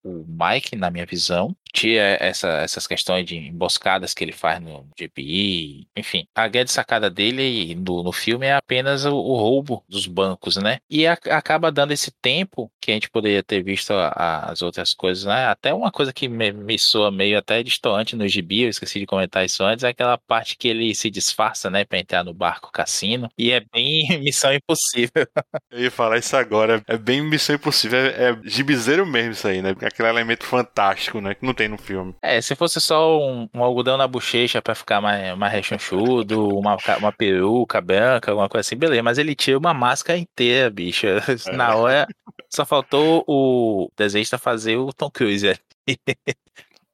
o 0.04 0.26
Mike, 0.28 0.76
na 0.76 0.90
minha 0.90 1.06
visão, 1.06 1.56
tira 1.68 2.18
essa, 2.20 2.48
essas 2.60 2.88
questões 2.88 3.26
de 3.26 3.36
emboscadas 3.36 4.14
que 4.14 4.24
ele 4.24 4.32
faz 4.32 4.62
no 4.62 4.88
GPI, 4.98 5.88
enfim. 5.96 6.28
A 6.36 6.48
grande 6.48 6.72
sacada 6.72 7.10
dele 7.10 7.76
no, 7.76 8.04
no 8.04 8.12
filme 8.12 8.46
é 8.48 8.54
apenas 8.54 9.06
o, 9.06 9.16
o 9.16 9.36
roubo 9.38 9.84
dos 9.88 10.08
bancos, 10.08 10.58
né? 10.58 10.80
E 10.90 11.06
a, 11.06 11.14
acaba 11.14 11.72
dando 11.72 11.92
esse 11.92 12.12
tempo 12.12 12.72
que 12.82 12.92
a 12.92 12.94
gente 12.94 13.10
poderia 13.10 13.44
ter 13.44 13.64
visto 13.64 13.92
a, 13.94 14.50
as 14.50 14.62
outras 14.62 14.94
coisas, 14.94 15.26
né? 15.26 15.48
Até 15.48 15.74
uma 15.74 15.92
coisa 15.92 16.14
que 16.14 16.28
me, 16.28 16.52
me 16.52 16.80
soa 16.80 17.12
meio 17.12 17.38
até 17.38 17.62
distante 17.64 18.16
no 18.16 18.28
gibi, 18.28 18.64
eu 18.64 18.70
esqueci 18.70 19.00
de 19.00 19.06
comentar 19.06 19.46
isso 19.46 19.64
antes, 19.64 19.84
é 19.84 19.90
aquela 19.90 20.18
parte 20.18 20.58
que 20.58 20.68
ele 20.68 20.94
se 20.96 21.10
disfarça, 21.10 21.70
né, 21.70 21.86
pra 21.86 22.00
entrar 22.00 22.24
no 22.24 22.34
barco 22.34 22.72
cassino, 22.72 23.30
e 23.38 23.52
é 23.52 23.62
bem 23.74 24.08
missão 24.22 24.54
impossível. 24.54 25.28
eu 25.72 25.84
ia 25.84 25.92
falar 25.92 26.18
isso 26.18 26.36
agora, 26.36 26.84
é 26.88 26.98
bem 26.98 27.22
missão 27.22 27.56
impossível, 27.56 28.00
é, 28.00 28.32
é 28.32 28.38
gibizeiro 28.44 29.06
mesmo 29.06 29.32
isso 29.32 29.48
aí, 29.48 29.62
né? 29.62 29.72
Aquele 29.82 30.10
elemento 30.10 30.46
fantástico, 30.46 31.22
né, 31.22 31.36
que 31.36 31.46
não 31.46 31.54
tem 31.58 31.68
no 31.68 31.78
filme. 31.78 32.16
É, 32.22 32.40
se 32.40 32.56
fosse 32.56 32.80
só 32.80 33.20
um, 33.20 33.50
um 33.54 33.64
algodão 33.64 33.98
na 33.98 34.08
bochecha 34.08 34.62
para 34.62 34.76
ficar 34.76 35.02
mais, 35.02 35.38
mais 35.38 35.52
rechonchudo, 35.52 36.48
uma, 36.58 36.78
uma 37.00 37.12
peruca 37.12 37.82
branca, 37.82 38.32
alguma 38.32 38.48
coisa 38.48 38.66
assim, 38.66 38.78
beleza. 38.78 39.04
Mas 39.04 39.18
ele 39.18 39.36
tira 39.36 39.58
uma 39.58 39.74
máscara 39.74 40.18
inteira, 40.18 40.70
bicho. 40.70 41.08
É. 41.48 41.56
Na 41.56 41.76
hora, 41.76 42.08
só 42.50 42.66
faltou 42.66 43.24
o 43.28 43.90
desenhista 43.98 44.38
fazer 44.38 44.78
o 44.78 44.92
Tom 44.94 45.10
Cruise. 45.10 45.60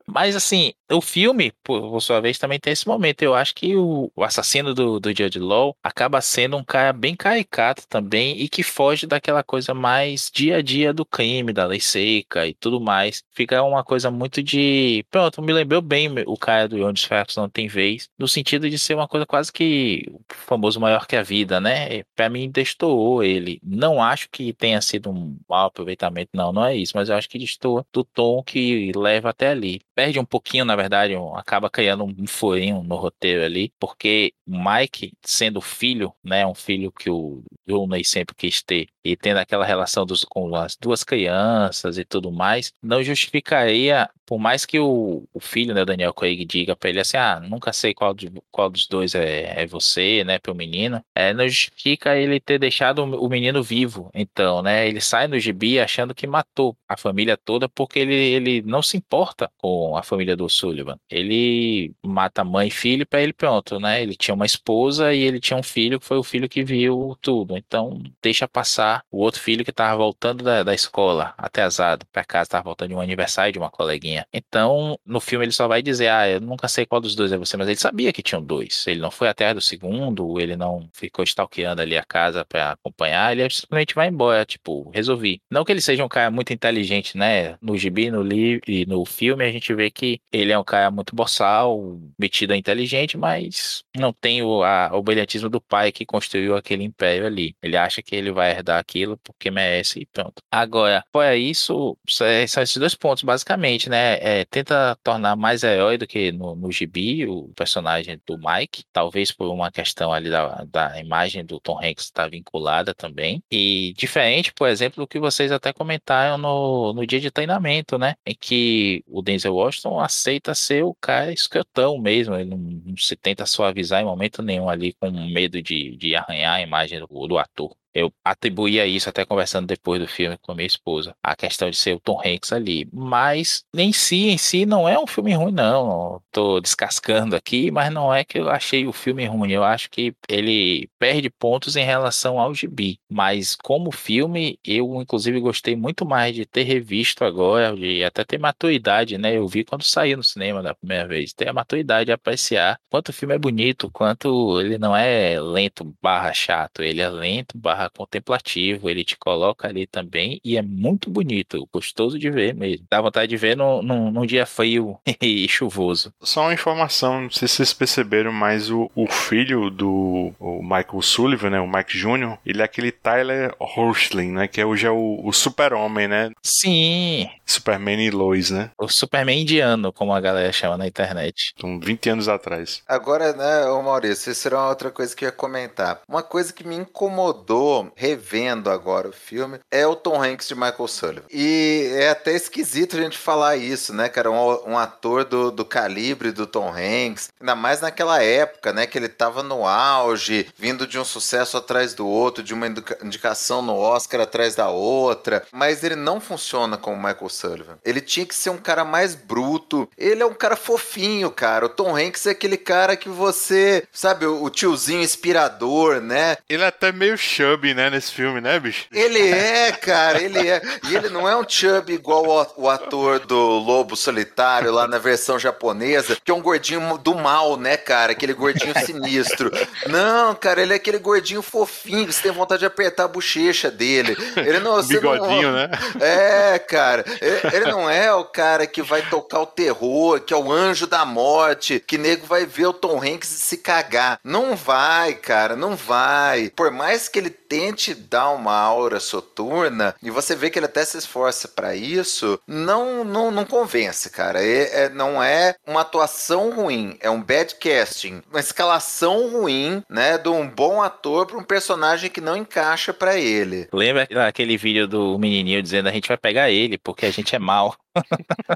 Mas 0.08 0.36
assim, 0.36 0.74
o 0.94 1.02
filme, 1.02 1.52
por, 1.64 2.00
sua 2.02 2.22
vez, 2.22 2.38
também 2.38 2.60
tem 2.60 2.74
esse 2.74 2.88
momento. 2.88 3.22
Eu 3.22 3.34
acho 3.34 3.56
que 3.56 3.76
o, 3.76 4.12
o 4.16 4.24
assassino 4.24 4.74
do, 4.74 5.00
do 5.00 5.10
Judge 5.10 5.40
Law 5.40 5.76
acaba 5.84 6.22
sendo 6.22 6.58
um 6.58 6.64
cara 6.64 6.94
bem 6.94 7.16
caricato 7.16 7.88
também 7.88 8.40
e 8.40 8.48
que 8.48 8.64
foge 8.64 9.08
daquela 9.08 9.44
coisa 9.44 9.74
mais 9.74 10.30
dia 10.34 10.58
a 10.58 10.62
dia 10.62 10.94
do 10.94 11.06
crime, 11.06 11.54
da 11.54 11.66
lei 11.66 11.80
seca 11.80 12.46
e 12.48 12.54
tudo 12.54 12.80
mais. 12.80 13.24
Fica 13.32 13.64
uma 13.64 13.84
coisa 13.84 14.12
muito 14.12 14.42
de. 14.44 15.06
Pronto, 15.10 15.42
me 15.42 15.54
lembrou 15.54 15.82
bem 15.82 16.10
o 16.26 16.38
cara 16.38 16.68
do 16.68 16.84
os 16.94 17.04
Ferros 17.04 17.36
Não 17.36 17.50
Tem 17.50 17.68
Vez, 17.68 18.10
no 18.18 18.28
sentido 18.28 18.70
de 18.70 18.78
ser 18.78 18.94
uma 18.94 19.08
coisa 19.08 19.26
quase 19.26 19.52
que 19.52 20.06
o 20.12 20.22
famoso 20.30 20.80
maior 20.80 21.08
que 21.08 21.16
a 21.16 21.24
vida, 21.24 21.60
né? 21.60 22.04
Para 22.16 22.30
mim, 22.30 22.50
destoou 22.50 23.24
ele. 23.24 23.60
Não 23.64 24.02
acho 24.02 24.30
que 24.30 24.54
tenha 24.54 24.82
sido 24.82 25.10
um 25.10 25.38
mau 25.48 25.68
aproveitamento, 25.68 26.30
não, 26.34 26.52
não 26.52 26.66
é 26.66 26.76
isso, 26.76 26.94
mas 26.96 27.10
eu 27.10 27.16
acho 27.16 27.30
que 27.30 27.40
destoa 27.40 27.86
do 27.92 28.04
tom 28.04 28.44
que 28.44 28.92
leva 28.96 29.30
até 29.30 29.50
ali. 29.50 29.82
Perde 29.96 30.20
um 30.20 30.26
pouquinho, 30.26 30.66
na 30.66 30.76
verdade, 30.76 30.83
um, 31.18 31.36
acaba 31.36 31.70
criando 31.70 32.04
um 32.04 32.28
furinho 32.28 32.84
no 32.84 32.96
roteiro 32.96 33.44
ali, 33.44 33.72
porque 33.80 34.34
Mike, 34.46 35.14
sendo 35.24 35.62
filho, 35.62 36.14
né? 36.24 36.46
Um 36.46 36.56
filho 36.56 36.92
que 36.92 37.10
o 37.10 37.44
Rooney 37.70 38.04
sempre 38.04 38.36
quis 38.36 38.62
ter, 38.62 38.88
e 39.04 39.16
tendo 39.16 39.38
aquela 39.38 39.66
relação 39.66 40.06
dos, 40.06 40.24
com 40.24 40.56
as 40.56 40.76
duas 40.76 41.04
crianças 41.04 41.98
e 41.98 42.06
tudo 42.06 42.32
mais, 42.32 42.72
não 42.82 43.04
justificaria, 43.04 44.10
por 44.26 44.40
mais 44.40 44.66
que 44.66 44.80
o, 44.80 45.28
o 45.34 45.40
filho, 45.40 45.74
né, 45.74 45.84
Daniel 45.86 46.14
Craig, 46.14 46.46
diga 46.46 46.76
para 46.76 46.90
ele 46.90 47.00
assim: 47.00 47.18
ah, 47.18 47.40
nunca 47.40 47.74
sei 47.74 47.94
qual, 47.94 48.14
de, 48.14 48.32
qual 48.52 48.70
dos 48.70 48.88
dois 48.88 49.14
é, 49.16 49.62
é 49.64 49.68
você, 49.68 50.24
né, 50.24 50.40
pro 50.40 50.56
menino, 50.56 51.04
é, 51.16 51.34
não 51.34 51.48
justifica 51.48 52.16
ele 52.18 52.40
ter 52.40 52.60
deixado 52.60 53.04
o 53.04 53.30
menino 53.30 53.62
vivo. 53.62 54.10
Então, 54.14 54.62
né, 54.62 54.88
ele 54.88 55.02
sai 55.02 55.28
no 55.28 55.40
gibi 55.40 55.80
achando 55.80 56.16
que 56.16 56.28
matou 56.28 56.78
a 56.88 56.98
família 56.98 57.38
toda 57.38 57.68
porque 57.70 58.00
ele, 58.00 58.16
ele 58.16 58.62
não 58.62 58.82
se 58.82 58.98
importa 58.98 59.52
com 59.58 59.96
a 59.98 60.04
família 60.04 60.36
do 60.36 60.50
Sullivan. 60.64 60.98
Ele 61.10 61.94
mata 62.06 62.44
mãe 62.44 62.70
e 62.70 62.72
filho 62.72 63.06
para 63.06 63.22
ele 63.22 63.34
pronto, 63.34 63.80
né? 63.80 64.02
Ele 64.02 64.16
tinha 64.16 64.34
uma 64.34 64.46
esposa 64.46 65.14
e 65.14 65.22
ele 65.22 65.40
tinha 65.40 65.58
um 65.58 65.64
filho 65.64 66.00
que 66.00 66.06
foi 66.06 66.18
o 66.18 66.24
filho 66.24 66.48
que 66.48 66.64
viu 66.64 67.18
tudo. 67.22 67.58
Então, 67.58 68.02
deixa 68.22 68.48
passar 68.48 69.04
o 69.12 69.18
outro 69.20 69.42
filho 69.42 69.66
que 69.66 69.72
estava 69.72 69.98
voltando 69.98 70.44
da, 70.44 70.64
da 70.64 70.74
escola, 70.74 71.34
atrasado, 71.38 72.06
para 72.12 72.24
casa, 72.24 72.44
estava 72.44 72.64
voltando 72.64 72.90
de 72.90 72.96
um 72.96 73.02
aniversário 73.02 73.52
de 73.52 73.60
uma 73.60 73.70
coleguinha. 73.70 74.26
Então, 74.32 74.98
no 75.06 75.20
filme 75.20 75.46
ele 75.46 75.52
só 75.52 75.68
vai 75.68 75.82
dizer, 75.82 76.08
ah, 76.10 76.30
eu 76.30 76.40
nunca 76.40 76.68
sei 76.68 76.86
qual 76.86 77.02
dos 77.02 77.16
dois 77.16 77.32
é 77.32 77.38
você, 77.38 77.58
mas 77.58 77.68
ele 77.68 77.78
sabia 77.78 78.14
que 78.14 78.24
tinham 78.24 78.42
dois. 78.42 78.86
Ele 78.88 79.02
não 79.02 79.12
foi 79.12 79.28
atrás 79.28 79.54
do 79.54 79.62
segundo, 79.62 80.40
ele 80.40 80.56
não 80.56 80.88
ficou 80.94 81.24
stalkeando 81.24 81.82
ali 81.82 81.98
a 81.98 82.06
casa 82.06 82.46
para 82.46 82.72
acompanhar, 82.72 83.34
ele 83.34 83.50
simplesmente 83.50 83.96
vai 83.96 84.08
embora, 84.08 84.46
tipo, 84.46 84.90
resolvi. 84.92 85.42
Não 85.52 85.66
que 85.66 85.72
ele 85.72 85.82
seja 85.82 86.06
um 86.06 86.10
cara 86.10 86.32
muito 86.32 86.54
inteligente, 86.54 87.18
né? 87.18 87.58
No 87.62 87.78
gibi, 87.78 88.10
no 88.10 88.22
livro 88.22 88.62
e 88.68 88.86
no 88.86 89.04
filme 89.06 89.44
a 89.44 89.52
gente 89.52 89.74
vê 89.74 89.92
que 89.92 90.20
ele 90.32 90.53
é 90.54 90.60
um 90.60 90.64
cara 90.64 90.90
muito 90.92 91.16
boçal, 91.16 92.00
metido 92.18 92.54
a 92.54 92.58
inteligente, 92.58 93.18
mas 93.18 93.84
não 93.96 94.14
tem 94.14 94.42
o, 94.42 94.64
a, 94.64 94.90
o 94.94 95.02
brilhantismo 95.02 95.50
do 95.50 95.62
pai 95.62 95.92
que 95.92 96.06
construiu 96.06 96.56
aquele 96.56 96.84
império 96.84 97.26
ali. 97.26 97.56
Ele 97.62 97.78
acha 97.78 98.02
que 98.02 98.16
ele 98.16 98.32
vai 98.32 98.52
herdar 98.52 98.80
aquilo 98.80 99.18
porque 99.18 99.52
merece 99.52 100.02
e 100.02 100.06
pronto. 100.06 100.42
Agora, 100.52 101.04
fora 101.12 101.36
isso, 101.36 101.98
são 102.08 102.28
esses 102.28 102.78
dois 102.78 102.96
pontos, 102.96 103.24
basicamente, 103.24 103.90
né? 103.90 104.18
É, 104.22 104.46
tenta 104.46 104.98
tornar 105.04 105.36
mais 105.36 105.64
herói 105.64 105.98
do 105.98 106.08
que 106.08 106.32
no, 106.32 106.56
no 106.56 106.72
gibi, 106.72 107.26
o 107.26 107.50
personagem 107.56 108.20
do 108.26 108.38
Mike, 108.38 108.84
talvez 108.92 109.32
por 109.32 109.48
uma 109.48 109.72
questão 109.72 110.14
ali 110.14 110.30
da, 110.30 110.64
da 110.66 111.00
imagem 111.00 111.46
do 111.46 111.60
Tom 111.60 111.78
Hanks 111.80 112.06
estar 112.06 112.24
tá 112.24 112.30
vinculada 112.30 112.94
também. 112.94 113.44
E 113.52 113.94
diferente, 113.98 114.54
por 114.54 114.68
exemplo, 114.68 115.04
do 115.04 115.08
que 115.08 115.20
vocês 115.20 115.52
até 115.52 115.72
comentaram 115.74 116.38
no, 116.38 116.94
no 116.94 117.06
dia 117.06 117.20
de 117.20 117.32
treinamento, 117.32 117.98
né? 117.98 118.16
Em 118.26 118.36
que 118.36 119.04
o 119.08 119.22
Denzel 119.22 119.56
Washington 119.56 120.00
aceita 120.00 120.43
ser 120.56 120.84
o 120.84 120.94
cara 120.96 121.32
escrotão 121.32 121.98
mesmo, 121.98 122.36
ele 122.36 122.50
não, 122.50 122.58
não 122.58 122.98
se 122.98 123.16
tenta 123.16 123.46
suavizar 123.46 124.02
em 124.02 124.06
momento 124.06 124.42
nenhum 124.42 124.70
ali 124.70 124.94
com 124.94 125.12
medo 125.12 125.62
de, 125.62 125.96
de 125.98 126.16
arranhar 126.16 126.56
a 126.56 126.62
imagem 126.62 127.00
do, 127.00 127.28
do 127.28 127.38
ator. 127.38 127.76
Eu 127.94 128.12
atribuía 128.24 128.86
isso 128.86 129.10
até 129.10 129.26
conversando 129.26 129.68
depois 129.68 130.02
do 130.02 130.08
filme 130.08 130.38
com 130.42 130.52
a 130.52 130.56
minha 130.56 130.68
esposa, 130.68 131.16
a 131.22 131.36
questão 131.36 131.70
de 131.70 131.78
ser 131.78 131.96
o 131.96 132.00
Tom 132.00 132.20
Hanks 132.26 132.52
ali. 132.52 132.88
Mas 132.92 133.64
em 133.76 133.94
si, 133.94 134.30
em 134.30 134.38
si, 134.38 134.66
não 134.66 134.88
é 134.88 134.98
um 134.98 135.08
filme 135.08 135.34
ruim, 135.34 135.52
não. 135.52 136.22
Tô 136.32 136.60
descascando 136.60 137.36
aqui, 137.36 137.70
mas 137.72 137.92
não 137.92 138.14
é 138.14 138.24
que 138.24 138.40
eu 138.40 138.50
achei 138.50 138.88
o 138.88 138.94
filme 138.94 139.26
ruim. 139.26 139.52
Eu 139.52 139.64
acho 139.64 139.90
que 139.90 140.16
ele 140.28 140.90
perde 140.98 141.30
pontos 141.30 141.76
em 141.76 141.86
relação 141.86 142.40
ao 142.40 142.54
gibi. 142.54 143.00
Mas 143.10 143.56
como 143.56 143.92
filme, 143.92 144.60
eu 144.66 145.02
inclusive 145.02 145.40
gostei 145.40 145.76
muito 145.76 146.06
mais 146.06 146.36
de 146.36 146.46
ter 146.46 146.64
revisto 146.64 147.24
agora, 147.24 147.76
de 147.76 148.04
até 148.04 148.24
ter 148.24 148.40
maturidade, 148.40 149.18
né? 149.18 149.38
Eu 149.38 149.48
vi 149.48 149.64
quando 149.64 149.84
saiu 149.84 150.18
no 150.18 150.24
cinema 150.24 150.62
da 150.64 150.74
primeira 150.74 151.08
vez. 151.08 151.34
Ter 151.34 151.50
a 151.50 151.54
maturidade 151.54 152.06
de 152.06 152.12
apreciar 152.12 152.80
quanto 152.90 153.10
o 153.10 153.14
filme 153.14 153.36
é 153.36 153.38
bonito, 153.40 153.90
quanto 153.92 154.60
ele 154.62 154.78
não 154.78 154.96
é 154.96 155.40
lento 155.40 155.96
barra 156.02 156.34
chato. 156.34 156.82
Ele 156.82 157.02
é 157.02 157.10
lento 157.10 157.58
barra 157.58 157.83
barra 157.84 157.90
contemplativo, 157.90 158.90
ele 158.90 159.04
te 159.04 159.18
coloca 159.18 159.68
ali 159.68 159.86
também 159.86 160.40
e 160.44 160.58
é 160.58 160.62
muito 160.62 161.10
bonito, 161.10 161.68
gostoso 161.72 162.18
de 162.18 162.30
ver 162.30 162.54
mesmo. 162.54 162.86
Dá 162.90 163.02
vontade 163.02 163.28
de 163.28 163.38
ver 163.38 163.58
num, 163.58 163.82
num, 163.82 164.12
num 164.12 164.26
dia 164.26 164.46
frio 164.46 164.98
e 165.22 165.48
chuvoso. 165.48 166.14
Só 166.22 166.42
uma 166.42 166.54
informação, 166.54 167.24
não 167.24 167.32
sei 167.32 167.48
se 167.48 167.56
vocês 167.56 167.74
perceberam, 167.74 168.32
mas 168.32 168.70
o, 168.70 168.90
o 168.96 169.08
filho 169.08 169.70
do 169.70 170.34
o 170.40 170.62
Michael 170.62 171.02
Sullivan, 171.02 171.50
né, 171.52 171.60
o 171.60 171.68
Mike 171.68 171.98
Jr., 171.98 172.38
ele 172.46 172.62
é 172.62 172.66
aquele 172.66 172.92
Tyler 172.92 173.54
Hoechlin, 173.60 174.32
né, 174.32 174.48
que 174.48 174.64
hoje 174.64 174.86
é 174.86 174.92
o, 174.92 175.22
o 175.24 175.34
super-homem, 175.34 176.08
né? 176.08 176.32
Sim. 176.42 177.30
Superman 177.46 178.00
e 178.06 178.10
Lois, 178.10 178.50
né? 178.50 178.72
O 178.78 178.88
Superman 178.88 179.42
indiano, 179.42 179.92
como 179.92 180.14
a 180.14 180.22
galera 180.22 180.52
chama 180.52 180.78
na 180.78 180.88
internet. 180.88 181.54
Então, 181.56 181.80
20 181.80 182.10
anos 182.10 182.28
atrás. 182.28 182.82
Agora, 182.88 183.34
né, 183.34 183.66
ô 183.68 183.82
Maurício, 183.82 184.32
isso 184.32 184.48
era 184.48 184.58
uma 184.58 184.70
outra 184.70 184.92
coisa 184.92 185.16
que 185.16 185.26
eu 185.26 185.30
ia 185.30 185.32
comentar. 185.32 186.02
Uma 186.08 186.24
coisa 186.24 186.54
que 186.54 186.66
me 186.66 186.76
incomodou 186.76 187.73
revendo 187.96 188.70
agora 188.70 189.08
o 189.10 189.14
filme, 189.14 189.60
é 189.72 189.86
o 189.86 189.96
Tom 189.96 190.22
Hanks 190.22 190.48
de 190.48 190.56
Michael 190.56 190.88
Sullivan. 190.88 191.26
E 191.32 191.90
é 191.94 192.10
até 192.10 192.34
esquisito 192.34 192.98
a 192.98 193.02
gente 193.02 193.18
falar 193.18 193.58
isso, 193.58 193.94
né, 193.94 194.10
cara? 194.10 194.32
Um, 194.32 194.72
um 194.72 194.78
ator 194.78 195.24
do, 195.24 195.52
do 195.52 195.66
calibre 195.66 196.32
do 196.32 196.46
Tom 196.46 196.70
Hanks, 196.70 197.30
ainda 197.40 197.56
mais 197.56 197.82
naquela 197.82 198.22
época, 198.22 198.74
né, 198.74 198.86
que 198.86 198.98
ele 198.98 199.10
tava 199.10 199.44
no 199.44 199.66
auge, 199.66 200.48
vindo 200.58 200.86
de 200.86 201.00
um 201.00 201.06
sucesso 201.06 201.58
atrás 201.58 201.94
do 201.94 202.08
outro, 202.08 202.44
de 202.44 202.54
uma 202.54 202.68
indicação 202.68 203.62
no 203.62 203.76
Oscar 203.76 204.22
atrás 204.22 204.56
da 204.56 204.70
outra, 204.70 205.44
mas 205.52 205.84
ele 205.84 205.96
não 205.96 206.20
funciona 206.20 206.78
como 206.78 206.98
Michael 206.98 207.30
Sullivan. 207.30 207.78
Ele 207.84 208.02
tinha 208.02 208.26
que 208.26 208.36
ser 208.36 208.50
um 208.50 208.58
cara 208.58 208.84
mais 208.84 209.16
bruto. 209.16 209.90
Ele 209.98 210.22
é 210.22 210.26
um 210.26 210.34
cara 210.34 210.56
fofinho, 210.56 211.30
cara. 211.32 211.66
O 211.66 211.70
Tom 211.70 211.96
Hanks 211.96 212.26
é 212.26 212.32
aquele 212.32 212.58
cara 212.58 212.96
que 212.96 213.10
você, 213.10 213.88
sabe, 213.92 214.26
o, 214.26 214.50
tiozinho 214.50 215.02
inspirador, 215.02 216.02
né? 216.02 216.38
Ele 216.48 216.64
é 216.64 216.68
até 216.68 216.92
meio 216.92 217.18
chubby 217.18 217.63
chubby, 217.64 217.74
né, 217.74 217.90
nesse 217.90 218.12
filme, 218.12 218.42
né, 218.42 218.60
bicho? 218.60 218.86
Ele 218.92 219.30
é, 219.30 219.72
cara, 219.72 220.22
ele 220.22 220.48
é. 220.48 220.62
E 220.90 220.96
ele 220.96 221.10
não 221.10 221.28
é 221.28 221.36
um 221.36 221.48
chubby 221.48 221.94
igual 221.94 222.26
o, 222.28 222.64
o 222.64 222.70
ator 222.70 223.20
do 223.20 223.38
Lobo 223.38 223.96
Solitário 223.96 224.72
lá 224.72 224.88
na 224.88 224.98
versão 224.98 225.40
japonesa, 225.40 226.18
que 226.24 226.30
é 226.30 226.34
um 226.34 226.42
gordinho 226.42 226.98
do 226.98 227.16
mal, 227.16 227.56
né, 227.56 227.78
cara? 227.78 228.12
Aquele 228.12 228.34
gordinho 228.34 228.74
sinistro. 228.86 229.50
Não, 229.88 230.36
cara, 230.36 230.62
ele 230.62 230.74
é 230.74 230.76
aquele 230.76 231.00
gordinho 231.00 231.42
fofinho, 231.42 232.12
você 232.12 232.24
tem 232.24 232.32
vontade 232.32 232.60
de 232.60 232.66
apertar 232.66 233.06
a 233.06 233.08
bochecha 233.08 233.72
dele. 233.72 234.18
Ele 234.36 234.60
não, 234.60 234.84
Bigodinho, 234.84 235.52
não... 235.52 235.54
né? 235.54 235.70
É, 236.02 236.60
cara. 236.60 237.06
Ele, 237.22 237.56
ele 237.56 237.72
não 237.72 237.90
é 237.90 238.14
o 238.14 238.26
cara 238.26 238.68
que 238.68 238.82
vai 238.82 239.02
tocar 239.04 239.40
o 239.40 239.46
terror, 239.46 240.20
que 240.20 240.34
é 240.34 240.38
o 240.38 240.52
anjo 240.52 240.86
da 240.86 241.06
morte, 241.06 241.82
que 241.86 241.98
nego 241.98 242.26
vai 242.26 242.46
ver 242.46 242.68
o 242.68 242.74
Tom 242.74 243.02
Hanks 243.02 243.32
e 243.32 243.40
se 243.40 243.58
cagar. 243.58 244.20
Não 244.24 244.56
vai, 244.56 245.14
cara, 245.14 245.56
não 245.56 245.76
vai. 245.76 246.52
Por 246.56 246.72
mais 246.72 247.08
que 247.08 247.20
ele 247.20 247.30
tente 247.54 247.94
dar 247.94 248.32
uma 248.32 248.56
aura 248.56 249.00
soturna, 249.00 249.94
e 250.02 250.10
você 250.10 250.36
vê 250.36 250.50
que 250.50 250.58
ele 250.58 250.66
até 250.66 250.84
se 250.84 250.98
esforça 250.98 251.48
para 251.48 251.76
isso, 251.76 252.40
não, 252.48 253.04
não, 253.04 253.30
não 253.30 253.46
convence, 253.46 254.10
cara. 254.10 254.44
É, 254.44 254.86
é, 254.86 254.90
não 254.90 255.22
é 255.22 255.54
uma 255.68 255.82
atuação 255.82 256.50
ruim, 256.50 256.98
é 257.00 257.12
um 257.12 257.22
bad 257.22 257.54
casting, 257.56 258.24
uma 258.32 258.40
escalação 258.40 259.30
ruim, 259.30 259.84
né, 259.88 260.18
de 260.18 260.30
um 260.30 260.50
bom 260.50 260.82
ator 260.82 261.28
para 261.28 261.38
um 261.38 261.44
personagem 261.44 262.10
que 262.10 262.20
não 262.20 262.36
encaixa 262.36 262.92
para 262.92 263.20
ele. 263.20 263.68
Lembra 263.72 264.08
aquele 264.28 264.58
vídeo 264.58 264.88
do 264.88 265.20
menininho 265.20 265.62
dizendo 265.62 265.90
a 265.90 265.92
gente 265.92 266.08
vai 266.08 266.18
pegar 266.18 266.50
ele 266.50 266.80
porque 266.80 267.06
a 267.06 267.12
gente 267.12 267.36
é 267.36 267.40
mal? 267.40 267.76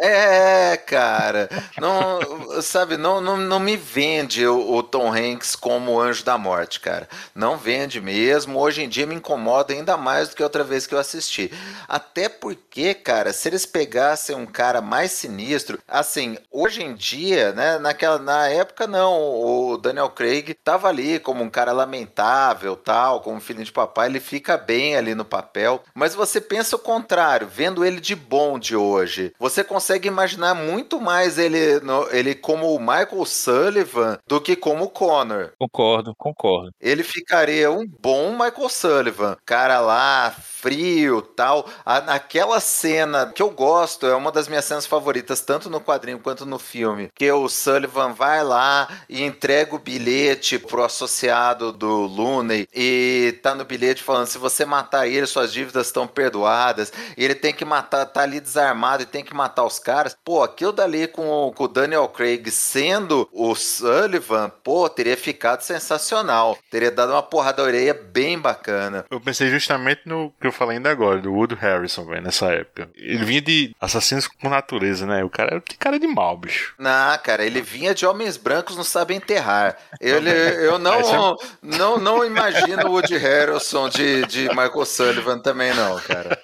É, 0.02 0.78
cara. 0.78 1.50
Não, 1.80 2.62
sabe, 2.62 2.98
não, 2.98 3.22
não, 3.22 3.38
não 3.38 3.60
me 3.60 3.78
vende 3.78 4.46
o, 4.46 4.76
o, 4.76 4.84
Tom 4.84 5.12
Hanks 5.14 5.56
como 5.56 6.00
anjo 6.00 6.24
da 6.24 6.38
morte, 6.38 6.80
cara. 6.80 7.08
Não 7.36 7.58
vende 7.58 8.02
mesmo. 8.02 8.60
Hoje 8.60 8.84
em 8.84 8.90
dia 8.90 9.06
me 9.06 9.16
incomoda 9.16 9.74
ainda 9.74 9.96
mais 9.98 10.30
do 10.30 10.36
que 10.36 10.44
outra 10.44 10.64
vez 10.64 10.86
que 10.88 10.94
eu 10.94 11.00
assisti. 11.00 11.52
Até 11.88 12.30
porque, 12.30 12.94
cara, 12.94 13.32
se 13.34 13.48
eles 13.50 13.66
pegassem 13.66 14.36
um 14.36 14.46
cara 14.46 14.82
mais 14.82 15.12
sinistro, 15.12 15.80
assim, 15.88 16.38
hoje 16.52 16.84
em 16.84 16.94
dia, 16.94 17.52
né, 17.54 17.78
naquela 17.78 18.20
na 18.20 18.48
época 18.48 18.88
não, 18.88 19.14
o 19.14 19.78
Daniel 19.78 20.10
Craig 20.10 20.54
tava 20.64 20.88
ali 20.88 21.20
como 21.20 21.44
um 21.44 21.50
cara 21.50 21.72
lamentável, 21.72 22.76
tal, 22.76 23.22
como 23.22 23.40
filho 23.40 23.64
de 23.64 23.72
papai, 23.72 24.08
ele 24.08 24.20
fica 24.20 24.58
bem 24.58 24.96
ali 24.96 25.16
no 25.16 25.26
papel. 25.26 25.84
Mas 25.94 26.16
você 26.16 26.42
pensa 26.42 26.76
o 26.76 26.80
contrário, 26.80 27.48
vendo 27.48 27.86
ele 27.86 28.00
de 28.00 28.16
bom 28.16 28.60
de 28.60 28.76
hoje 28.76 29.27
hoje, 29.28 29.34
você 29.40 29.64
consegue 29.64 30.08
imaginar 30.08 30.54
muito 30.54 31.00
mais 31.00 31.38
ele, 31.38 31.80
no, 31.82 32.08
ele 32.12 32.36
como 32.36 32.74
o 32.74 32.80
Michael 32.80 33.26
Sullivan 33.26 34.20
do 34.28 34.42
que 34.42 34.56
como 34.56 34.86
o 34.86 34.90
Connor. 34.90 35.52
Concordo, 35.60 36.14
concordo. 36.18 36.72
Ele 36.80 37.04
ficaria 37.04 37.72
um 37.72 37.86
bom 37.88 38.32
Michael 38.32 38.70
Sullivan. 38.70 39.38
Cara 39.46 39.80
lá, 39.80 40.36
frio 40.62 41.22
tal. 41.22 41.70
Naquela 42.06 42.60
cena 42.60 43.32
que 43.34 43.42
eu 43.42 43.50
gosto, 43.50 44.06
é 44.06 44.16
uma 44.16 44.32
das 44.32 44.48
minhas 44.48 44.66
cenas 44.66 44.86
favoritas, 44.86 45.42
tanto 45.42 45.70
no 45.70 45.82
quadrinho 45.82 46.20
quanto 46.20 46.46
no 46.46 46.60
filme, 46.60 47.10
que 47.16 47.32
o 47.32 47.48
Sullivan 47.48 48.14
vai 48.14 48.44
lá 48.44 48.88
e 49.10 49.24
entrega 49.24 49.76
o 49.76 49.80
bilhete 49.80 50.58
pro 50.58 50.84
associado 50.84 51.72
do 51.72 52.06
Looney 52.06 52.68
e 52.74 53.38
tá 53.42 53.54
no 53.54 53.66
bilhete 53.66 54.04
falando: 54.04 54.28
se 54.28 54.38
você 54.38 54.66
matar 54.66 55.08
ele, 55.08 55.26
suas 55.26 55.52
dívidas 55.54 55.88
estão 55.88 56.08
perdoadas. 56.08 56.92
E 57.16 57.24
ele 57.24 57.36
tem 57.36 57.54
que 57.54 57.66
matar, 57.66 58.06
tá 58.06 58.22
ali 58.22 58.40
desarmado 58.40 59.04
e 59.04 59.06
tem 59.06 59.24
que 59.24 59.34
matar 59.34 59.66
os 59.66 59.80
caras. 59.80 60.16
Pô, 60.24 60.44
aquilo 60.44 60.72
dali 60.72 61.08
com, 61.08 61.52
com 61.56 61.64
o 61.64 61.68
Daniel 61.68 62.08
Craig 62.08 62.50
sendo 62.50 63.28
o 63.32 63.56
Sullivan, 63.56 64.52
pô, 64.64 64.90
teria 64.90 65.18
ficado 65.18 65.62
sensacional. 65.62 66.58
Teria 66.70 66.92
dado 66.92 67.12
uma 67.12 67.24
porrada 67.24 67.58
da 67.58 67.64
orelha 67.64 67.94
bem 67.94 68.38
bacana. 68.38 69.06
Eu 69.10 69.20
pensei 69.20 69.50
justamente 69.50 70.02
no 70.06 70.32
que 70.48 70.56
eu 70.56 70.58
falei 70.58 70.78
ainda 70.78 70.90
agora, 70.90 71.20
do 71.20 71.34
Wood 71.34 71.56
Harrison, 71.56 72.06
velho, 72.06 72.22
nessa 72.22 72.48
época. 72.48 72.90
Ele 72.96 73.26
vinha 73.26 73.42
de 73.42 73.76
assassinos 73.80 74.28
com 74.28 74.50
natureza, 74.50 75.06
né? 75.06 75.24
O 75.24 75.30
cara 75.30 75.62
tem 75.62 75.78
cara 75.78 76.00
de 76.00 76.08
mal, 76.08 76.38
bicho. 76.38 76.74
Não, 76.80 77.18
cara, 77.20 77.46
ele 77.46 77.62
vinha 77.62 77.94
de 77.94 78.06
homens 78.06 78.38
brancos 78.38 78.78
não 78.78 78.84
sabem 78.84 79.18
enterrar. 79.18 79.78
Ele, 80.00 80.30
eu 80.30 80.80
não, 80.80 81.36
não, 81.62 81.98
não 81.98 82.26
imagino 82.26 82.88
o 82.88 82.92
Woody 82.92 83.18
Harrelson 83.18 83.90
de, 83.90 84.26
de 84.26 84.48
Michael 84.50 84.86
Sullivan 84.86 85.40
também, 85.40 85.74
não, 85.74 86.00
cara. 86.00 86.40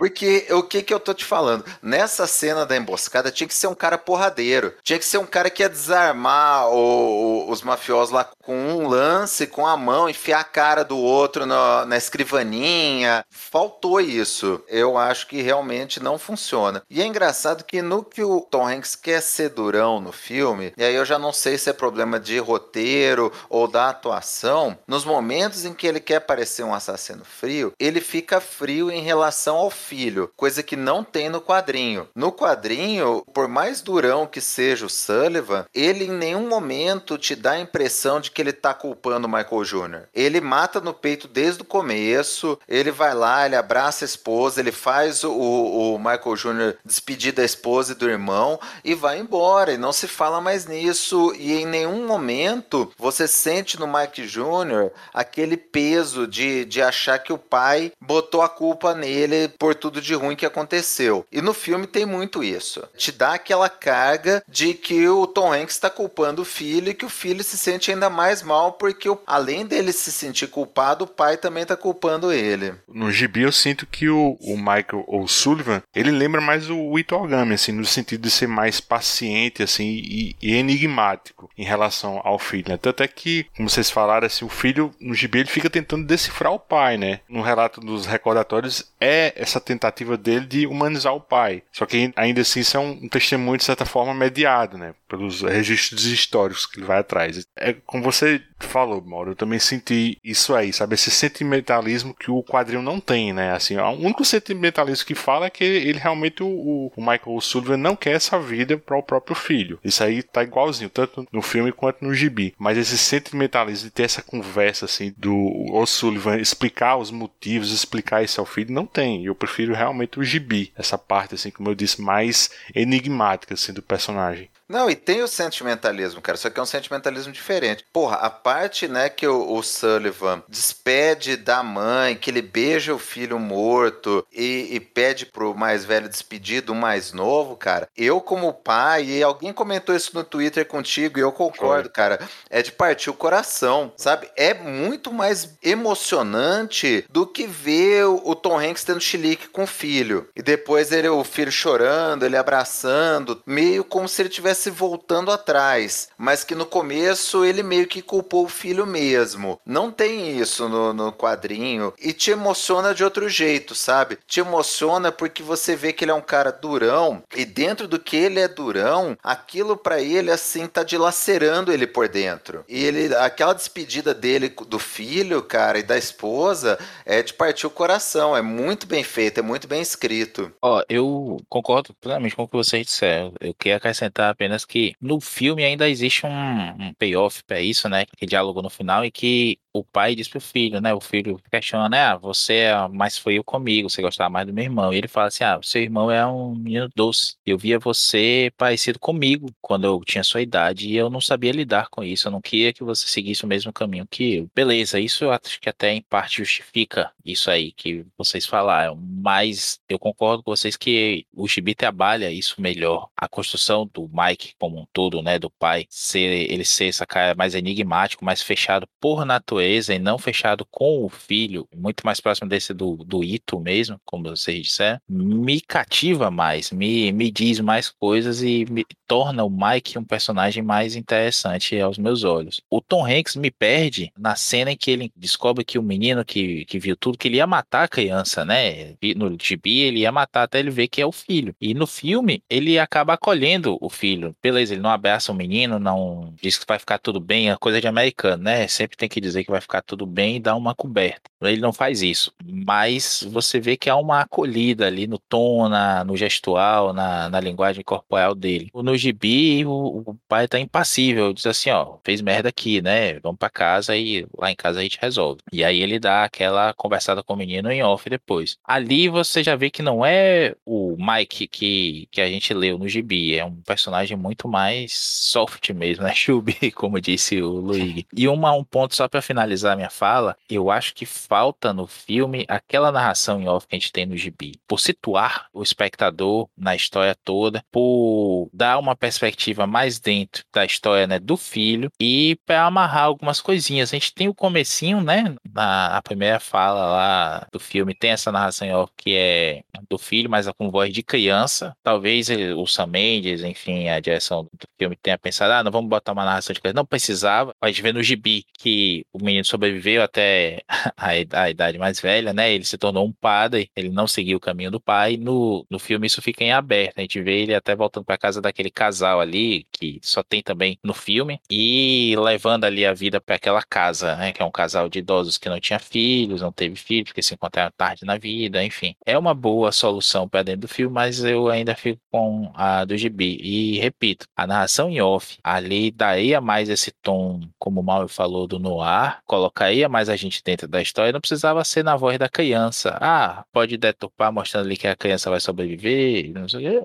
Porque 0.00 0.46
o 0.48 0.62
que 0.62 0.82
que 0.82 0.94
eu 0.94 0.98
tô 0.98 1.12
te 1.12 1.26
falando? 1.26 1.62
Nessa 1.82 2.26
cena 2.26 2.64
da 2.64 2.74
emboscada 2.74 3.30
tinha 3.30 3.46
que 3.46 3.54
ser 3.54 3.66
um 3.66 3.74
cara 3.74 3.98
porradeiro. 3.98 4.72
Tinha 4.82 4.98
que 4.98 5.04
ser 5.04 5.18
um 5.18 5.26
cara 5.26 5.50
que 5.50 5.62
ia 5.62 5.68
desarmar 5.68 6.70
o, 6.70 7.48
o, 7.48 7.50
os 7.50 7.60
mafiosos 7.60 8.10
lá 8.10 8.26
com 8.42 8.56
um 8.56 8.88
lance, 8.88 9.46
com 9.46 9.66
a 9.66 9.76
mão, 9.76 10.08
enfiar 10.08 10.40
a 10.40 10.44
cara 10.44 10.82
do 10.82 10.96
outro 10.96 11.44
na, 11.44 11.84
na 11.84 11.98
escrivaninha. 11.98 13.22
Faltou 13.28 14.00
isso. 14.00 14.64
Eu 14.68 14.96
acho 14.96 15.26
que 15.26 15.42
realmente 15.42 16.02
não 16.02 16.18
funciona. 16.18 16.82
E 16.88 17.02
é 17.02 17.04
engraçado 17.04 17.62
que 17.62 17.82
no 17.82 18.02
que 18.02 18.22
o 18.22 18.40
Tom 18.40 18.66
Hanks 18.66 18.96
quer 18.96 19.20
ser 19.20 19.50
durão 19.50 20.00
no 20.00 20.12
filme, 20.12 20.72
e 20.78 20.82
aí 20.82 20.94
eu 20.94 21.04
já 21.04 21.18
não 21.18 21.30
sei 21.30 21.58
se 21.58 21.68
é 21.68 21.74
problema 21.74 22.18
de 22.18 22.38
roteiro 22.38 23.30
ou 23.50 23.68
da 23.68 23.90
atuação, 23.90 24.78
nos 24.88 25.04
momentos 25.04 25.66
em 25.66 25.74
que 25.74 25.86
ele 25.86 26.00
quer 26.00 26.20
parecer 26.20 26.62
um 26.62 26.72
assassino 26.72 27.22
frio, 27.22 27.74
ele 27.78 28.00
fica 28.00 28.40
frio 28.40 28.90
em 28.90 29.02
relação 29.02 29.56
ao 29.56 29.70
filho, 29.90 30.30
coisa 30.36 30.62
que 30.62 30.76
não 30.76 31.02
tem 31.02 31.28
no 31.28 31.40
quadrinho. 31.40 32.08
No 32.14 32.30
quadrinho, 32.30 33.24
por 33.34 33.48
mais 33.48 33.80
durão 33.80 34.24
que 34.24 34.40
seja 34.40 34.86
o 34.86 34.88
Sullivan, 34.88 35.66
ele 35.74 36.04
em 36.04 36.12
nenhum 36.12 36.48
momento 36.48 37.18
te 37.18 37.34
dá 37.34 37.52
a 37.52 37.60
impressão 37.60 38.20
de 38.20 38.30
que 38.30 38.40
ele 38.40 38.52
tá 38.52 38.72
culpando 38.72 39.26
o 39.26 39.30
Michael 39.30 39.64
Jr. 39.64 40.02
Ele 40.14 40.40
mata 40.40 40.80
no 40.80 40.94
peito 40.94 41.26
desde 41.26 41.62
o 41.62 41.64
começo, 41.64 42.56
ele 42.68 42.92
vai 42.92 43.12
lá, 43.14 43.44
ele 43.44 43.56
abraça 43.56 44.04
a 44.04 44.06
esposa, 44.06 44.60
ele 44.60 44.70
faz 44.70 45.24
o, 45.24 45.32
o 45.32 45.98
Michael 45.98 46.36
Jr. 46.36 46.76
despedir 46.84 47.32
da 47.32 47.42
esposa 47.42 47.90
e 47.90 47.96
do 47.96 48.08
irmão 48.08 48.60
e 48.84 48.94
vai 48.94 49.18
embora, 49.18 49.72
e 49.72 49.78
não 49.78 49.92
se 49.92 50.06
fala 50.06 50.40
mais 50.40 50.66
nisso, 50.66 51.34
e 51.36 51.52
em 51.52 51.66
nenhum 51.66 52.06
momento 52.06 52.92
você 52.96 53.26
sente 53.26 53.78
no 53.80 53.88
Mike 53.88 54.24
Jr. 54.26 54.92
aquele 55.12 55.56
peso 55.56 56.28
de, 56.28 56.64
de 56.64 56.80
achar 56.80 57.18
que 57.18 57.32
o 57.32 57.38
pai 57.38 57.92
botou 58.00 58.40
a 58.40 58.48
culpa 58.48 58.94
nele 58.94 59.48
por 59.58 59.79
tudo 59.80 60.00
de 60.00 60.14
ruim 60.14 60.36
que 60.36 60.46
aconteceu. 60.46 61.26
E 61.32 61.40
no 61.40 61.54
filme 61.54 61.86
tem 61.86 62.06
muito 62.06 62.44
isso. 62.44 62.86
Te 62.96 63.10
dá 63.10 63.34
aquela 63.34 63.68
carga 63.68 64.42
de 64.46 64.74
que 64.74 65.08
o 65.08 65.26
Tom 65.26 65.52
Hanks 65.52 65.74
está 65.74 65.90
culpando 65.90 66.42
o 66.42 66.44
filho 66.44 66.90
e 66.90 66.94
que 66.94 67.04
o 67.04 67.10
filho 67.10 67.42
se 67.42 67.56
sente 67.56 67.90
ainda 67.90 68.10
mais 68.10 68.42
mal 68.42 68.72
porque 68.72 69.08
além 69.26 69.66
dele 69.66 69.92
se 69.92 70.12
sentir 70.12 70.48
culpado, 70.48 71.04
o 71.04 71.08
pai 71.08 71.36
também 71.36 71.62
está 71.62 71.76
culpando 71.76 72.32
ele. 72.32 72.74
No 72.88 73.10
gibi 73.10 73.42
eu 73.42 73.52
sinto 73.52 73.86
que 73.86 74.08
o, 74.08 74.36
o 74.40 74.56
Michael 74.56 75.04
ou 75.06 75.26
Sullivan, 75.26 75.82
ele 75.94 76.10
lembra 76.10 76.40
mais 76.40 76.68
o 76.68 76.98
Ito 76.98 77.14
Ogami, 77.16 77.54
assim, 77.54 77.72
no 77.72 77.84
sentido 77.84 78.22
de 78.22 78.30
ser 78.30 78.46
mais 78.46 78.80
paciente, 78.80 79.62
assim, 79.62 79.86
e, 79.86 80.36
e 80.40 80.54
enigmático 80.54 81.50
em 81.56 81.64
relação 81.64 82.20
ao 82.24 82.38
filho, 82.38 82.70
né? 82.70 82.76
Tanto 82.76 83.02
é 83.02 83.08
que, 83.08 83.46
como 83.56 83.68
vocês 83.68 83.90
falaram, 83.90 84.26
assim, 84.26 84.44
o 84.44 84.48
filho 84.48 84.90
no 85.00 85.14
gibi 85.14 85.40
ele 85.40 85.48
fica 85.48 85.70
tentando 85.70 86.06
decifrar 86.06 86.52
o 86.52 86.58
pai, 86.58 86.96
né? 86.96 87.20
No 87.28 87.42
relato 87.42 87.80
dos 87.80 88.06
recordatórios 88.06 88.90
é 89.00 89.32
essa 89.36 89.59
tentativa 89.60 90.16
dele 90.16 90.46
de 90.46 90.66
humanizar 90.66 91.14
o 91.14 91.20
pai. 91.20 91.62
Só 91.72 91.86
que 91.86 92.12
ainda 92.16 92.40
assim 92.40 92.60
isso 92.60 92.76
é 92.76 92.80
um 92.80 93.08
testemunho 93.08 93.58
de 93.58 93.64
certa 93.64 93.84
forma 93.84 94.14
mediado, 94.14 94.76
né? 94.78 94.94
Pelos 95.08 95.42
registros 95.42 96.04
históricos 96.06 96.66
que 96.66 96.78
ele 96.78 96.86
vai 96.86 96.98
atrás. 96.98 97.44
É 97.56 97.72
como 97.72 98.02
você 98.02 98.42
falou, 98.66 99.02
Mauro, 99.02 99.32
eu 99.32 99.36
também 99.36 99.58
senti 99.58 100.18
isso 100.22 100.54
aí, 100.54 100.72
sabe? 100.72 100.94
Esse 100.94 101.10
sentimentalismo 101.10 102.14
que 102.14 102.30
o 102.30 102.42
quadrinho 102.42 102.82
não 102.82 103.00
tem, 103.00 103.32
né? 103.32 103.52
Assim, 103.52 103.76
o 103.76 103.90
único 103.90 104.24
sentimentalismo 104.24 105.06
que 105.06 105.14
fala 105.14 105.46
é 105.46 105.50
que 105.50 105.64
ele 105.64 105.98
realmente, 105.98 106.42
o, 106.42 106.92
o 106.94 107.00
Michael 107.00 107.40
Sullivan, 107.40 107.76
não 107.76 107.96
quer 107.96 108.12
essa 108.12 108.38
vida 108.38 108.76
para 108.76 108.96
o 108.96 109.02
próprio 109.02 109.34
filho. 109.34 109.78
Isso 109.84 110.02
aí 110.02 110.22
tá 110.22 110.42
igualzinho, 110.42 110.90
tanto 110.90 111.26
no 111.32 111.42
filme 111.42 111.72
quanto 111.72 112.04
no 112.04 112.14
gibi. 112.14 112.54
Mas 112.58 112.78
esse 112.78 112.98
sentimentalismo 112.98 113.88
de 113.88 113.90
ter 113.90 114.04
essa 114.04 114.22
conversa, 114.22 114.84
assim, 114.84 115.14
do 115.16 115.34
O'Sullivan 115.72 116.38
explicar 116.38 116.96
os 116.96 117.10
motivos, 117.10 117.72
explicar 117.72 118.22
isso 118.22 118.40
ao 118.40 118.46
filho, 118.46 118.72
não 118.72 118.86
tem. 118.86 119.24
Eu 119.24 119.34
prefiro 119.34 119.74
realmente 119.74 120.18
o 120.18 120.24
gibi, 120.24 120.72
essa 120.76 120.98
parte, 120.98 121.34
assim, 121.34 121.50
como 121.50 121.70
eu 121.70 121.74
disse, 121.74 122.00
mais 122.00 122.50
enigmática, 122.74 123.54
assim, 123.54 123.72
do 123.72 123.82
personagem. 123.82 124.48
Não, 124.70 124.88
e 124.88 124.94
tem 124.94 125.20
o 125.20 125.26
sentimentalismo, 125.26 126.20
cara, 126.20 126.38
só 126.38 126.48
que 126.48 126.60
é 126.60 126.62
um 126.62 126.66
sentimentalismo 126.66 127.32
diferente. 127.32 127.84
Porra, 127.92 128.18
a 128.18 128.30
parte, 128.30 128.86
né, 128.86 129.08
que 129.08 129.26
o, 129.26 129.52
o 129.52 129.62
Sullivan 129.64 130.44
despede 130.48 131.36
da 131.36 131.60
mãe, 131.60 132.14
que 132.14 132.30
ele 132.30 132.40
beija 132.40 132.94
o 132.94 132.98
filho 132.98 133.36
morto 133.36 134.24
e, 134.32 134.68
e 134.70 134.78
pede 134.78 135.26
pro 135.26 135.56
mais 135.56 135.84
velho 135.84 136.08
despedir 136.08 136.62
do 136.62 136.72
mais 136.72 137.12
novo, 137.12 137.56
cara. 137.56 137.88
Eu, 137.96 138.20
como 138.20 138.52
pai, 138.52 139.06
e 139.06 139.22
alguém 139.24 139.52
comentou 139.52 139.92
isso 139.92 140.12
no 140.14 140.22
Twitter 140.22 140.64
contigo, 140.64 141.18
e 141.18 141.22
eu 141.22 141.32
concordo, 141.32 141.88
Foi. 141.88 141.92
cara, 141.92 142.20
é 142.48 142.62
de 142.62 142.70
partir 142.70 143.10
o 143.10 143.14
coração, 143.14 143.92
sabe? 143.96 144.30
É 144.36 144.54
muito 144.54 145.12
mais 145.12 145.58
emocionante 145.64 147.04
do 147.10 147.26
que 147.26 147.44
ver 147.44 148.04
o, 148.04 148.22
o 148.24 148.34
Tom 148.36 148.56
Hanks 148.56 148.84
tendo 148.84 149.00
chilique 149.00 149.48
com 149.48 149.64
o 149.64 149.66
filho. 149.66 150.28
E 150.36 150.40
depois 150.40 150.92
ele, 150.92 151.08
o 151.08 151.24
filho 151.24 151.50
chorando, 151.50 152.24
ele 152.24 152.36
abraçando, 152.36 153.42
meio 153.44 153.82
como 153.82 154.08
se 154.08 154.22
ele 154.22 154.28
tivesse 154.28 154.59
estivesse 154.60 154.70
voltando 154.70 155.30
atrás, 155.30 156.08
mas 156.18 156.44
que 156.44 156.54
no 156.54 156.66
começo 156.66 157.44
ele 157.44 157.62
meio 157.62 157.86
que 157.86 158.02
culpou 158.02 158.44
o 158.44 158.48
filho 158.48 158.86
mesmo. 158.86 159.58
Não 159.64 159.90
tem 159.90 160.38
isso 160.38 160.68
no, 160.68 160.92
no 160.92 161.12
quadrinho 161.12 161.92
e 161.98 162.12
te 162.12 162.30
emociona 162.30 162.94
de 162.94 163.02
outro 163.02 163.28
jeito, 163.28 163.74
sabe? 163.74 164.18
Te 164.26 164.40
emociona 164.40 165.10
porque 165.10 165.42
você 165.42 165.74
vê 165.74 165.92
que 165.92 166.04
ele 166.04 166.10
é 166.10 166.14
um 166.14 166.20
cara 166.20 166.50
durão 166.50 167.22
e 167.34 167.44
dentro 167.44 167.88
do 167.88 167.98
que 167.98 168.16
ele 168.16 168.40
é 168.40 168.48
durão, 168.48 169.16
aquilo 169.22 169.76
para 169.76 170.00
ele 170.00 170.30
assim 170.30 170.66
tá 170.66 170.82
dilacerando 170.82 171.72
ele 171.72 171.86
por 171.86 172.08
dentro. 172.08 172.64
E 172.68 172.84
ele 172.84 173.14
aquela 173.14 173.54
despedida 173.54 174.12
dele 174.12 174.54
do 174.66 174.78
filho, 174.78 175.42
cara, 175.42 175.78
e 175.78 175.82
da 175.82 175.96
esposa 175.96 176.78
é 177.06 177.22
de 177.22 177.32
partir 177.32 177.66
o 177.66 177.70
coração, 177.70 178.36
é 178.36 178.42
muito 178.42 178.86
bem 178.86 179.02
feito, 179.02 179.38
é 179.38 179.42
muito 179.42 179.66
bem 179.66 179.80
escrito. 179.80 180.52
Ó, 180.60 180.82
eu 180.88 181.38
concordo 181.48 181.94
plenamente 181.94 182.36
com 182.36 182.42
o 182.42 182.48
que 182.48 182.56
vocês 182.56 182.86
disseram. 182.86 183.32
Eu 183.40 183.54
queria 183.54 183.76
acrescentar 183.76 184.30
apenas 184.30 184.49
apenas 184.50 184.64
que 184.64 184.94
no 185.00 185.20
filme 185.20 185.64
ainda 185.64 185.88
existe 185.88 186.26
um, 186.26 186.88
um 186.88 186.94
payoff 186.94 187.42
para 187.44 187.60
isso, 187.60 187.88
né? 187.88 188.04
Que 188.16 188.26
diálogo 188.26 188.60
no 188.60 188.68
final 188.68 189.04
e 189.04 189.10
que 189.10 189.58
o 189.72 189.84
pai 189.84 190.14
diz 190.14 190.28
pro 190.28 190.40
filho, 190.40 190.80
né? 190.80 190.92
O 190.92 191.00
filho 191.00 191.40
questiona, 191.50 191.88
né? 191.88 192.00
Ah, 192.00 192.16
você 192.16 192.54
é 192.54 192.88
mais 192.88 193.16
frio 193.16 193.44
comigo, 193.44 193.88
você 193.88 194.02
gostava 194.02 194.30
mais 194.30 194.46
do 194.46 194.52
meu 194.52 194.64
irmão. 194.64 194.92
E 194.92 194.96
ele 194.96 195.08
fala 195.08 195.28
assim: 195.28 195.44
Ah, 195.44 195.60
seu 195.62 195.82
irmão 195.82 196.10
é 196.10 196.26
um 196.26 196.54
menino 196.54 196.88
doce. 196.94 197.36
Eu 197.46 197.56
via 197.56 197.78
você 197.78 198.52
parecido 198.56 198.98
comigo 198.98 199.48
quando 199.60 199.84
eu 199.84 200.00
tinha 200.04 200.24
sua 200.24 200.42
idade 200.42 200.88
e 200.88 200.96
eu 200.96 201.08
não 201.08 201.20
sabia 201.20 201.52
lidar 201.52 201.88
com 201.88 202.02
isso. 202.02 202.28
Eu 202.28 202.32
não 202.32 202.40
queria 202.40 202.72
que 202.72 202.82
você 202.82 203.06
seguisse 203.06 203.44
o 203.44 203.48
mesmo 203.48 203.72
caminho 203.72 204.06
que 204.10 204.36
eu. 204.36 204.50
Beleza, 204.54 204.98
isso 204.98 205.24
eu 205.24 205.32
acho 205.32 205.60
que 205.60 205.68
até 205.68 205.92
em 205.92 206.02
parte 206.02 206.38
justifica 206.38 207.12
isso 207.24 207.50
aí 207.50 207.72
que 207.72 208.04
vocês 208.18 208.46
falaram. 208.46 208.96
Mas 208.96 209.80
eu 209.88 209.98
concordo 209.98 210.42
com 210.42 210.50
vocês 210.50 210.76
que 210.76 211.26
o 211.34 211.46
Gibi 211.46 211.74
trabalha 211.74 212.30
isso 212.30 212.60
melhor. 212.60 213.08
A 213.16 213.28
construção 213.28 213.88
do 213.92 214.10
Mike 214.12 214.54
como 214.58 214.80
um 214.80 214.86
todo, 214.92 215.22
né? 215.22 215.38
Do 215.38 215.50
pai, 215.50 215.86
ser 215.88 216.50
ele 216.50 216.64
ser 216.64 216.86
essa 216.86 217.06
cara 217.06 217.34
mais 217.34 217.54
enigmático 217.54 218.24
mais 218.24 218.42
fechado 218.42 218.88
por 219.00 219.24
natureza 219.24 219.59
e 219.60 219.98
não 219.98 220.18
fechado 220.18 220.66
com 220.70 221.04
o 221.04 221.08
filho, 221.08 221.68
muito 221.76 222.04
mais 222.04 222.20
próximo 222.20 222.48
desse 222.48 222.72
do, 222.72 222.96
do 222.96 223.22
Ito 223.24 223.58
mesmo, 223.60 224.00
como 224.04 224.24
vocês 224.24 224.62
disseram, 224.62 225.00
me 225.08 225.60
cativa 225.60 226.30
mais, 226.30 226.70
me, 226.70 227.12
me 227.12 227.30
diz 227.30 227.60
mais 227.60 227.88
coisas 227.88 228.42
e 228.42 228.64
me 228.70 228.84
torna 229.06 229.44
o 229.44 229.50
Mike 229.50 229.98
um 229.98 230.04
personagem 230.04 230.62
mais 230.62 230.94
interessante 230.94 231.78
aos 231.80 231.98
meus 231.98 232.24
olhos. 232.24 232.60
O 232.70 232.80
Tom 232.80 233.04
Hanks 233.04 233.36
me 233.36 233.50
perde 233.50 234.12
na 234.16 234.36
cena 234.36 234.72
em 234.72 234.76
que 234.76 234.90
ele 234.90 235.12
descobre 235.16 235.64
que 235.64 235.78
o 235.78 235.82
menino 235.82 236.24
que, 236.24 236.64
que 236.64 236.78
viu 236.78 236.96
tudo, 236.96 237.18
que 237.18 237.28
ele 237.28 237.36
ia 237.36 237.46
matar 237.46 237.84
a 237.84 237.88
criança, 237.88 238.44
né? 238.44 238.94
No 239.16 239.36
gibi 239.40 239.80
ele 239.80 240.00
ia 240.00 240.12
matar 240.12 240.44
até 240.44 240.60
ele 240.60 240.70
ver 240.70 240.88
que 240.88 241.00
é 241.00 241.06
o 241.06 241.12
filho. 241.12 241.54
E 241.60 241.74
no 241.74 241.86
filme 241.86 242.42
ele 242.48 242.78
acaba 242.78 243.14
acolhendo 243.14 243.76
o 243.80 243.90
filho. 243.90 244.34
Beleza, 244.42 244.74
ele 244.74 244.82
não 244.82 244.90
abraça 244.90 245.32
o 245.32 245.34
menino, 245.34 245.78
não 245.78 246.32
diz 246.40 246.58
que 246.58 246.66
vai 246.66 246.78
ficar 246.78 246.98
tudo 246.98 247.20
bem, 247.20 247.50
é 247.50 247.56
coisa 247.56 247.80
de 247.80 247.88
americano, 247.88 248.44
né? 248.44 248.66
Sempre 248.68 248.96
tem 248.96 249.08
que 249.08 249.20
dizer 249.20 249.44
que 249.44 249.49
vai 249.50 249.60
ficar 249.60 249.82
tudo 249.82 250.06
bem 250.06 250.36
e 250.36 250.40
dar 250.40 250.56
uma 250.56 250.74
coberta. 250.74 251.30
Ele 251.42 251.60
não 251.60 251.72
faz 251.72 252.02
isso. 252.02 252.32
Mas 252.44 253.26
você 253.30 253.58
vê 253.58 253.76
que 253.76 253.88
há 253.88 253.96
uma 253.96 254.20
acolhida 254.20 254.86
ali 254.86 255.06
no 255.06 255.18
tom, 255.18 255.68
na, 255.68 256.04
no 256.04 256.16
gestual, 256.16 256.92
na, 256.92 257.30
na 257.30 257.40
linguagem 257.40 257.82
corporal 257.82 258.34
dele. 258.34 258.70
No 258.74 258.96
gibi, 258.96 259.64
o, 259.64 260.04
o 260.06 260.18
pai 260.28 260.46
tá 260.46 260.58
impassível, 260.58 261.32
diz 261.32 261.46
assim, 261.46 261.70
ó, 261.70 261.96
fez 262.04 262.20
merda 262.20 262.50
aqui, 262.50 262.82
né? 262.82 263.18
Vamos 263.20 263.38
para 263.38 263.48
casa 263.48 263.96
e 263.96 264.26
lá 264.36 264.50
em 264.50 264.56
casa 264.56 264.80
a 264.80 264.82
gente 264.82 264.98
resolve. 265.00 265.40
E 265.52 265.64
aí 265.64 265.80
ele 265.80 265.98
dá 265.98 266.24
aquela 266.24 266.74
conversada 266.74 267.22
com 267.22 267.34
o 267.34 267.36
menino 267.36 267.70
em 267.70 267.82
off 267.82 268.08
depois. 268.08 268.58
Ali 268.64 269.08
você 269.08 269.42
já 269.42 269.56
vê 269.56 269.70
que 269.70 269.82
não 269.82 270.04
é 270.04 270.54
o 270.64 270.96
Mike 270.98 271.48
que, 271.48 272.08
que 272.10 272.20
a 272.20 272.28
gente 272.28 272.52
leu 272.52 272.78
no 272.78 272.88
gibi, 272.88 273.36
é 273.36 273.44
um 273.44 273.56
personagem 273.62 274.16
muito 274.16 274.48
mais 274.48 274.92
soft 274.92 275.70
mesmo, 275.70 276.04
né? 276.04 276.12
Chubi, 276.14 276.70
como 276.72 277.00
disse 277.00 277.40
o 277.40 277.50
Luigi. 277.50 278.06
E 278.14 278.28
uma, 278.28 278.52
um 278.52 278.64
ponto 278.64 278.94
só 278.94 279.08
para 279.08 279.22
finalizar 279.22 279.39
a 279.40 279.76
minha 279.76 279.90
fala, 279.90 280.36
eu 280.48 280.70
acho 280.70 280.94
que 280.94 281.06
falta 281.06 281.72
no 281.72 281.86
filme 281.86 282.44
aquela 282.48 282.92
narração 282.92 283.40
em 283.40 283.48
off 283.48 283.66
que 283.66 283.76
a 283.76 283.78
gente 283.78 283.92
tem 283.92 284.06
no 284.06 284.16
gibi. 284.16 284.60
Por 284.66 284.78
situar 284.80 285.48
o 285.52 285.62
espectador 285.62 286.48
na 286.56 286.74
história 286.74 287.14
toda, 287.24 287.64
por 287.70 288.48
dar 288.52 288.78
uma 288.78 288.96
perspectiva 288.96 289.66
mais 289.66 289.98
dentro 289.98 290.44
da 290.52 290.64
história 290.64 291.06
né, 291.06 291.18
do 291.18 291.36
filho 291.36 291.90
e 292.00 292.38
para 292.46 292.64
amarrar 292.64 293.04
algumas 293.04 293.40
coisinhas. 293.40 293.90
A 293.92 293.96
gente 293.96 294.14
tem 294.14 294.28
o 294.28 294.34
comecinho, 294.34 295.00
né? 295.00 295.34
Na 295.52 296.00
primeira 296.02 296.40
fala 296.40 296.86
lá 296.86 297.46
do 297.52 297.60
filme, 297.60 297.94
tem 297.94 298.10
essa 298.10 298.32
narração 298.32 298.66
em 298.66 298.74
off 298.74 298.92
que 298.96 299.14
é 299.16 299.62
do 299.88 299.98
filho, 299.98 300.30
mas 300.30 300.46
com 300.56 300.70
voz 300.70 300.92
de 300.92 301.02
criança. 301.02 301.74
Talvez 301.82 302.28
o 302.56 302.66
Sam 302.66 302.86
Mendes, 302.86 303.42
enfim, 303.42 303.88
a 303.88 304.00
direção 304.00 304.44
do 304.44 304.66
filme 304.78 304.96
tenha 304.96 305.18
pensado, 305.18 305.52
ah, 305.52 305.62
não 305.62 305.70
vamos 305.70 305.88
botar 305.88 306.12
uma 306.12 306.24
narração 306.24 306.52
de 306.52 306.60
criança. 306.60 306.76
Não 306.76 306.86
precisava. 306.86 307.54
A 307.60 307.68
gente 307.68 307.82
vê 307.82 307.92
no 307.92 308.02
gibi 308.02 308.44
que 308.58 309.04
o 309.12 309.22
menino 309.30 309.44
sobreviveu 309.44 310.02
até 310.02 310.62
a, 310.96 311.50
idade 311.50 311.78
mais 311.78 312.00
velha, 312.00 312.32
né? 312.32 312.52
Ele 312.52 312.64
se 312.64 312.76
tornou 312.76 313.06
um 313.06 313.12
padre, 313.12 313.70
ele 313.74 313.88
não 313.88 314.06
seguiu 314.06 314.38
o 314.38 314.40
caminho 314.40 314.70
do 314.70 314.80
pai. 314.80 315.16
No, 315.16 315.64
no 315.70 315.78
filme 315.78 316.06
isso 316.06 316.20
fica 316.20 316.44
em 316.44 316.52
aberto. 316.52 316.98
A 316.98 317.00
gente 317.02 317.20
vê 317.22 317.42
ele 317.42 317.54
até 317.54 317.74
voltando 317.74 318.04
para 318.04 318.18
casa 318.18 318.40
daquele 318.40 318.70
casal 318.70 319.20
ali, 319.20 319.66
que 319.72 319.98
só 320.02 320.22
tem 320.22 320.42
também 320.42 320.78
no 320.82 320.94
filme, 320.94 321.40
e 321.50 322.14
levando 322.18 322.64
ali 322.64 322.84
a 322.84 322.92
vida 322.92 323.20
para 323.20 323.36
aquela 323.36 323.62
casa, 323.62 324.16
né? 324.16 324.32
Que 324.32 324.42
é 324.42 324.44
um 324.44 324.50
casal 324.50 324.88
de 324.88 324.98
idosos 324.98 325.38
que 325.38 325.48
não 325.48 325.60
tinha 325.60 325.78
filhos, 325.78 326.42
não 326.42 326.52
teve 326.52 326.76
filhos, 326.76 327.10
porque 327.10 327.22
se 327.22 327.34
encontraram 327.34 327.72
tarde 327.76 328.04
na 328.04 328.16
vida, 328.16 328.62
enfim. 328.64 328.94
É 329.06 329.16
uma 329.18 329.34
boa 329.34 329.72
solução 329.72 330.28
para 330.28 330.42
dentro 330.42 330.62
do 330.62 330.68
filme, 330.68 330.92
mas 330.92 331.22
eu 331.24 331.48
ainda 331.48 331.74
fico 331.74 332.00
com 332.10 332.50
a 332.54 332.84
do 332.84 332.96
gibi. 332.96 333.38
E 333.40 333.78
repito, 333.78 334.26
a 334.36 334.46
narração 334.46 334.88
em 334.90 335.00
off 335.00 335.38
ali 335.42 335.90
daria 335.90 336.40
mais 336.40 336.68
esse 336.68 336.90
tom, 337.02 337.40
como 337.58 337.80
o 337.80 337.84
Mauro 337.84 338.08
falou, 338.08 338.46
do 338.46 338.58
noir, 338.58 339.19
colocaria 339.26 339.88
mais 339.88 340.08
a 340.08 340.16
gente 340.16 340.42
dentro 340.42 340.68
da 340.68 340.80
história, 340.80 341.12
não 341.12 341.20
precisava 341.20 341.62
ser 341.64 341.84
na 341.84 341.96
voz 341.96 342.18
da 342.18 342.28
criança. 342.28 342.96
Ah, 343.00 343.44
pode 343.52 343.76
deturpar 343.76 344.32
mostrando 344.32 344.66
ali 344.66 344.76
que 344.76 344.86
a 344.86 344.96
criança 344.96 345.30
vai 345.30 345.40
sobreviver. 345.40 346.32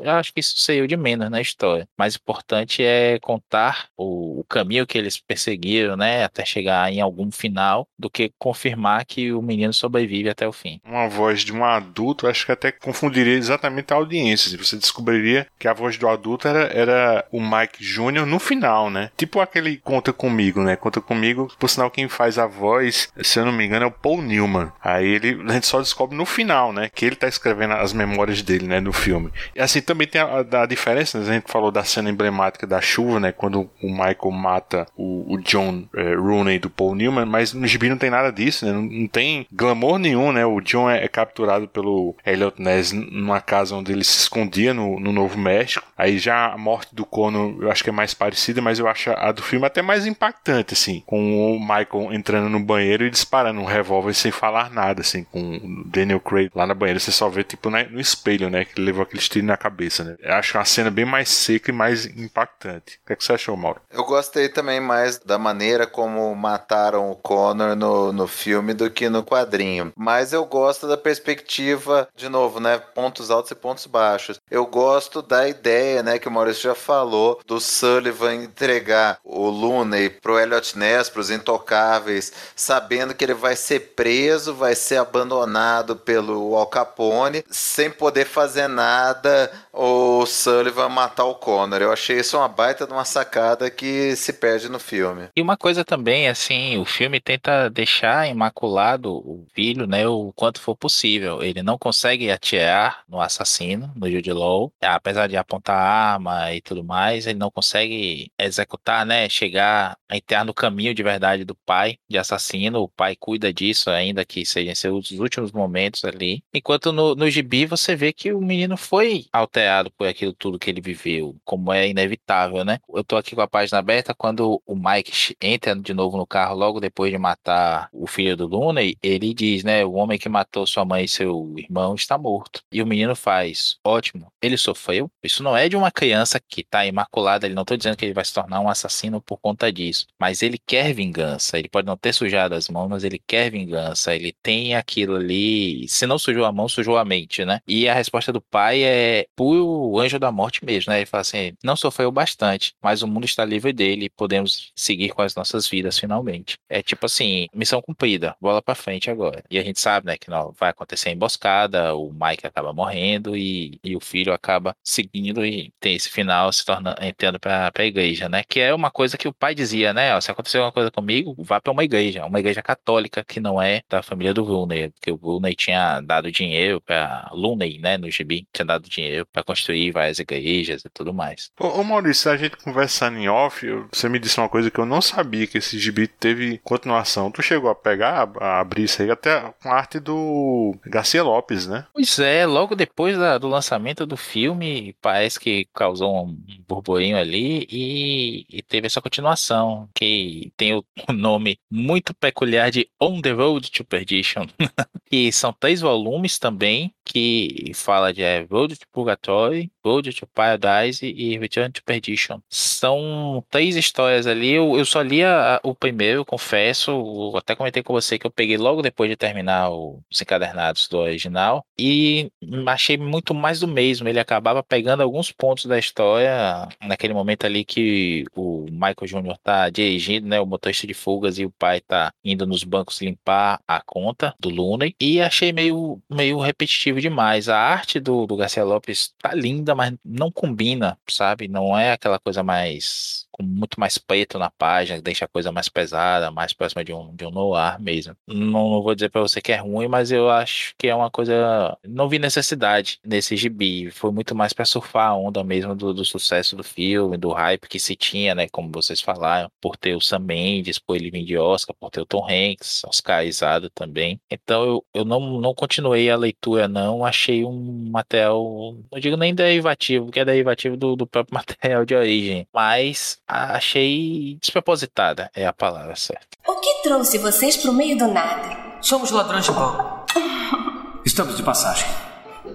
Eu 0.01 0.11
acho 0.11 0.33
que 0.33 0.39
isso 0.39 0.55
saiu 0.57 0.88
de 0.88 0.97
menos 0.97 1.29
na 1.29 1.41
história. 1.41 1.88
Mais 1.97 2.15
importante 2.15 2.83
é 2.83 3.19
contar 3.19 3.88
o, 3.97 4.39
o 4.39 4.43
caminho 4.43 4.86
que 4.86 4.97
eles 4.97 5.17
perseguiram, 5.17 5.95
né, 5.95 6.23
até 6.23 6.45
chegar 6.45 6.91
em 6.91 7.01
algum 7.01 7.31
final, 7.31 7.88
do 7.97 8.09
que 8.09 8.31
confirmar 8.38 9.05
que 9.05 9.31
o 9.31 9.41
menino 9.41 9.73
sobrevive 9.73 10.29
até 10.29 10.47
o 10.47 10.51
fim. 10.51 10.79
Uma 10.86 11.07
voz 11.07 11.41
de 11.41 11.53
um 11.53 11.63
adulto, 11.63 12.27
acho 12.27 12.45
que 12.45 12.51
até 12.51 12.71
confundiria 12.71 13.36
exatamente 13.36 13.93
a 13.93 13.97
audiência. 13.97 14.57
Você 14.57 14.77
descobriria 14.77 15.47
que 15.59 15.67
a 15.67 15.73
voz 15.73 15.97
do 15.97 16.07
adulto 16.07 16.47
era, 16.47 16.63
era 16.73 17.25
o 17.31 17.39
Mike 17.39 17.83
Jr. 17.83 18.25
no 18.25 18.39
final, 18.39 18.89
né? 18.89 19.11
Tipo 19.17 19.39
aquele 19.39 19.77
Conta 19.77 20.11
Comigo, 20.11 20.63
né? 20.63 20.75
Conta 20.75 21.01
Comigo, 21.01 21.51
por 21.59 21.69
sinal, 21.69 21.91
quem 21.91 22.07
faz 22.07 22.24
a 22.38 22.45
voz, 22.45 23.09
se 23.21 23.39
eu 23.39 23.45
não 23.45 23.51
me 23.51 23.65
engano, 23.65 23.86
é 23.86 23.88
o 23.88 23.91
Paul 23.91 24.21
Newman. 24.21 24.71
Aí 24.84 25.07
ele, 25.07 25.41
a 25.47 25.53
gente 25.53 25.67
só 25.67 25.80
descobre 25.80 26.17
no 26.17 26.26
final, 26.26 26.73
né? 26.73 26.89
Que 26.93 27.05
ele 27.05 27.15
tá 27.15 27.28
escrevendo 27.28 27.73
as 27.73 27.93
memórias 27.93 28.41
dele, 28.41 28.67
né? 28.67 28.80
No 28.80 28.91
filme. 28.91 29.32
E 29.55 29.61
assim, 29.61 29.82
também 29.82 30.07
tem 30.07 30.21
a, 30.21 30.45
a, 30.51 30.63
a 30.63 30.65
diferença, 30.65 31.19
né? 31.19 31.30
A 31.30 31.34
gente 31.34 31.51
falou 31.51 31.71
da 31.71 31.84
cena 31.84 32.09
emblemática 32.09 32.65
da 32.65 32.82
chuva, 32.82 33.19
né? 33.19 33.32
Quando 33.32 33.69
o 33.82 33.89
Michael 33.89 34.32
mata 34.32 34.86
o, 34.95 35.34
o 35.34 35.38
John 35.41 35.86
é, 35.95 36.15
Rooney 36.15 36.59
do 36.59 36.69
Paul 36.69 36.95
Newman, 36.95 37.26
mas 37.26 37.53
no 37.53 37.67
gibi 37.67 37.89
não 37.89 37.97
tem 37.97 38.09
nada 38.09 38.32
disso, 38.32 38.65
né? 38.65 38.71
Não, 38.71 38.82
não 38.82 39.07
tem 39.07 39.47
glamour 39.51 39.99
nenhum, 39.99 40.32
né? 40.32 40.45
O 40.45 40.59
John 40.61 40.89
é, 40.89 41.03
é, 41.03 41.07
capturado 41.07 41.67
pelo 41.67 42.15
Elliot 42.26 42.61
Ness 42.61 42.91
numa 42.91 43.41
casa 43.41 43.76
onde 43.76 43.91
ele 43.91 44.03
se 44.03 44.17
escondia 44.19 44.73
no, 44.73 44.99
no 44.99 45.11
Novo 45.11 45.38
México. 45.38 45.86
Aí 45.97 46.17
já 46.17 46.53
a 46.53 46.57
morte 46.57 46.93
do 46.93 47.05
Cono 47.05 47.57
eu 47.61 47.71
acho 47.71 47.83
que 47.83 47.89
é 47.89 47.93
mais 47.93 48.13
parecida, 48.13 48.61
mas 48.61 48.79
eu 48.79 48.87
acho 48.87 49.11
a 49.11 49.31
do 49.31 49.41
filme 49.41 49.65
até 49.65 49.81
mais 49.81 50.05
impactante, 50.05 50.73
assim. 50.73 51.03
Com 51.05 51.55
o 51.55 51.59
Michael 51.59 52.11
entrando 52.11 52.49
no 52.49 52.59
banheiro 52.59 53.05
e 53.05 53.09
disparando 53.09 53.59
um 53.59 53.65
revólver 53.65 54.13
sem 54.13 54.31
falar 54.31 54.69
nada, 54.69 55.01
assim, 55.01 55.23
com 55.23 55.57
o 55.57 55.83
Daniel 55.85 56.19
Craig 56.19 56.51
lá 56.53 56.65
na 56.65 56.73
banheira. 56.73 56.99
Você 56.99 57.11
só 57.11 57.29
vê, 57.29 57.43
tipo, 57.43 57.69
né, 57.69 57.87
no 57.89 57.99
espelho, 57.99 58.49
né? 58.49 58.65
Que 58.65 58.79
ele 58.79 58.87
levou 58.87 59.03
aquele 59.03 59.21
tiro 59.21 59.45
na 59.45 59.57
cabeça, 59.57 60.03
né? 60.03 60.15
Eu 60.19 60.33
acho 60.33 60.57
uma 60.57 60.65
cena 60.65 60.91
bem 60.91 61.05
mais 61.05 61.29
seca 61.29 61.71
e 61.71 61.73
mais 61.73 62.05
impactante. 62.05 62.99
O 63.03 63.07
que, 63.07 63.13
é 63.13 63.15
que 63.15 63.23
você 63.23 63.33
achou, 63.33 63.55
Mauro? 63.55 63.81
Eu 63.91 64.03
gostei 64.03 64.49
também 64.49 64.79
mais 64.79 65.19
da 65.19 65.37
maneira 65.37 65.87
como 65.87 66.33
mataram 66.35 67.11
o 67.11 67.15
Connor 67.15 67.75
no, 67.75 68.11
no 68.11 68.27
filme 68.27 68.73
do 68.73 68.89
que 68.89 69.09
no 69.09 69.23
quadrinho. 69.23 69.93
Mas 69.95 70.33
eu 70.33 70.45
gosto 70.45 70.87
da 70.87 70.97
perspectiva, 70.97 72.07
de 72.15 72.29
novo, 72.29 72.59
né? 72.59 72.77
Pontos 72.77 73.31
altos 73.31 73.51
e 73.51 73.55
pontos 73.55 73.85
baixos. 73.85 74.39
Eu 74.49 74.65
gosto 74.65 75.21
da 75.21 75.47
ideia, 75.47 75.84
né, 76.03 76.19
que 76.19 76.27
o 76.27 76.31
Maurício 76.31 76.63
já 76.63 76.75
falou, 76.75 77.39
do 77.45 77.59
Sullivan 77.59 78.36
entregar 78.36 79.19
o 79.23 79.49
Looney 79.49 80.09
pro 80.09 80.39
Elliot 80.39 80.77
Ness, 80.77 81.09
pros 81.09 81.29
intocáveis, 81.29 82.31
sabendo 82.55 83.13
que 83.13 83.23
ele 83.23 83.33
vai 83.33 83.55
ser 83.55 83.93
preso, 83.95 84.53
vai 84.53 84.75
ser 84.75 84.97
abandonado 84.97 85.95
pelo 85.95 86.55
Al 86.55 86.67
Capone, 86.67 87.43
sem 87.49 87.89
poder 87.89 88.25
fazer 88.25 88.67
nada, 88.67 89.51
o 89.71 90.25
Sullivan 90.25 90.89
matar 90.89 91.25
o 91.25 91.36
Connor. 91.36 91.81
Eu 91.81 91.91
achei 91.91 92.19
isso 92.19 92.38
uma 92.38 92.47
baita 92.47 92.86
de 92.86 92.93
uma 92.93 93.05
sacada 93.05 93.69
que 93.69 94.15
se 94.15 94.33
perde 94.33 94.69
no 94.69 94.79
filme. 94.79 95.29
E 95.36 95.41
uma 95.41 95.57
coisa 95.57 95.83
também, 95.83 96.27
assim, 96.27 96.77
o 96.77 96.86
filme 96.86 97.19
tenta 97.19 97.69
deixar 97.69 98.27
imaculado 98.27 99.13
o 99.13 99.45
filho, 99.53 99.86
né, 99.88 100.07
o 100.07 100.31
quanto 100.36 100.61
for 100.61 100.75
possível. 100.75 101.43
Ele 101.43 101.61
não 101.61 101.77
consegue 101.77 102.31
atirar 102.31 103.03
no 103.07 103.19
assassino, 103.19 103.91
no 103.95 104.09
Jude 104.09 104.31
Law, 104.31 104.71
apesar 104.81 105.27
de 105.27 105.38
apontar 105.38 105.74
a 105.76 106.13
arma 106.13 106.53
e 106.53 106.61
tudo 106.61 106.84
mais, 106.84 107.28
ele 107.28 107.39
não 107.39 107.51
consegue 107.51 108.32
executar, 108.39 109.05
né, 109.05 109.28
chegar 109.30 109.97
a 110.09 110.17
entrar 110.17 110.45
no 110.45 110.53
caminho 110.53 110.93
de 110.93 111.03
verdade 111.03 111.43
do 111.43 111.55
pai 111.55 111.97
de 112.09 112.17
assassino. 112.17 112.82
O 112.82 112.89
pai 112.89 113.15
cuida 113.15 113.53
disso, 113.53 113.89
ainda 113.89 114.26
que 114.26 114.45
sejam 114.45 114.76
seus 114.76 115.11
últimos 115.11 115.51
momentos 115.51 116.03
ali. 116.05 116.43
Enquanto 116.53 116.91
no, 116.91 117.15
no 117.15 117.30
gibi 117.30 117.65
você 117.65 117.95
vê 117.95 118.13
que 118.13 118.32
o 118.34 118.41
menino 118.41 118.78
foi 118.78 119.26
alterado 119.32 119.91
por 119.91 120.07
aquilo 120.07 120.34
tudo 120.34 120.59
que 120.59 120.69
ele 120.69 120.82
viveu, 120.82 121.36
como 121.43 121.71
é 121.71 121.88
inevitável, 121.88 122.63
né? 122.63 122.80
Eu 122.93 123.03
tô 123.03 123.17
aqui 123.17 123.36
com 123.36 123.41
a 123.41 123.47
página 123.47 123.80
aberta 123.80 124.13
quando 124.13 124.61
o 124.65 124.76
Mike 124.76 125.36
entra 125.41 125.76
de 125.76 125.93
novo 125.93 126.17
no 126.17 126.28
carro 126.28 126.55
logo 126.55 126.80
depois 126.80 127.11
de 127.11 127.17
matar 127.17 127.89
o 127.91 128.07
filho 128.07 128.36
do 128.36 128.47
Luna, 128.47 128.82
ele 129.01 129.34
diz, 129.34 129.63
né, 129.63 129.84
o 129.86 129.93
homem 129.93 130.17
que 130.17 130.30
matou 130.30 130.65
sua 130.65 130.86
mãe 130.86 131.05
e 131.05 131.07
seu 131.07 131.53
irmão 131.57 131.95
está 131.95 132.17
morto. 132.17 132.61
E 132.71 132.82
o 132.82 132.88
menino 132.88 133.15
faz, 133.15 133.78
ótimo, 133.84 134.32
ele 134.41 134.57
sofreu. 134.57 135.09
Isso 135.23 135.43
não 135.43 135.55
é 135.55 135.64
de 135.70 135.76
uma 135.76 135.91
criança 135.91 136.39
que 136.39 136.63
tá 136.63 136.86
imaculada, 136.86 137.45
ele 137.45 137.55
não 137.55 137.66
tô 137.66 137.76
dizendo 137.76 137.97
que 137.97 138.05
ele 138.05 138.13
vai 138.13 138.26
se 138.26 138.34
tornar 138.34 138.59
um 138.59 138.70
assassino 138.70 139.22
por 139.22 139.38
conta 139.38 139.72
disso, 139.72 140.07
mas 140.20 140.41
ele 140.41 140.57
quer 140.57 140.93
vingança, 140.93 141.57
ele 141.57 141.70
pode 141.70 141.88
não 141.88 141.97
ter 141.97 142.13
sujado 142.13 142.55
as 142.55 142.70
mãos, 142.70 142.89
mas 142.89 143.03
ele 143.03 143.20
quer 143.26 143.49
vingança, 143.49 144.16
ele 144.16 144.34
tem 144.41 144.76
aquilo 144.76 145.16
ali, 145.16 145.88
se 145.88 146.05
não 146.05 146.18
sujou 146.18 146.45
a 146.45 146.51
mão, 146.51 146.68
sujou 146.68 146.97
a 146.97 147.05
mente, 147.05 147.45
né? 147.45 147.59
E 147.68 147.88
a 147.88 147.93
resposta 147.93 148.32
do 148.32 148.41
pai 148.41 148.84
é, 148.84 149.26
por 149.36 149.55
o 149.57 149.99
anjo 149.99 150.20
da 150.20 150.32
morte 150.32 150.63
mesmo, 150.66 150.91
né? 150.91 150.99
Ele 150.99 151.05
fala 151.05 151.22
assim: 151.22 151.53
não 151.63 151.76
sofreu 151.76 152.11
bastante, 152.11 152.74
mas 152.82 153.01
o 153.01 153.07
mundo 153.07 153.26
está 153.26 153.45
livre 153.45 153.74
dele 153.74 154.05
e 154.05 154.09
podemos 154.09 154.72
seguir 154.76 155.09
com 155.09 155.22
as 155.22 155.36
nossas 155.36 155.68
vidas 155.68 155.97
finalmente. 155.97 156.57
É 156.70 156.82
tipo 156.82 157.05
assim, 157.05 157.47
missão 157.53 157.82
cumprida, 157.82 158.36
bola 158.39 158.61
para 158.61 158.76
frente 158.76 159.09
agora. 159.09 159.43
E 159.49 159.57
a 159.57 159.63
gente 159.63 159.80
sabe, 159.80 160.07
né, 160.07 160.18
que 160.18 160.30
não 160.30 160.51
vai 160.51 160.70
acontecer 160.70 161.09
a 161.09 161.11
emboscada, 161.11 161.95
o 161.95 162.11
Mike 162.11 162.45
acaba 162.47 162.74
morrendo 162.74 163.36
e, 163.36 163.80
e 163.84 163.95
o 163.95 163.99
filho 163.99 164.34
acaba 164.34 164.76
seguindo 164.84 165.45
e 165.45 165.55
que 165.56 165.72
tem 165.80 165.95
esse 165.95 166.10
final 166.10 166.51
se 166.51 166.66
tornando 166.66 166.95
entrando 167.01 167.39
para 167.39 167.72
a 167.76 167.86
igreja, 167.86 168.28
né? 168.30 168.43
Que 168.47 168.60
é 168.60 168.74
uma 168.74 168.91
coisa 168.91 169.18
que 169.18 169.28
o 169.28 169.34
pai 169.34 169.53
dizia, 169.56 169.93
né? 169.93 170.16
Ó, 170.16 170.22
se 170.22 170.32
acontecer 170.32 170.58
alguma 170.58 170.72
coisa 170.72 170.91
comigo, 170.91 171.36
vá 171.39 171.60
para 171.62 171.72
uma 171.72 171.84
igreja, 171.84 172.26
uma 172.26 172.39
igreja 172.39 172.62
católica 172.62 173.24
que 173.24 173.39
não 173.39 173.62
é 173.62 173.82
da 173.89 174.01
família 174.03 174.34
do 174.34 174.43
Rooney, 174.43 174.89
porque 174.91 175.12
o 175.12 175.16
Rooney 175.16 175.56
tinha 175.56 176.01
dado 176.01 176.32
dinheiro 176.32 176.82
para 176.82 177.30
Looney, 177.32 177.80
né? 177.80 177.97
No 177.97 178.10
gibi 178.10 178.47
tinha 178.53 178.66
dado 178.66 178.89
dinheiro 178.89 179.26
para 179.32 179.43
construir 179.43 179.91
várias 179.91 180.20
igrejas 180.20 180.84
e 180.86 180.89
tudo 180.89 181.14
mais. 181.14 181.49
Ô, 181.60 181.68
ô 181.80 181.84
Maurício, 181.84 182.30
a 182.32 182.38
gente 182.38 182.58
conversando 182.58 183.18
em 183.18 183.28
off, 183.30 183.66
você 183.91 184.10
me 184.10 184.20
disse 184.20 184.39
uma 184.39 184.49
coisa 184.49 184.70
que 184.72 184.80
eu 184.80 184.86
não 184.86 185.01
sabia 185.01 185.47
que 185.47 185.58
esse 185.58 185.78
gibi 185.80 186.08
teve 186.08 186.60
continuação. 186.64 187.32
Tu 187.32 187.41
chegou 187.41 187.70
a 187.70 187.76
pegar, 187.76 188.30
a, 188.39 188.45
a 188.45 188.60
abrir 188.60 188.84
isso 188.84 189.01
aí 189.01 189.10
até 189.12 189.41
com 189.62 189.70
a 189.70 189.74
arte 189.76 189.99
do 189.99 190.76
Garcia 190.86 191.24
Lopes, 191.24 191.68
né? 191.68 191.86
Pois 191.93 192.20
é, 192.20 192.45
logo 192.45 192.76
depois 192.76 193.18
da- 193.18 193.38
do 193.38 193.47
lançamento 193.47 194.06
do 194.06 194.18
filme, 194.18 194.95
parece 195.01 195.39
que 195.39 195.44
causou 195.73 196.25
um 196.25 196.37
burburinho 196.67 197.17
ali 197.17 197.67
e, 197.69 198.45
e 198.49 198.61
teve 198.61 198.87
essa 198.87 199.01
continuação, 199.01 199.89
que 199.93 200.51
tem 200.55 200.73
o, 200.73 200.83
o 201.07 201.11
nome 201.13 201.59
muito 201.69 202.13
peculiar 202.13 202.71
de 202.71 202.89
On 202.99 203.21
the 203.21 203.31
Road 203.31 203.69
to 203.71 203.83
Perdition, 203.83 204.45
que 205.05 205.31
são 205.31 205.53
três 205.53 205.81
volumes 205.81 206.39
também, 206.39 206.94
que 207.06 207.72
fala 207.74 208.14
de 208.14 208.22
é, 208.24 208.45
Road 208.49 208.78
to 208.78 208.86
Purgatory, 208.91 209.72
Road 209.86 210.12
to 210.14 210.28
Paradise 210.28 211.06
e 211.06 211.38
Return 211.38 211.72
to 211.72 211.84
Perdition. 211.84 212.39
São 212.49 213.43
três 213.49 213.76
histórias 213.76 214.28
ali, 214.28 214.51
eu, 214.51 214.78
eu 214.78 214.86
só 214.86 215.01
li 215.01 215.22
o 215.64 215.76
primeiro, 215.76 216.26
confesso, 216.26 216.91
eu 216.91 217.38
até 217.38 217.56
comentei 217.56 217.84
com 217.84 217.93
você 217.93 218.18
que 218.18 218.26
eu 218.26 218.32
peguei 218.32 218.58
logo 218.58 218.82
depois 218.82 219.10
de 219.10 219.16
terminar 219.16 219.70
o- 219.72 220.01
os 220.12 220.22
encadernados 220.22 220.88
do 220.88 220.97
original, 220.97 221.66
e 221.80 222.32
achei 222.68 222.97
muito 222.97 223.34
mais 223.34 223.60
do 223.60 223.68
mesmo. 223.68 224.08
Ele 224.08 224.20
acabava 224.20 224.64
pegando 224.64 225.01
alguns 225.03 225.32
pontos 225.32 225.66
da 225.66 225.78
história 225.78 226.68
naquele 226.82 227.14
momento 227.14 227.45
ali 227.45 227.64
que 227.64 228.26
o 228.36 228.66
Michael 228.72 228.95
Jr. 229.06 229.38
tá 229.43 229.70
dirigindo, 229.70 230.28
né, 230.28 230.39
o 230.41 230.45
motorista 230.45 230.88
de 230.88 230.93
fugas 230.93 231.38
e 231.38 231.45
o 231.45 231.51
pai 231.51 231.80
tá 231.82 232.12
indo 232.24 232.45
nos 232.45 232.64
bancos 232.64 233.01
limpar 233.01 233.60
a 233.68 233.82
conta 233.86 234.34
do 234.39 234.49
Looney. 234.49 234.95
E 234.99 235.22
achei 235.22 235.51
meio, 235.51 236.01
meio 236.10 236.39
repetitivo 236.39 236.94
demais. 237.01 237.49
A 237.49 237.57
arte 237.57 237.99
do, 237.99 238.25
do 238.25 238.35
Garcia 238.35 238.63
Lopes 238.63 239.13
tá 239.19 239.33
linda, 239.33 239.75
mas 239.75 239.93
não 240.03 240.31
combina, 240.31 240.97
sabe? 241.09 241.47
Não 241.47 241.77
é 241.77 241.91
aquela 241.93 242.19
coisa 242.19 242.43
mais 242.43 243.25
com 243.35 243.43
muito 243.43 243.77
mais 243.77 243.97
preto 243.97 244.39
na 244.39 244.49
página, 244.49 245.01
deixa 245.01 245.25
a 245.25 245.27
coisa 245.27 245.51
mais 245.51 245.67
pesada, 245.67 246.31
mais 246.31 246.53
próxima 246.53 246.85
de 246.85 246.93
um, 246.93 247.13
de 247.13 247.25
um 247.25 247.31
noir 247.31 247.77
mesmo. 247.81 248.15
Não, 248.25 248.69
não 248.69 248.81
vou 248.81 248.95
dizer 248.95 249.09
pra 249.09 249.19
você 249.19 249.41
que 249.41 249.51
é 249.51 249.57
ruim, 249.57 249.89
mas 249.89 250.09
eu 250.09 250.29
acho 250.29 250.73
que 250.77 250.87
é 250.87 250.95
uma 250.95 251.11
coisa. 251.11 251.77
Não 251.85 252.07
vi 252.07 252.17
necessidade 252.17 252.97
nesse 253.05 253.35
gibi. 253.35 253.91
Foi 253.91 254.09
muito 254.09 254.33
mais 254.33 254.53
pra 254.53 254.63
surfar 254.63 255.09
a 255.09 255.17
onda 255.17 255.43
mesmo 255.43 255.75
do, 255.75 255.93
do 255.93 256.05
sucesso 256.05 256.55
do 256.55 256.63
filme, 256.63 257.17
do 257.17 257.31
hype 257.31 257.67
que 257.67 257.77
se 257.77 257.93
tinha, 257.93 258.33
né? 258.33 258.47
Como 258.47 258.71
vocês 258.71 259.01
falaram, 259.01 259.51
por 259.59 259.75
ter 259.75 259.95
o 259.95 260.01
Sam 260.01 260.19
Mendes, 260.19 260.79
por 260.79 260.95
ele 260.95 261.11
vir 261.11 261.25
de 261.25 261.37
Oscar, 261.37 261.75
por 261.77 261.89
ter 261.89 261.99
o 261.99 262.05
Tom 262.05 262.25
Hanks, 262.29 262.83
oscarizado 262.87 263.69
também. 263.69 264.17
Então 264.31 264.63
eu, 264.63 264.85
eu 264.93 265.03
não, 265.03 265.41
não 265.41 265.53
continuei 265.53 266.09
a 266.09 266.15
leitura, 266.15 266.69
não. 266.69 266.84
Achei 267.05 267.45
um 267.45 267.89
material, 267.91 268.75
não 268.91 268.99
digo 268.99 269.15
nem 269.17 269.33
derivativo, 269.33 270.05
porque 270.05 270.19
é 270.19 270.25
derivativo 270.25 270.75
do, 270.75 270.95
do 270.95 271.07
próprio 271.07 271.33
material 271.36 271.86
de 271.86 271.95
origem, 271.95 272.47
mas 272.53 273.19
achei 273.27 274.38
despropositada, 274.41 275.29
é 275.36 275.45
a 275.45 275.53
palavra 275.53 275.95
certa. 275.95 276.27
O 276.47 276.55
que 276.59 276.83
trouxe 276.83 277.17
vocês 277.17 277.57
pro 277.57 277.73
meio 277.73 277.97
do 277.97 278.07
nada? 278.07 278.77
Somos 278.81 279.11
ladrões 279.11 279.45
de 279.45 279.51
banco. 279.51 280.05
Estamos 281.05 281.38
de 281.38 281.43
passagem. 281.43 281.88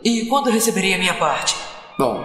E 0.04 0.26
quando 0.26 0.50
receberei 0.50 0.94
a 0.94 0.98
minha 0.98 1.14
parte? 1.14 1.56
Bom. 1.98 2.24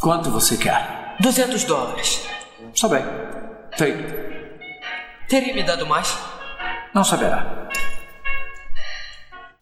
Quanto 0.00 0.30
você 0.30 0.56
quer? 0.56 1.16
200 1.20 1.64
dólares. 1.64 2.26
Está 2.72 2.88
bem. 2.88 3.02
Feito. 3.76 4.14
Teria 5.28 5.54
me 5.54 5.62
dado 5.62 5.86
mais? 5.86 6.16
Não 6.94 7.02
saberá. 7.02 7.68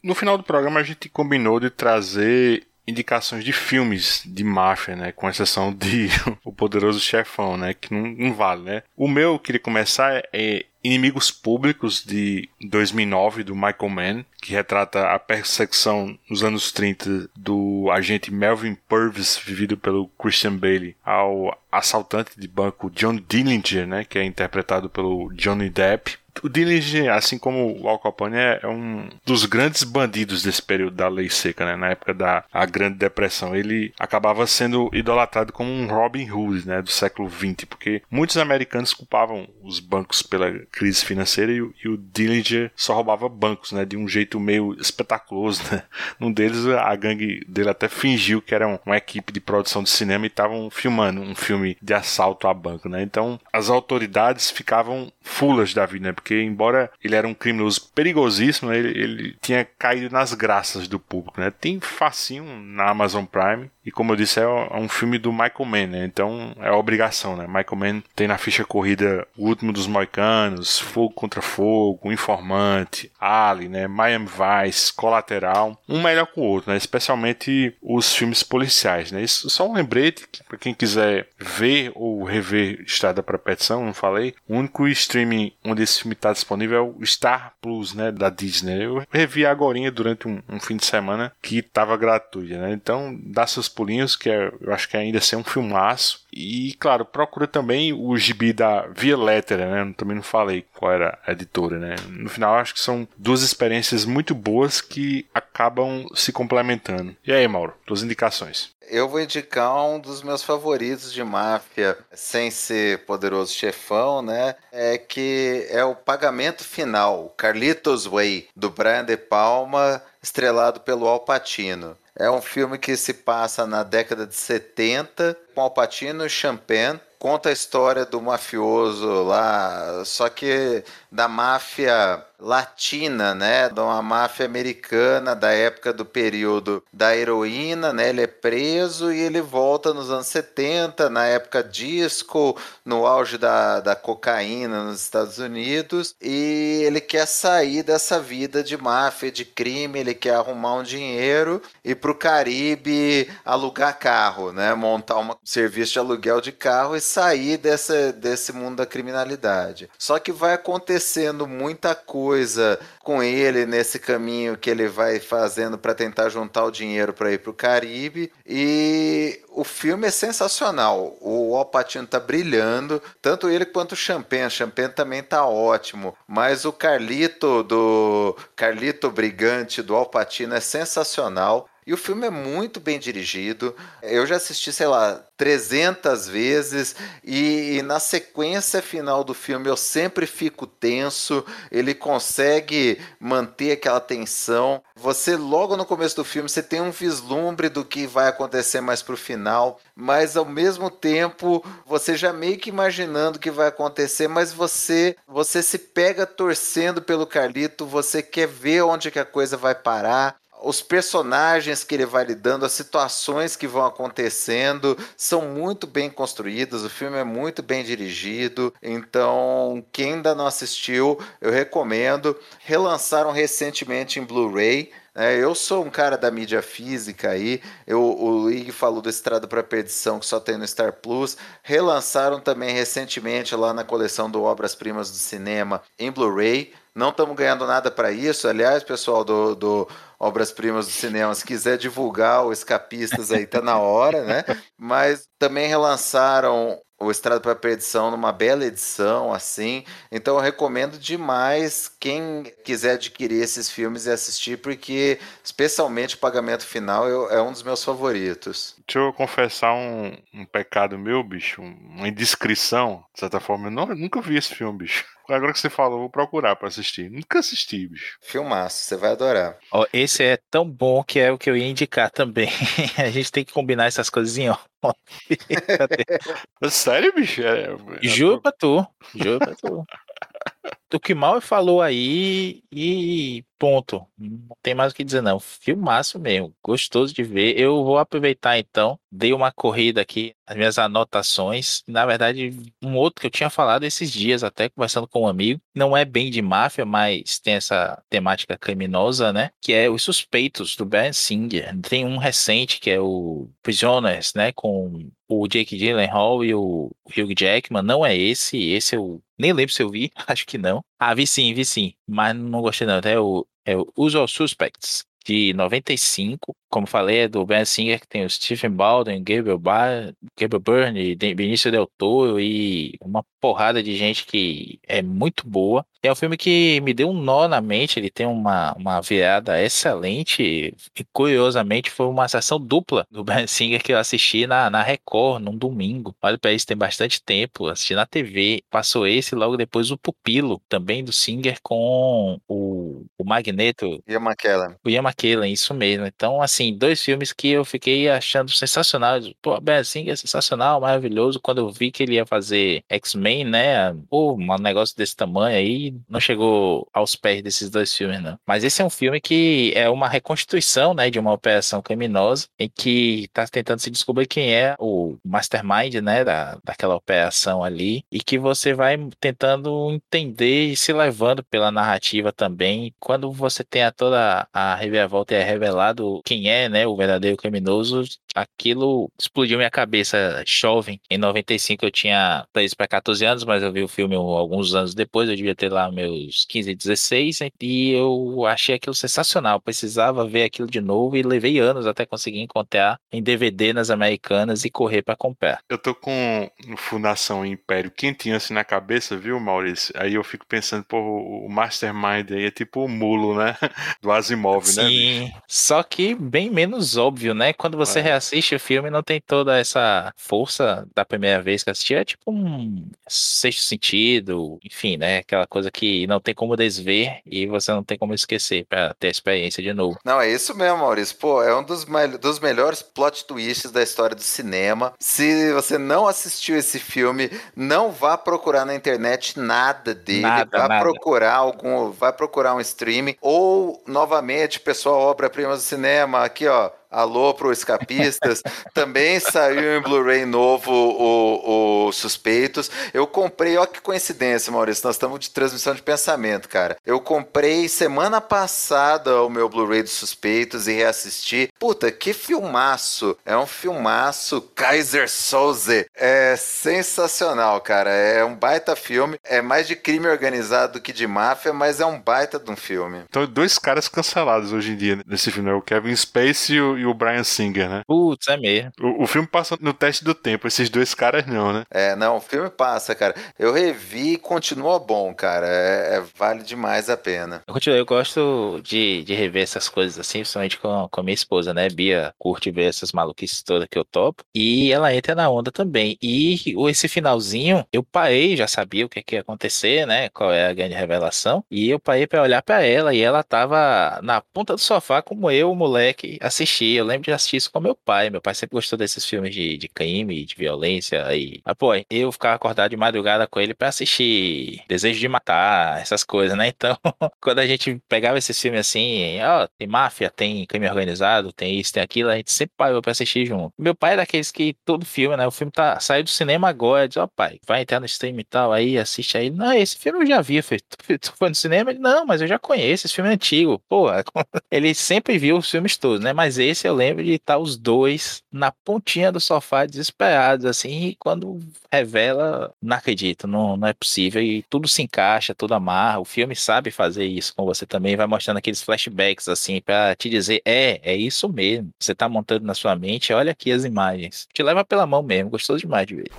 No 0.04 0.14
final 0.14 0.36
do 0.36 0.44
programa 0.44 0.80
a 0.80 0.82
gente 0.82 1.08
combinou 1.08 1.58
de 1.58 1.70
trazer 1.70 2.66
indicações 2.86 3.42
de 3.42 3.54
filmes 3.54 4.22
de 4.26 4.44
máfia, 4.44 4.94
né? 4.94 5.12
Com 5.12 5.30
exceção 5.30 5.72
de 5.72 6.08
O 6.44 6.52
Poderoso 6.52 7.00
Chefão, 7.00 7.56
né? 7.56 7.72
Que 7.72 7.92
não, 7.92 8.02
não 8.02 8.34
vale, 8.34 8.62
né? 8.62 8.82
O 8.94 9.08
meu 9.08 9.32
eu 9.32 9.38
queria 9.38 9.58
começar 9.58 10.22
é 10.30 10.66
Inimigos 10.84 11.30
Públicos 11.30 12.04
de 12.04 12.48
2009 12.60 13.42
do 13.42 13.54
Michael 13.54 13.88
Mann, 13.88 14.24
que 14.40 14.52
retrata 14.52 15.08
a 15.08 15.18
perseguição 15.18 16.18
nos 16.28 16.44
anos 16.44 16.70
30 16.70 17.30
do 17.34 17.88
agente 17.90 18.30
Melvin 18.30 18.76
Purvis, 18.86 19.40
vivido 19.42 19.78
pelo 19.78 20.08
Christian 20.18 20.56
Bailey, 20.56 20.94
ao 21.02 21.58
assaltante 21.72 22.38
de 22.38 22.46
banco 22.46 22.90
John 22.90 23.18
Dillinger, 23.28 23.86
né? 23.86 24.04
Que 24.04 24.18
é 24.18 24.24
interpretado 24.24 24.90
pelo 24.90 25.32
Johnny 25.32 25.70
Depp. 25.70 26.18
O 26.42 26.48
Dillinger, 26.48 27.12
assim 27.12 27.38
como 27.38 27.80
o 27.80 27.88
Al 27.88 27.98
Capone, 27.98 28.36
é 28.36 28.60
é 28.62 28.68
um 28.68 29.08
dos 29.24 29.44
grandes 29.44 29.84
bandidos 29.84 30.42
desse 30.42 30.60
período 30.60 30.96
da 30.96 31.08
lei 31.08 31.28
seca, 31.28 31.64
né? 31.64 31.76
Na 31.76 31.90
época 31.90 32.12
da 32.12 32.44
a 32.52 32.66
Grande 32.66 32.98
Depressão. 32.98 33.54
Ele 33.54 33.92
acabava 33.98 34.46
sendo 34.46 34.90
idolatrado 34.92 35.52
como 35.52 35.70
um 35.70 35.86
Robin 35.86 36.30
Hood, 36.30 36.66
né? 36.66 36.82
Do 36.82 36.90
século 36.90 37.30
XX, 37.30 37.64
porque 37.68 38.02
muitos 38.10 38.36
americanos 38.36 38.92
culpavam 38.92 39.48
os 39.62 39.78
bancos 39.78 40.22
pela 40.22 40.50
crise 40.74 41.04
financeira 41.04 41.52
e, 41.52 41.62
o- 41.62 41.72
e 41.84 41.88
o 41.88 41.96
Dillinger 41.96 42.70
só 42.74 42.94
roubava 42.94 43.28
bancos, 43.28 43.72
né? 43.72 43.84
De 43.84 43.96
um 43.96 44.08
jeito 44.08 44.38
meio 44.40 44.74
espetaculoso, 44.80 45.62
né? 45.70 45.82
Num 46.18 46.32
deles, 46.32 46.66
a 46.66 46.94
gangue 46.96 47.44
dele 47.48 47.70
até 47.70 47.88
fingiu 47.88 48.42
que 48.42 48.54
era 48.54 48.66
um- 48.66 48.78
uma 48.84 48.96
equipe 48.96 49.32
de 49.32 49.40
produção 49.40 49.82
de 49.82 49.90
cinema 49.90 50.26
e 50.26 50.28
estavam 50.28 50.68
filmando 50.70 51.20
um 51.20 51.34
filme 51.34 51.76
de 51.80 51.94
assalto 51.94 52.48
a 52.48 52.54
banco, 52.54 52.88
né? 52.88 53.02
Então, 53.02 53.38
as 53.52 53.70
autoridades 53.70 54.50
ficavam 54.50 55.12
fulas 55.22 55.72
da 55.72 55.86
vida, 55.86 56.08
né? 56.08 56.12
Porque, 56.12 56.40
embora 56.42 56.90
ele 57.02 57.14
era 57.14 57.26
um 57.28 57.34
criminoso 57.34 57.90
perigosíssimo, 57.94 58.70
né? 58.70 58.78
ele, 58.78 58.98
ele 59.00 59.36
tinha 59.40 59.64
caído 59.78 60.10
nas 60.12 60.34
graças 60.34 60.88
do 60.88 60.98
público, 60.98 61.40
né? 61.40 61.50
Tem 61.50 61.80
facinho 61.80 62.44
na 62.60 62.90
Amazon 62.90 63.24
Prime 63.24 63.70
e, 63.84 63.90
como 63.90 64.12
eu 64.12 64.16
disse, 64.16 64.40
é 64.40 64.44
é 64.44 64.76
um 64.76 64.88
filme 64.88 65.18
do 65.18 65.32
Michael 65.32 65.64
Mann, 65.64 65.86
né? 65.86 66.04
Então, 66.04 66.54
é 66.60 66.70
obrigação, 66.70 67.36
né? 67.36 67.46
Michael 67.46 67.76
Mann 67.76 68.02
tem 68.14 68.26
na 68.28 68.38
ficha 68.38 68.64
corrida 68.64 69.26
O 69.36 69.48
Último 69.48 69.72
dos 69.72 69.86
Moicanos, 69.86 70.63
Fogo 70.64 71.14
Contra 71.14 71.42
Fogo, 71.42 72.12
Informante, 72.12 73.10
Ali, 73.20 73.68
né? 73.68 73.86
Miami 73.86 74.26
Vice, 74.26 74.92
Colateral, 74.92 75.80
um 75.88 76.02
melhor 76.02 76.26
que 76.26 76.40
o 76.40 76.42
outro, 76.42 76.70
né? 76.70 76.76
Especialmente 76.76 77.74
os 77.82 78.14
filmes 78.14 78.42
policiais, 78.42 79.12
né? 79.12 79.22
Isso 79.22 79.48
só 79.50 79.68
um 79.68 79.74
lembrete 79.74 80.26
que 80.30 80.42
para 80.44 80.58
quem 80.58 80.74
quiser 80.74 81.28
ver 81.38 81.92
ou 81.94 82.24
rever 82.24 82.80
Estrada 82.82 83.22
para 83.22 83.38
Petição, 83.38 83.84
não 83.84 83.94
falei, 83.94 84.34
o 84.48 84.56
único 84.56 84.86
streaming 84.88 85.52
onde 85.64 85.82
esse 85.82 86.00
filme 86.00 86.14
está 86.14 86.32
disponível 86.32 86.78
é 86.78 86.80
o 86.80 87.06
Star 87.06 87.54
Plus, 87.60 87.94
né? 87.94 88.10
Da 88.10 88.30
Disney. 88.30 88.84
Eu 88.84 89.04
revi 89.10 89.44
agora 89.44 89.74
durante 89.90 90.28
um, 90.28 90.40
um 90.48 90.60
fim 90.60 90.76
de 90.76 90.84
semana 90.84 91.32
que 91.42 91.58
estava 91.58 91.96
gratuito, 91.96 92.54
né? 92.54 92.72
Então, 92.72 93.18
dá 93.24 93.46
seus 93.46 93.68
pulinhos, 93.68 94.14
que 94.14 94.30
é- 94.30 94.52
eu 94.60 94.72
acho 94.72 94.88
que 94.88 94.96
ainda 94.96 95.18
assim 95.18 95.36
é 95.36 95.38
um 95.38 95.44
filmaço. 95.44 96.23
E, 96.36 96.74
claro, 96.80 97.04
procura 97.04 97.46
também 97.46 97.92
o 97.92 98.16
gibi 98.16 98.52
da 98.52 98.88
Via 98.88 99.16
Lettera, 99.16 99.70
né? 99.84 99.94
Também 99.96 100.16
não 100.16 100.22
falei 100.22 100.66
qual 100.74 100.90
era 100.90 101.16
a 101.24 101.30
editora, 101.30 101.78
né? 101.78 101.94
No 102.08 102.28
final, 102.28 102.56
acho 102.56 102.74
que 102.74 102.80
são 102.80 103.06
duas 103.16 103.42
experiências 103.42 104.04
muito 104.04 104.34
boas 104.34 104.80
que 104.80 105.26
acabam 105.32 106.06
se 106.14 106.32
complementando. 106.32 107.16
E 107.24 107.32
aí, 107.32 107.46
Mauro, 107.46 107.74
tuas 107.86 108.02
indicações? 108.02 108.74
Eu 108.90 109.08
vou 109.08 109.20
indicar 109.20 109.86
um 109.86 109.98
dos 109.98 110.22
meus 110.22 110.42
favoritos 110.42 111.12
de 111.12 111.22
máfia, 111.24 111.96
sem 112.12 112.50
ser 112.50 113.04
poderoso 113.06 113.54
chefão, 113.54 114.20
né? 114.20 114.56
É 114.72 114.98
que 114.98 115.66
é 115.70 115.84
o 115.84 115.94
Pagamento 115.94 116.64
Final, 116.64 117.32
Carlitos 117.36 118.06
Way, 118.06 118.48
do 118.54 118.68
Brian 118.70 119.04
De 119.04 119.16
Palma, 119.16 120.02
estrelado 120.22 120.80
pelo 120.80 121.06
Al 121.06 121.20
Pacino. 121.20 121.96
É 122.16 122.30
um 122.30 122.40
filme 122.40 122.78
que 122.78 122.96
se 122.96 123.12
passa 123.12 123.66
na 123.66 123.82
década 123.82 124.24
de 124.26 124.36
70, 124.36 125.36
com 125.54 125.60
Al 125.60 125.70
Pacino 125.70 126.24
e 126.24 126.28
Champagne. 126.28 127.00
Conta 127.18 127.48
a 127.48 127.52
história 127.52 128.04
do 128.04 128.20
mafioso 128.20 129.24
lá, 129.24 130.04
só 130.04 130.28
que 130.28 130.84
da 131.10 131.26
máfia 131.26 132.24
latina, 132.38 133.34
né? 133.34 133.68
De 133.68 133.80
uma 133.80 134.02
máfia 134.02 134.46
americana 134.46 135.34
da 135.34 135.52
época 135.52 135.92
do 135.92 136.04
período 136.04 136.82
da 136.92 137.16
heroína, 137.16 137.92
né? 137.92 138.10
Ele 138.10 138.22
é 138.22 138.26
preso 138.26 139.12
e 139.12 139.20
ele 139.20 139.40
volta 139.40 139.94
nos 139.94 140.10
anos 140.10 140.26
70, 140.26 141.08
na 141.08 141.26
época 141.26 141.62
disco, 141.62 142.58
no 142.84 143.06
auge 143.06 143.38
da, 143.38 143.80
da 143.80 143.94
cocaína 143.94 144.84
nos 144.84 145.00
Estados 145.00 145.38
Unidos, 145.38 146.14
e 146.20 146.82
ele 146.84 147.00
quer 147.00 147.26
sair 147.26 147.82
dessa 147.82 148.20
vida 148.20 148.62
de 148.62 148.76
máfia, 148.76 149.30
de 149.30 149.44
crime, 149.44 150.00
ele 150.00 150.14
quer 150.14 150.34
arrumar 150.34 150.74
um 150.74 150.82
dinheiro 150.82 151.62
e 151.84 151.94
pro 151.94 152.14
Caribe 152.14 153.30
alugar 153.44 153.98
carro, 153.98 154.52
né? 154.52 154.74
Montar 154.74 155.18
um 155.18 155.34
serviço 155.44 155.92
de 155.94 155.98
aluguel 155.98 156.40
de 156.40 156.52
carro 156.52 156.96
e 156.96 157.00
sair 157.00 157.56
dessa, 157.56 158.12
desse 158.12 158.52
mundo 158.52 158.76
da 158.76 158.86
criminalidade. 158.86 159.88
Só 159.98 160.18
que 160.18 160.32
vai 160.32 160.54
acontecendo 160.54 161.46
muita 161.46 161.94
coisa 161.94 162.23
coisa 162.24 162.80
com 163.00 163.22
ele 163.22 163.66
nesse 163.66 163.98
caminho 163.98 164.56
que 164.56 164.70
ele 164.70 164.88
vai 164.88 165.20
fazendo 165.20 165.76
para 165.76 165.94
tentar 165.94 166.30
juntar 166.30 166.64
o 166.64 166.70
dinheiro 166.70 167.12
para 167.12 167.30
ir 167.30 167.38
para 167.38 167.50
o 167.50 167.54
Caribe. 167.54 168.32
E 168.46 169.42
o 169.50 169.62
filme 169.62 170.06
é 170.06 170.10
sensacional. 170.10 171.18
O 171.20 171.54
Al 171.54 171.66
Pacino 171.66 172.06
tá 172.06 172.18
brilhando, 172.18 173.02
tanto 173.20 173.50
ele 173.50 173.66
quanto 173.66 173.92
o 173.92 173.96
Champagne. 173.96 174.46
O 174.46 174.50
Champagne 174.50 174.88
também 174.88 175.22
tá 175.22 175.46
ótimo, 175.46 176.16
mas 176.26 176.64
o 176.64 176.72
Carlito 176.72 177.62
do 177.62 178.34
Carlito 178.56 179.10
Brigante 179.10 179.82
do 179.82 179.94
Al 179.94 180.06
Pacino 180.06 180.54
é 180.54 180.60
sensacional. 180.60 181.68
E 181.86 181.92
o 181.92 181.96
filme 181.96 182.26
é 182.26 182.30
muito 182.30 182.80
bem 182.80 182.98
dirigido. 182.98 183.74
Eu 184.02 184.26
já 184.26 184.36
assisti, 184.36 184.72
sei 184.72 184.86
lá, 184.86 185.22
300 185.36 186.28
vezes 186.28 186.94
e, 187.22 187.76
e, 187.76 187.82
na 187.82 187.98
sequência 187.98 188.80
final 188.80 189.24
do 189.24 189.34
filme 189.34 189.68
eu 189.68 189.76
sempre 189.76 190.26
fico 190.26 190.66
tenso. 190.66 191.44
Ele 191.70 191.94
consegue 191.94 193.00
manter 193.18 193.72
aquela 193.72 194.00
tensão. 194.00 194.82
Você 194.96 195.36
logo 195.36 195.76
no 195.76 195.84
começo 195.84 196.16
do 196.16 196.24
filme 196.24 196.48
você 196.48 196.62
tem 196.62 196.80
um 196.80 196.90
vislumbre 196.90 197.68
do 197.68 197.84
que 197.84 198.06
vai 198.06 198.28
acontecer 198.28 198.80
mais 198.80 199.02
pro 199.02 199.16
final, 199.16 199.80
mas 199.94 200.36
ao 200.36 200.44
mesmo 200.44 200.90
tempo 200.90 201.64
você 201.84 202.16
já 202.16 202.32
meio 202.32 202.58
que 202.58 202.70
imaginando 202.70 203.36
o 203.36 203.40
que 203.40 203.50
vai 203.50 203.68
acontecer, 203.68 204.28
mas 204.28 204.52
você 204.52 205.16
você 205.26 205.62
se 205.62 205.78
pega 205.78 206.26
torcendo 206.26 207.02
pelo 207.02 207.26
Carlito, 207.26 207.86
você 207.86 208.22
quer 208.22 208.46
ver 208.46 208.82
onde 208.82 209.10
que 209.10 209.18
a 209.18 209.24
coisa 209.24 209.56
vai 209.56 209.74
parar 209.74 210.36
os 210.64 210.80
personagens 210.80 211.84
que 211.84 211.94
ele 211.94 212.06
vai 212.06 212.24
lidando, 212.24 212.64
as 212.64 212.72
situações 212.72 213.54
que 213.54 213.66
vão 213.66 213.84
acontecendo, 213.84 214.96
são 215.16 215.42
muito 215.42 215.86
bem 215.86 216.10
construídas. 216.10 216.84
O 216.84 216.90
filme 216.90 217.18
é 217.18 217.24
muito 217.24 217.62
bem 217.62 217.84
dirigido. 217.84 218.72
Então, 218.82 219.84
quem 219.92 220.14
ainda 220.14 220.34
não 220.34 220.46
assistiu, 220.46 221.18
eu 221.40 221.50
recomendo. 221.50 222.36
Relançaram 222.60 223.30
recentemente 223.30 224.18
em 224.18 224.24
Blu-ray. 224.24 224.90
É, 225.16 225.36
eu 225.36 225.54
sou 225.54 225.84
um 225.84 225.90
cara 225.90 226.18
da 226.18 226.28
mídia 226.28 226.60
física 226.60 227.30
aí. 227.30 227.62
Eu, 227.86 228.02
o 228.02 228.50
Ig 228.50 228.72
falou 228.72 229.00
do 229.00 229.08
Estrada 229.08 229.46
para 229.46 229.62
Perdição, 229.62 230.18
que 230.18 230.26
só 230.26 230.40
tem 230.40 230.56
no 230.56 230.66
Star 230.66 230.92
Plus. 230.92 231.36
Relançaram 231.62 232.40
também 232.40 232.74
recentemente 232.74 233.54
lá 233.54 233.72
na 233.72 233.84
coleção 233.84 234.28
do 234.28 234.42
Obras 234.42 234.74
Primas 234.74 235.10
do 235.10 235.16
Cinema 235.16 235.82
em 235.98 236.10
Blu-ray. 236.10 236.72
Não 236.94 237.10
estamos 237.10 237.34
ganhando 237.34 237.66
nada 237.66 237.90
para 237.90 238.12
isso. 238.12 238.46
Aliás, 238.46 238.82
pessoal 238.84 239.24
do, 239.24 239.54
do 239.54 239.88
Obras 240.18 240.52
Primas 240.52 240.86
do 240.86 240.92
Cinema, 240.92 241.34
se 241.34 241.44
quiser 241.44 241.76
divulgar 241.76 242.44
o 242.44 242.52
Escapistas 242.52 243.32
aí, 243.32 243.46
tá 243.46 243.60
na 243.60 243.78
hora, 243.78 244.24
né? 244.24 244.44
Mas 244.78 245.28
também 245.38 245.66
relançaram 245.68 246.80
o 246.98 247.10
Estrada 247.10 247.40
para 247.40 247.54
Perdição 247.54 248.10
numa 248.10 248.32
bela 248.32 248.64
edição, 248.64 249.32
assim. 249.32 249.84
Então 250.10 250.36
eu 250.36 250.40
recomendo 250.40 250.98
demais 250.98 251.90
quem 252.00 252.44
quiser 252.64 252.92
adquirir 252.92 253.42
esses 253.42 253.68
filmes 253.68 254.06
e 254.06 254.10
assistir, 254.10 254.58
porque 254.58 255.18
especialmente 255.42 256.14
o 256.14 256.18
pagamento 256.18 256.66
final 256.66 257.08
é 257.30 257.42
um 257.42 257.52
dos 257.52 257.62
meus 257.62 257.82
favoritos. 257.84 258.76
Deixa 258.86 258.98
eu 258.98 259.12
confessar 259.12 259.74
um, 259.74 260.16
um 260.32 260.44
pecado 260.44 260.98
meu, 260.98 261.22
bicho, 261.22 261.60
uma 261.60 262.08
indiscrição, 262.08 263.04
de 263.12 263.20
certa 263.20 263.40
forma. 263.40 263.66
Eu 263.66 263.72
não, 263.72 263.86
nunca 263.86 264.20
vi 264.20 264.36
esse 264.36 264.54
filme, 264.54 264.78
bicho. 264.78 265.04
Agora 265.28 265.52
que 265.52 265.58
você 265.58 265.70
falou, 265.70 266.00
vou 266.00 266.10
procurar 266.10 266.54
para 266.56 266.68
assistir. 266.68 267.10
Nunca 267.10 267.38
assisti, 267.38 267.88
bicho. 267.88 268.18
Filmaço, 268.20 268.84
você 268.84 268.96
vai 268.96 269.12
adorar. 269.12 269.58
Ó, 269.72 269.86
esse 269.92 270.22
é 270.22 270.38
tão 270.50 270.68
bom 270.68 271.02
que 271.02 271.18
é 271.18 271.32
o 271.32 271.38
que 271.38 271.48
eu 271.48 271.56
ia 271.56 271.66
indicar 271.66 272.10
também. 272.10 272.48
a 272.98 273.10
gente 273.10 273.32
tem 273.32 273.44
que 273.44 273.52
combinar 273.52 273.86
essas 273.86 274.10
coisinhas, 274.10 274.56
ó. 274.82 274.92
Sério, 276.70 277.14
bicho? 277.14 277.42
É, 277.42 277.72
é... 277.72 277.76
Juro 278.02 278.40
pra 278.40 278.52
tu. 278.52 278.86
Juro 279.14 279.38
pra 279.38 279.54
tu. 279.54 279.84
o 280.94 281.00
que 281.00 281.14
mal 281.14 281.40
falou 281.40 281.82
aí 281.82 282.62
e 282.72 283.44
ponto. 283.58 284.06
Não 284.18 284.56
tem 284.62 284.74
mais 284.74 284.92
o 284.92 284.94
que 284.96 285.04
dizer, 285.04 285.22
não. 285.22 285.40
Filmaço 285.40 286.18
mesmo. 286.18 286.54
Gostoso 286.62 287.14
de 287.14 287.22
ver. 287.22 287.58
Eu 287.58 287.82
vou 287.84 287.98
aproveitar 287.98 288.58
então. 288.58 288.98
Dei 289.10 289.32
uma 289.32 289.50
corrida 289.52 290.00
aqui 290.00 290.34
as 290.46 290.56
minhas 290.56 290.78
anotações. 290.78 291.82
Na 291.88 292.04
verdade, 292.04 292.52
um 292.82 292.96
outro 292.96 293.20
que 293.20 293.26
eu 293.26 293.30
tinha 293.30 293.48
falado 293.48 293.84
esses 293.84 294.12
dias, 294.12 294.44
até 294.44 294.68
conversando 294.68 295.08
com 295.08 295.22
um 295.22 295.28
amigo. 295.28 295.60
Não 295.74 295.96
é 295.96 296.04
bem 296.04 296.30
de 296.30 296.42
máfia, 296.42 296.84
mas 296.84 297.38
tem 297.38 297.54
essa 297.54 298.02
temática 298.10 298.58
criminosa, 298.58 299.32
né? 299.32 299.50
Que 299.60 299.72
é 299.72 299.88
Os 299.88 300.02
Suspeitos, 300.02 300.76
do 300.76 300.84
Ben 300.84 301.12
Singer. 301.12 301.74
Tem 301.80 302.04
um 302.04 302.18
recente 302.18 302.80
que 302.80 302.90
é 302.90 303.00
o 303.00 303.48
Prisoners, 303.62 304.34
né? 304.34 304.52
Com 304.52 305.08
o 305.28 305.48
Jake 305.48 305.76
Gyllenhaal 305.76 306.44
e 306.44 306.54
o 306.54 306.90
Hugh 307.06 307.34
Jackman. 307.36 307.82
Não 307.82 308.04
é 308.04 308.16
esse. 308.16 308.70
Esse 308.70 308.96
eu 308.96 309.22
nem 309.38 309.52
lembro 309.52 309.72
se 309.72 309.82
eu 309.82 309.90
vi. 309.90 310.10
Acho 310.26 310.46
que 310.46 310.58
não. 310.58 310.83
Ah, 310.98 311.14
vi 311.14 311.26
sim, 311.26 311.52
vi 311.54 311.64
sim. 311.64 311.94
Mas 312.06 312.34
não 312.36 312.60
gostei 312.62 312.86
não. 312.86 312.98
É 313.04 313.18
o, 313.18 313.46
é 313.64 313.76
o 313.76 313.86
Usual 313.96 314.28
Suspects, 314.28 315.04
de 315.24 315.52
95 315.54 316.56
como 316.74 316.88
falei, 316.88 317.18
é 317.18 317.28
do 317.28 317.46
Ben 317.46 317.64
Singer, 317.64 318.00
que 318.00 318.08
tem 318.08 318.24
o 318.24 318.28
Stephen 318.28 318.72
Baldwin, 318.72 319.22
Gabriel, 319.22 319.56
Bar 319.56 320.12
Gabriel 320.36 320.60
Byrne, 320.60 321.14
Benício 321.14 321.70
Del 321.70 321.88
Toro 321.96 322.40
e 322.40 322.98
uma 323.00 323.24
porrada 323.40 323.80
de 323.80 323.96
gente 323.96 324.26
que 324.26 324.80
é 324.82 325.00
muito 325.00 325.46
boa. 325.46 325.86
É 326.02 326.10
um 326.10 326.14
filme 326.14 326.36
que 326.36 326.80
me 326.82 326.92
deu 326.92 327.08
um 327.08 327.14
nó 327.14 327.46
na 327.46 327.60
mente, 327.60 327.98
ele 327.98 328.10
tem 328.10 328.26
uma, 328.26 328.74
uma 328.74 329.00
virada 329.00 329.62
excelente 329.62 330.42
e 330.42 331.04
curiosamente 331.12 331.90
foi 331.90 332.06
uma 332.06 332.26
sessão 332.26 332.58
dupla 332.58 333.06
do 333.10 333.22
Ben 333.24 333.46
Singer 333.46 333.82
que 333.82 333.92
eu 333.92 333.98
assisti 333.98 334.46
na, 334.46 334.68
na 334.68 334.82
Record, 334.82 335.42
num 335.42 335.56
domingo. 335.56 336.14
Olha 336.20 336.38
para 336.38 336.52
isso, 336.52 336.66
tem 336.66 336.76
bastante 336.76 337.22
tempo, 337.22 337.68
assisti 337.68 337.94
na 337.94 338.04
TV. 338.04 338.62
Passou 338.68 339.06
esse 339.06 339.34
logo 339.34 339.56
depois 339.56 339.90
o 339.90 339.96
Pupilo, 339.96 340.60
também 340.68 341.04
do 341.04 341.12
Singer 341.12 341.58
com 341.62 342.38
o, 342.48 343.04
o 343.16 343.24
Magneto. 343.24 344.02
Ian 344.06 344.20
McKellen. 344.20 344.76
O 344.84 344.90
Ian 344.90 345.02
McKellen, 345.02 345.52
isso 345.52 345.72
mesmo. 345.72 346.04
Então, 346.04 346.42
assim, 346.42 346.63
assim, 346.64 346.76
dois 346.76 347.02
filmes 347.02 347.32
que 347.32 347.48
eu 347.48 347.64
fiquei 347.64 348.08
achando 348.08 348.50
sensacionais. 348.50 349.32
Pô, 349.42 349.60
Ben 349.60 349.82
Singer 349.84 350.12
é 350.12 350.16
sensacional, 350.16 350.80
maravilhoso. 350.80 351.40
Quando 351.40 351.58
eu 351.58 351.70
vi 351.70 351.90
que 351.90 352.02
ele 352.02 352.14
ia 352.14 352.26
fazer 352.26 352.82
X-Men, 352.88 353.44
né? 353.44 353.94
Pô, 354.08 354.34
um 354.34 354.58
negócio 354.58 354.96
desse 354.96 355.16
tamanho 355.16 355.56
aí, 355.56 355.94
não 356.08 356.20
chegou 356.20 356.88
aos 356.92 357.14
pés 357.16 357.42
desses 357.42 357.70
dois 357.70 357.94
filmes, 357.94 358.22
não. 358.22 358.38
Mas 358.46 358.64
esse 358.64 358.80
é 358.80 358.84
um 358.84 358.90
filme 358.90 359.20
que 359.20 359.72
é 359.74 359.88
uma 359.88 360.08
reconstituição, 360.08 360.94
né, 360.94 361.10
de 361.10 361.18
uma 361.18 361.32
operação 361.32 361.82
criminosa 361.82 362.46
em 362.58 362.68
que 362.68 363.28
tá 363.32 363.46
tentando 363.46 363.80
se 363.80 363.90
descobrir 363.90 364.26
quem 364.26 364.54
é 364.54 364.76
o 364.78 365.16
mastermind, 365.24 365.94
né, 365.96 366.24
da, 366.24 366.58
daquela 366.64 366.94
operação 366.94 367.62
ali 367.62 368.04
e 368.10 368.20
que 368.20 368.38
você 368.38 368.72
vai 368.72 368.96
tentando 369.20 369.90
entender 369.90 370.66
e 370.68 370.76
se 370.76 370.92
levando 370.92 371.42
pela 371.44 371.70
narrativa 371.70 372.32
também. 372.32 372.94
Quando 373.00 373.30
você 373.32 373.64
tem 373.64 373.82
a 373.82 373.92
toda 373.92 374.46
a 374.52 374.74
reviravolta 374.74 375.34
é 375.34 375.42
revelado 375.42 376.20
quem 376.24 376.48
é 376.48 376.53
é, 376.54 376.68
né, 376.68 376.86
o 376.86 376.96
verdadeiro 376.96 377.36
criminoso, 377.36 378.04
aquilo 378.34 379.10
explodiu 379.18 379.58
minha 379.58 379.70
cabeça 379.70 380.42
jovem. 380.46 381.00
Em 381.10 381.18
95 381.18 381.84
eu 381.84 381.90
tinha 381.90 382.46
13 382.52 382.76
para 382.76 382.86
14 382.86 383.24
anos, 383.24 383.44
mas 383.44 383.62
eu 383.62 383.72
vi 383.72 383.82
o 383.82 383.88
filme 383.88 384.14
alguns 384.14 384.74
anos 384.74 384.94
depois, 384.94 385.28
eu 385.28 385.36
devia 385.36 385.54
ter 385.54 385.72
lá 385.72 385.90
meus 385.90 386.44
15, 386.48 386.74
16, 386.74 387.38
e 387.60 387.90
eu 387.90 388.46
achei 388.46 388.76
aquilo 388.76 388.94
sensacional. 388.94 389.60
Precisava 389.60 390.26
ver 390.26 390.44
aquilo 390.44 390.68
de 390.68 390.80
novo 390.80 391.16
e 391.16 391.22
levei 391.22 391.58
anos 391.58 391.86
até 391.86 392.06
conseguir 392.06 392.40
encontrar 392.40 392.98
em 393.12 393.22
DVD 393.22 393.72
nas 393.72 393.90
americanas 393.90 394.64
e 394.64 394.70
correr 394.70 395.02
para 395.02 395.16
comprar. 395.16 395.58
Eu 395.68 395.78
tô 395.78 395.94
com 395.94 396.48
Fundação 396.76 397.44
Império 397.44 397.90
quentinho 397.90 398.36
assim 398.36 398.54
na 398.54 398.64
cabeça, 398.64 399.16
viu, 399.16 399.40
Maurício? 399.40 399.92
Aí 399.96 400.14
eu 400.14 400.24
fico 400.24 400.46
pensando, 400.46 400.84
pô, 400.84 400.98
o 400.98 401.48
Mastermind 401.48 402.30
aí 402.30 402.46
é 402.46 402.50
tipo 402.50 402.84
o 402.84 402.88
mulo, 402.88 403.36
né? 403.36 403.56
Do 404.00 404.12
Asimov, 404.12 404.66
Sim, 404.66 404.80
né? 404.80 404.88
Sim, 404.88 405.32
só 405.48 405.82
que 405.82 406.14
bem 406.34 406.50
menos 406.50 406.96
óbvio, 406.96 407.32
né? 407.32 407.52
Quando 407.52 407.76
você 407.76 408.00
é. 408.00 408.02
reassiste 408.02 408.56
o 408.56 408.58
filme, 408.60 408.90
não 408.90 409.04
tem 409.04 409.20
toda 409.20 409.56
essa 409.56 410.12
força 410.16 410.84
da 410.92 411.04
primeira 411.04 411.40
vez 411.40 411.62
que 411.62 411.70
assistiu. 411.70 411.96
É 411.96 412.04
tipo 412.04 412.28
um 412.28 412.88
sexto 413.06 413.60
sentido, 413.60 414.58
enfim, 414.64 414.96
né? 414.96 415.18
Aquela 415.18 415.46
coisa 415.46 415.70
que 415.70 416.08
não 416.08 416.18
tem 416.18 416.34
como 416.34 416.56
desver 416.56 417.20
e 417.24 417.46
você 417.46 417.70
não 417.70 417.84
tem 417.84 417.96
como 417.96 418.12
esquecer 418.12 418.66
para 418.68 418.92
ter 418.94 419.06
a 419.06 419.10
experiência 419.12 419.62
de 419.62 419.72
novo. 419.72 419.96
Não, 420.04 420.20
é 420.20 420.28
isso 420.28 420.56
mesmo, 420.56 420.78
Maurício. 420.78 421.16
Pô, 421.18 421.40
é 421.40 421.56
um 421.56 421.62
dos, 421.62 421.86
dos 422.20 422.40
melhores 422.40 422.82
plot 422.82 423.24
twists 423.26 423.70
da 423.70 423.80
história 423.80 424.16
do 424.16 424.22
cinema. 424.22 424.92
Se 424.98 425.52
você 425.52 425.78
não 425.78 426.08
assistiu 426.08 426.56
esse 426.56 426.80
filme, 426.80 427.30
não 427.54 427.92
vá 427.92 428.18
procurar 428.18 428.64
na 428.64 428.74
internet 428.74 429.38
nada 429.38 429.94
dele. 429.94 430.22
Nada, 430.22 430.58
vá 430.58 430.66
nada. 430.66 430.82
procurar 430.82 431.36
algum. 431.36 431.92
Vai 431.92 432.12
procurar 432.12 432.56
um 432.56 432.60
streaming. 432.60 433.14
Ou, 433.20 433.80
novamente, 433.86 434.58
pessoal, 434.58 434.98
obra-prima 434.98 435.54
do 435.54 435.62
cinema 435.62 436.23
aqui, 436.24 436.46
ó, 436.46 436.70
Alô 436.94 437.34
pro 437.34 437.52
Escapistas. 437.52 438.42
Também 438.72 439.18
saiu 439.18 439.78
em 439.78 439.82
Blu-ray 439.82 440.24
novo 440.24 440.70
o, 440.72 441.88
o 441.88 441.92
Suspeitos. 441.92 442.70
Eu 442.92 443.06
comprei, 443.06 443.56
olha 443.56 443.66
que 443.66 443.80
coincidência, 443.80 444.52
Maurício. 444.52 444.86
Nós 444.86 444.94
estamos 444.94 445.18
de 445.18 445.30
transmissão 445.30 445.74
de 445.74 445.82
pensamento, 445.82 446.48
cara. 446.48 446.76
Eu 446.86 447.00
comprei 447.00 447.68
semana 447.68 448.20
passada 448.20 449.22
o 449.22 449.28
meu 449.28 449.48
Blu-ray 449.48 449.82
dos 449.82 449.92
Suspeitos 449.92 450.68
e 450.68 450.72
reassisti. 450.72 451.50
Puta, 451.58 451.90
que 451.90 452.12
filmaço! 452.12 453.16
É 453.26 453.36
um 453.36 453.46
filmaço. 453.46 454.40
Kaiser 454.54 455.10
Soze. 455.10 455.86
É 455.94 456.36
sensacional, 456.36 457.60
cara. 457.60 457.90
É 457.90 458.24
um 458.24 458.36
baita 458.36 458.76
filme. 458.76 459.18
É 459.24 459.42
mais 459.42 459.66
de 459.66 459.74
crime 459.74 460.06
organizado 460.06 460.74
do 460.74 460.80
que 460.80 460.92
de 460.92 461.06
máfia, 461.06 461.52
mas 461.52 461.80
é 461.80 461.86
um 461.86 462.00
baita 462.00 462.38
de 462.38 462.50
um 462.50 462.56
filme. 462.56 463.02
Então, 463.08 463.26
dois 463.26 463.58
caras 463.58 463.88
cancelados 463.88 464.52
hoje 464.52 464.72
em 464.72 464.76
dia 464.76 465.00
nesse 465.06 465.30
filme, 465.30 465.50
né? 465.50 465.54
O 465.56 465.62
Kevin 465.62 465.94
Spacey 465.94 466.56
e 466.56 466.60
o, 466.60 466.83
e 466.84 466.86
o 466.86 466.94
Brian 466.94 467.24
Singer, 467.24 467.68
né? 467.68 467.82
Putz, 467.86 468.28
é 468.28 468.36
mesmo. 468.36 468.70
O, 468.80 469.04
o 469.04 469.06
filme 469.06 469.26
passa 469.26 469.56
no 469.60 469.72
teste 469.72 470.04
do 470.04 470.14
tempo, 470.14 470.46
esses 470.46 470.68
dois 470.70 470.94
caras 470.94 471.26
não, 471.26 471.52
né? 471.52 471.64
É, 471.70 471.96
não, 471.96 472.16
o 472.16 472.20
filme 472.20 472.50
passa, 472.50 472.94
cara. 472.94 473.14
Eu 473.38 473.52
revi 473.52 474.12
e 474.14 474.18
continua 474.18 474.78
bom, 474.78 475.14
cara. 475.14 475.46
É, 475.46 475.96
é- 475.96 476.04
vale 476.16 476.42
demais 476.42 476.88
a 476.90 476.96
pena. 476.96 477.42
Eu 477.46 477.54
continuo, 477.54 477.76
eu 477.78 477.86
gosto 477.86 478.60
de, 478.62 479.02
de 479.04 479.14
rever 479.14 479.42
essas 479.42 479.68
coisas 479.68 479.98
assim, 479.98 480.18
principalmente 480.20 480.58
com, 480.58 480.88
com 480.90 481.00
a 481.00 481.04
minha 481.04 481.14
esposa, 481.14 481.52
né? 481.54 481.68
Bia 481.68 482.12
curte 482.18 482.50
ver 482.50 482.64
essas 482.68 482.92
maluquices 482.92 483.42
todas 483.42 483.66
que 483.70 483.78
eu 483.78 483.84
topo. 483.84 484.22
E 484.34 484.72
ela 484.72 484.94
entra 484.94 485.14
na 485.14 485.28
onda 485.30 485.50
também. 485.50 485.96
E 486.02 486.54
o- 486.56 486.68
esse 486.68 486.88
finalzinho, 486.88 487.64
eu 487.72 487.82
parei, 487.82 488.36
já 488.36 488.46
sabia 488.46 488.86
o 488.86 488.88
que, 488.88 489.02
que 489.02 489.14
ia 489.16 489.20
acontecer, 489.22 489.86
né? 489.86 490.08
Qual 490.10 490.32
é 490.32 490.46
a 490.46 490.52
grande 490.54 490.74
revelação. 490.74 491.44
E 491.50 491.68
eu 491.70 491.78
parei 491.80 492.06
pra 492.06 492.22
olhar 492.22 492.42
pra 492.42 492.62
ela 492.62 492.92
e 492.94 493.00
ela 493.00 493.22
tava 493.22 494.00
na 494.02 494.20
ponta 494.20 494.54
do 494.54 494.60
sofá, 494.60 495.02
como 495.02 495.30
eu, 495.30 495.50
o 495.50 495.56
moleque, 495.56 496.18
assisti. 496.20 496.73
Eu 496.76 496.84
lembro 496.84 497.04
de 497.04 497.12
assistir 497.12 497.36
isso 497.36 497.50
com 497.50 497.60
meu 497.60 497.74
pai. 497.74 498.10
Meu 498.10 498.20
pai 498.20 498.34
sempre 498.34 498.54
gostou 498.54 498.78
desses 498.78 499.04
filmes 499.04 499.34
de, 499.34 499.56
de 499.56 499.68
crime, 499.68 500.24
de 500.24 500.34
violência. 500.34 501.14
E, 501.16 501.40
ah, 501.44 501.54
pô, 501.54 501.72
eu 501.90 502.12
ficava 502.12 502.34
acordado 502.34 502.70
de 502.70 502.76
madrugada 502.76 503.26
com 503.26 503.40
ele 503.40 503.54
pra 503.54 503.68
assistir 503.68 504.62
Desejo 504.68 505.00
de 505.00 505.08
Matar, 505.08 505.80
essas 505.80 506.04
coisas, 506.04 506.36
né? 506.36 506.52
Então, 506.54 506.78
quando 507.20 507.40
a 507.40 507.46
gente 507.46 507.80
pegava 507.88 508.16
esses 508.16 508.40
filmes 508.40 508.60
assim, 508.60 509.20
ó, 509.22 509.46
tem 509.58 509.66
máfia, 509.66 510.08
tem 510.08 510.46
crime 510.46 510.68
organizado, 510.68 511.32
tem 511.32 511.58
isso, 511.58 511.72
tem 511.72 511.82
aquilo, 511.82 512.10
a 512.10 512.16
gente 512.16 512.32
sempre 512.32 512.54
parou 512.56 512.80
pra 512.80 512.92
assistir 512.92 513.26
junto. 513.26 513.52
Meu 513.58 513.74
pai 513.74 513.94
é 513.94 513.96
daqueles 513.96 514.30
que 514.30 514.54
todo 514.64 514.86
filme, 514.86 515.16
né? 515.16 515.26
O 515.26 515.30
filme 515.30 515.50
tá 515.50 515.78
saiu 515.80 516.04
do 516.04 516.10
cinema 516.10 516.48
agora, 516.48 516.88
diz, 516.88 516.96
ó, 516.96 517.06
pai, 517.08 517.40
vai 517.46 517.62
entrar 517.62 517.80
no 517.80 517.86
stream 517.86 518.18
e 518.20 518.24
tal, 518.24 518.52
aí 518.52 518.78
assiste 518.78 519.18
aí. 519.18 519.30
Não, 519.30 519.52
esse 519.52 519.76
filme 519.76 520.00
eu 520.00 520.06
já 520.06 520.20
vi, 520.22 520.36
eu 520.36 520.44
falei, 520.44 520.60
tu, 520.60 520.98
tu 520.98 521.12
foi 521.16 521.28
no 521.28 521.34
cinema? 521.34 521.70
Ele, 521.70 521.80
não, 521.80 522.06
mas 522.06 522.22
eu 522.22 522.28
já 522.28 522.38
conheço, 522.38 522.86
esse 522.86 522.94
filme 522.94 523.10
é 523.10 523.14
antigo. 523.14 523.60
Pô, 523.68 523.88
ele 524.50 524.74
sempre 524.74 525.18
viu 525.18 525.36
os 525.38 525.50
filmes 525.50 525.76
todos, 525.76 526.00
né? 526.02 526.12
Mas 526.12 526.38
esse 526.38 526.63
eu 526.68 526.74
lembro 526.74 527.04
de 527.04 527.12
estar 527.12 527.38
os 527.38 527.56
dois 527.56 528.22
na 528.30 528.50
pontinha 528.50 529.10
do 529.12 529.20
sofá, 529.20 529.66
desesperados, 529.66 530.46
assim, 530.46 530.88
e 530.88 530.96
quando 530.96 531.40
revela, 531.72 532.52
não 532.60 532.76
acredito, 532.76 533.26
não, 533.26 533.56
não 533.56 533.68
é 533.68 533.72
possível, 533.72 534.22
e 534.22 534.42
tudo 534.48 534.68
se 534.68 534.82
encaixa, 534.82 535.34
tudo 535.34 535.54
amarra, 535.54 536.00
o 536.00 536.04
filme 536.04 536.34
sabe 536.34 536.70
fazer 536.70 537.04
isso 537.04 537.34
com 537.34 537.44
você 537.44 537.66
também, 537.66 537.96
vai 537.96 538.06
mostrando 538.06 538.38
aqueles 538.38 538.62
flashbacks, 538.62 539.28
assim, 539.28 539.60
pra 539.60 539.94
te 539.94 540.08
dizer, 540.08 540.40
é, 540.44 540.80
é 540.82 540.96
isso 540.96 541.28
mesmo, 541.28 541.70
você 541.78 541.94
tá 541.94 542.08
montando 542.08 542.44
na 542.44 542.54
sua 542.54 542.76
mente, 542.76 543.12
olha 543.12 543.32
aqui 543.32 543.52
as 543.52 543.64
imagens, 543.64 544.26
te 544.32 544.42
leva 544.42 544.64
pela 544.64 544.86
mão 544.86 545.02
mesmo, 545.02 545.30
gostoso 545.30 545.60
demais 545.60 545.86
de 545.86 545.96
ver. 545.96 546.10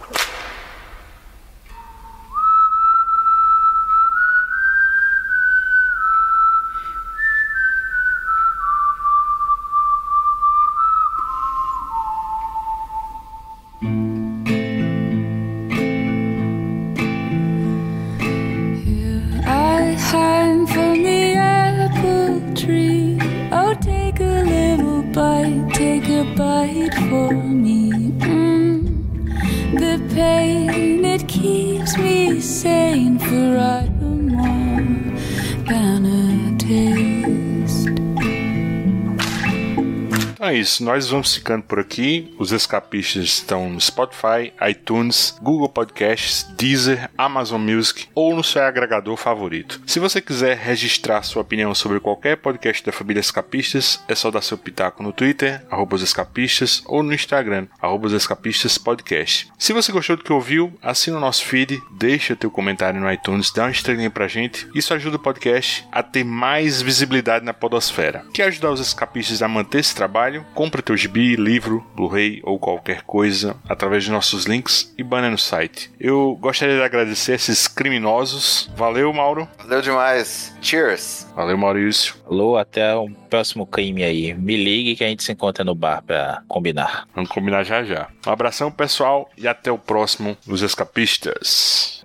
Isso, 40.65 40.83
nós 40.83 41.07
vamos 41.07 41.35
ficando 41.35 41.63
por 41.63 41.79
aqui. 41.79 42.33
Os 42.39 42.51
escapistas 42.51 43.23
estão 43.23 43.69
no 43.69 43.79
Spotify, 43.79 44.51
iTunes, 44.67 45.37
Google 45.39 45.69
Podcasts, 45.69 46.43
Deezer, 46.57 47.07
Amazon 47.15 47.61
Music 47.61 48.07
ou 48.15 48.35
no 48.35 48.43
seu 48.43 48.63
agregador 48.63 49.15
favorito. 49.15 49.79
Se 49.85 49.99
você 49.99 50.19
quiser 50.19 50.57
registrar 50.57 51.21
sua 51.21 51.43
opinião 51.43 51.75
sobre 51.75 51.99
qualquer 51.99 52.37
podcast 52.37 52.83
da 52.83 52.91
família 52.91 53.19
Escapistas, 53.19 54.03
é 54.07 54.15
só 54.15 54.31
dar 54.31 54.41
seu 54.41 54.57
pitaco 54.57 55.03
no 55.03 55.13
Twitter, 55.13 55.63
arroba 55.69 55.97
escapistas, 55.97 56.81
ou 56.87 57.03
no 57.03 57.13
Instagram, 57.13 57.67
arroba 57.79 58.07
escapistas 58.15 58.79
podcast. 58.79 59.51
Se 59.59 59.71
você 59.71 59.91
gostou 59.91 60.17
do 60.17 60.23
que 60.23 60.33
ouviu, 60.33 60.73
assina 60.81 61.17
o 61.17 61.21
nosso 61.21 61.45
feed, 61.45 61.79
deixa 61.91 62.35
teu 62.35 62.49
comentário 62.49 62.99
no 62.99 63.11
iTunes, 63.11 63.51
dá 63.51 63.65
uma 63.65 63.71
estrelinha 63.71 64.09
pra 64.09 64.27
gente. 64.27 64.67
Isso 64.73 64.93
ajuda 64.95 65.17
o 65.17 65.19
podcast 65.19 65.87
a 65.91 66.01
ter 66.01 66.23
mais 66.23 66.81
visibilidade 66.81 67.45
na 67.45 67.53
podosfera. 67.53 68.25
Quer 68.33 68.45
ajudar 68.45 68.71
os 68.71 68.79
escapistas 68.79 69.43
a 69.43 69.47
manter 69.47 69.79
esse 69.79 69.93
trabalho? 69.93 70.43
Compra 70.55 70.81
teu 70.81 70.95
gibi, 70.95 71.35
livro, 71.35 71.85
Blu-ray 71.93 72.39
ou 72.41 72.57
qualquer 72.57 73.01
coisa 73.01 73.57
através 73.67 74.05
de 74.05 74.11
nossos 74.11 74.45
links 74.45 74.93
e 74.97 75.03
banner 75.03 75.29
no 75.29 75.37
site. 75.37 75.91
Eu 75.99 76.37
gostaria 76.39 76.77
de 76.77 76.81
agradecer 76.81 77.33
esses 77.33 77.67
criminosos. 77.67 78.71
Valeu, 78.73 79.11
Mauro. 79.11 79.47
Valeu 79.57 79.81
demais. 79.81 80.55
Cheers. 80.61 81.27
Valeu, 81.35 81.57
Maurício. 81.57 82.15
Alô, 82.25 82.55
até 82.55 82.95
o 82.95 83.09
próximo 83.29 83.67
crime 83.67 84.01
aí. 84.01 84.33
Me 84.33 84.55
ligue 84.55 84.95
que 84.95 85.03
a 85.03 85.07
gente 85.07 85.23
se 85.23 85.33
encontra 85.33 85.65
no 85.65 85.75
bar 85.75 86.01
pra 86.01 86.41
combinar. 86.47 87.05
Vamos 87.13 87.29
combinar 87.29 87.65
já 87.65 87.83
já. 87.83 88.07
Um 88.25 88.31
abração, 88.31 88.71
pessoal, 88.71 89.29
e 89.37 89.49
até 89.49 89.69
o 89.69 89.77
próximo 89.77 90.37
Os 90.47 90.61
Escapistas. 90.61 92.04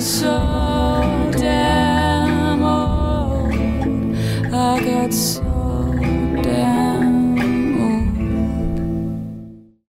So 0.00 1.30
damn 1.32 2.62
old. 2.62 3.54
I 4.52 4.80
got 4.84 5.12
so 5.14 5.45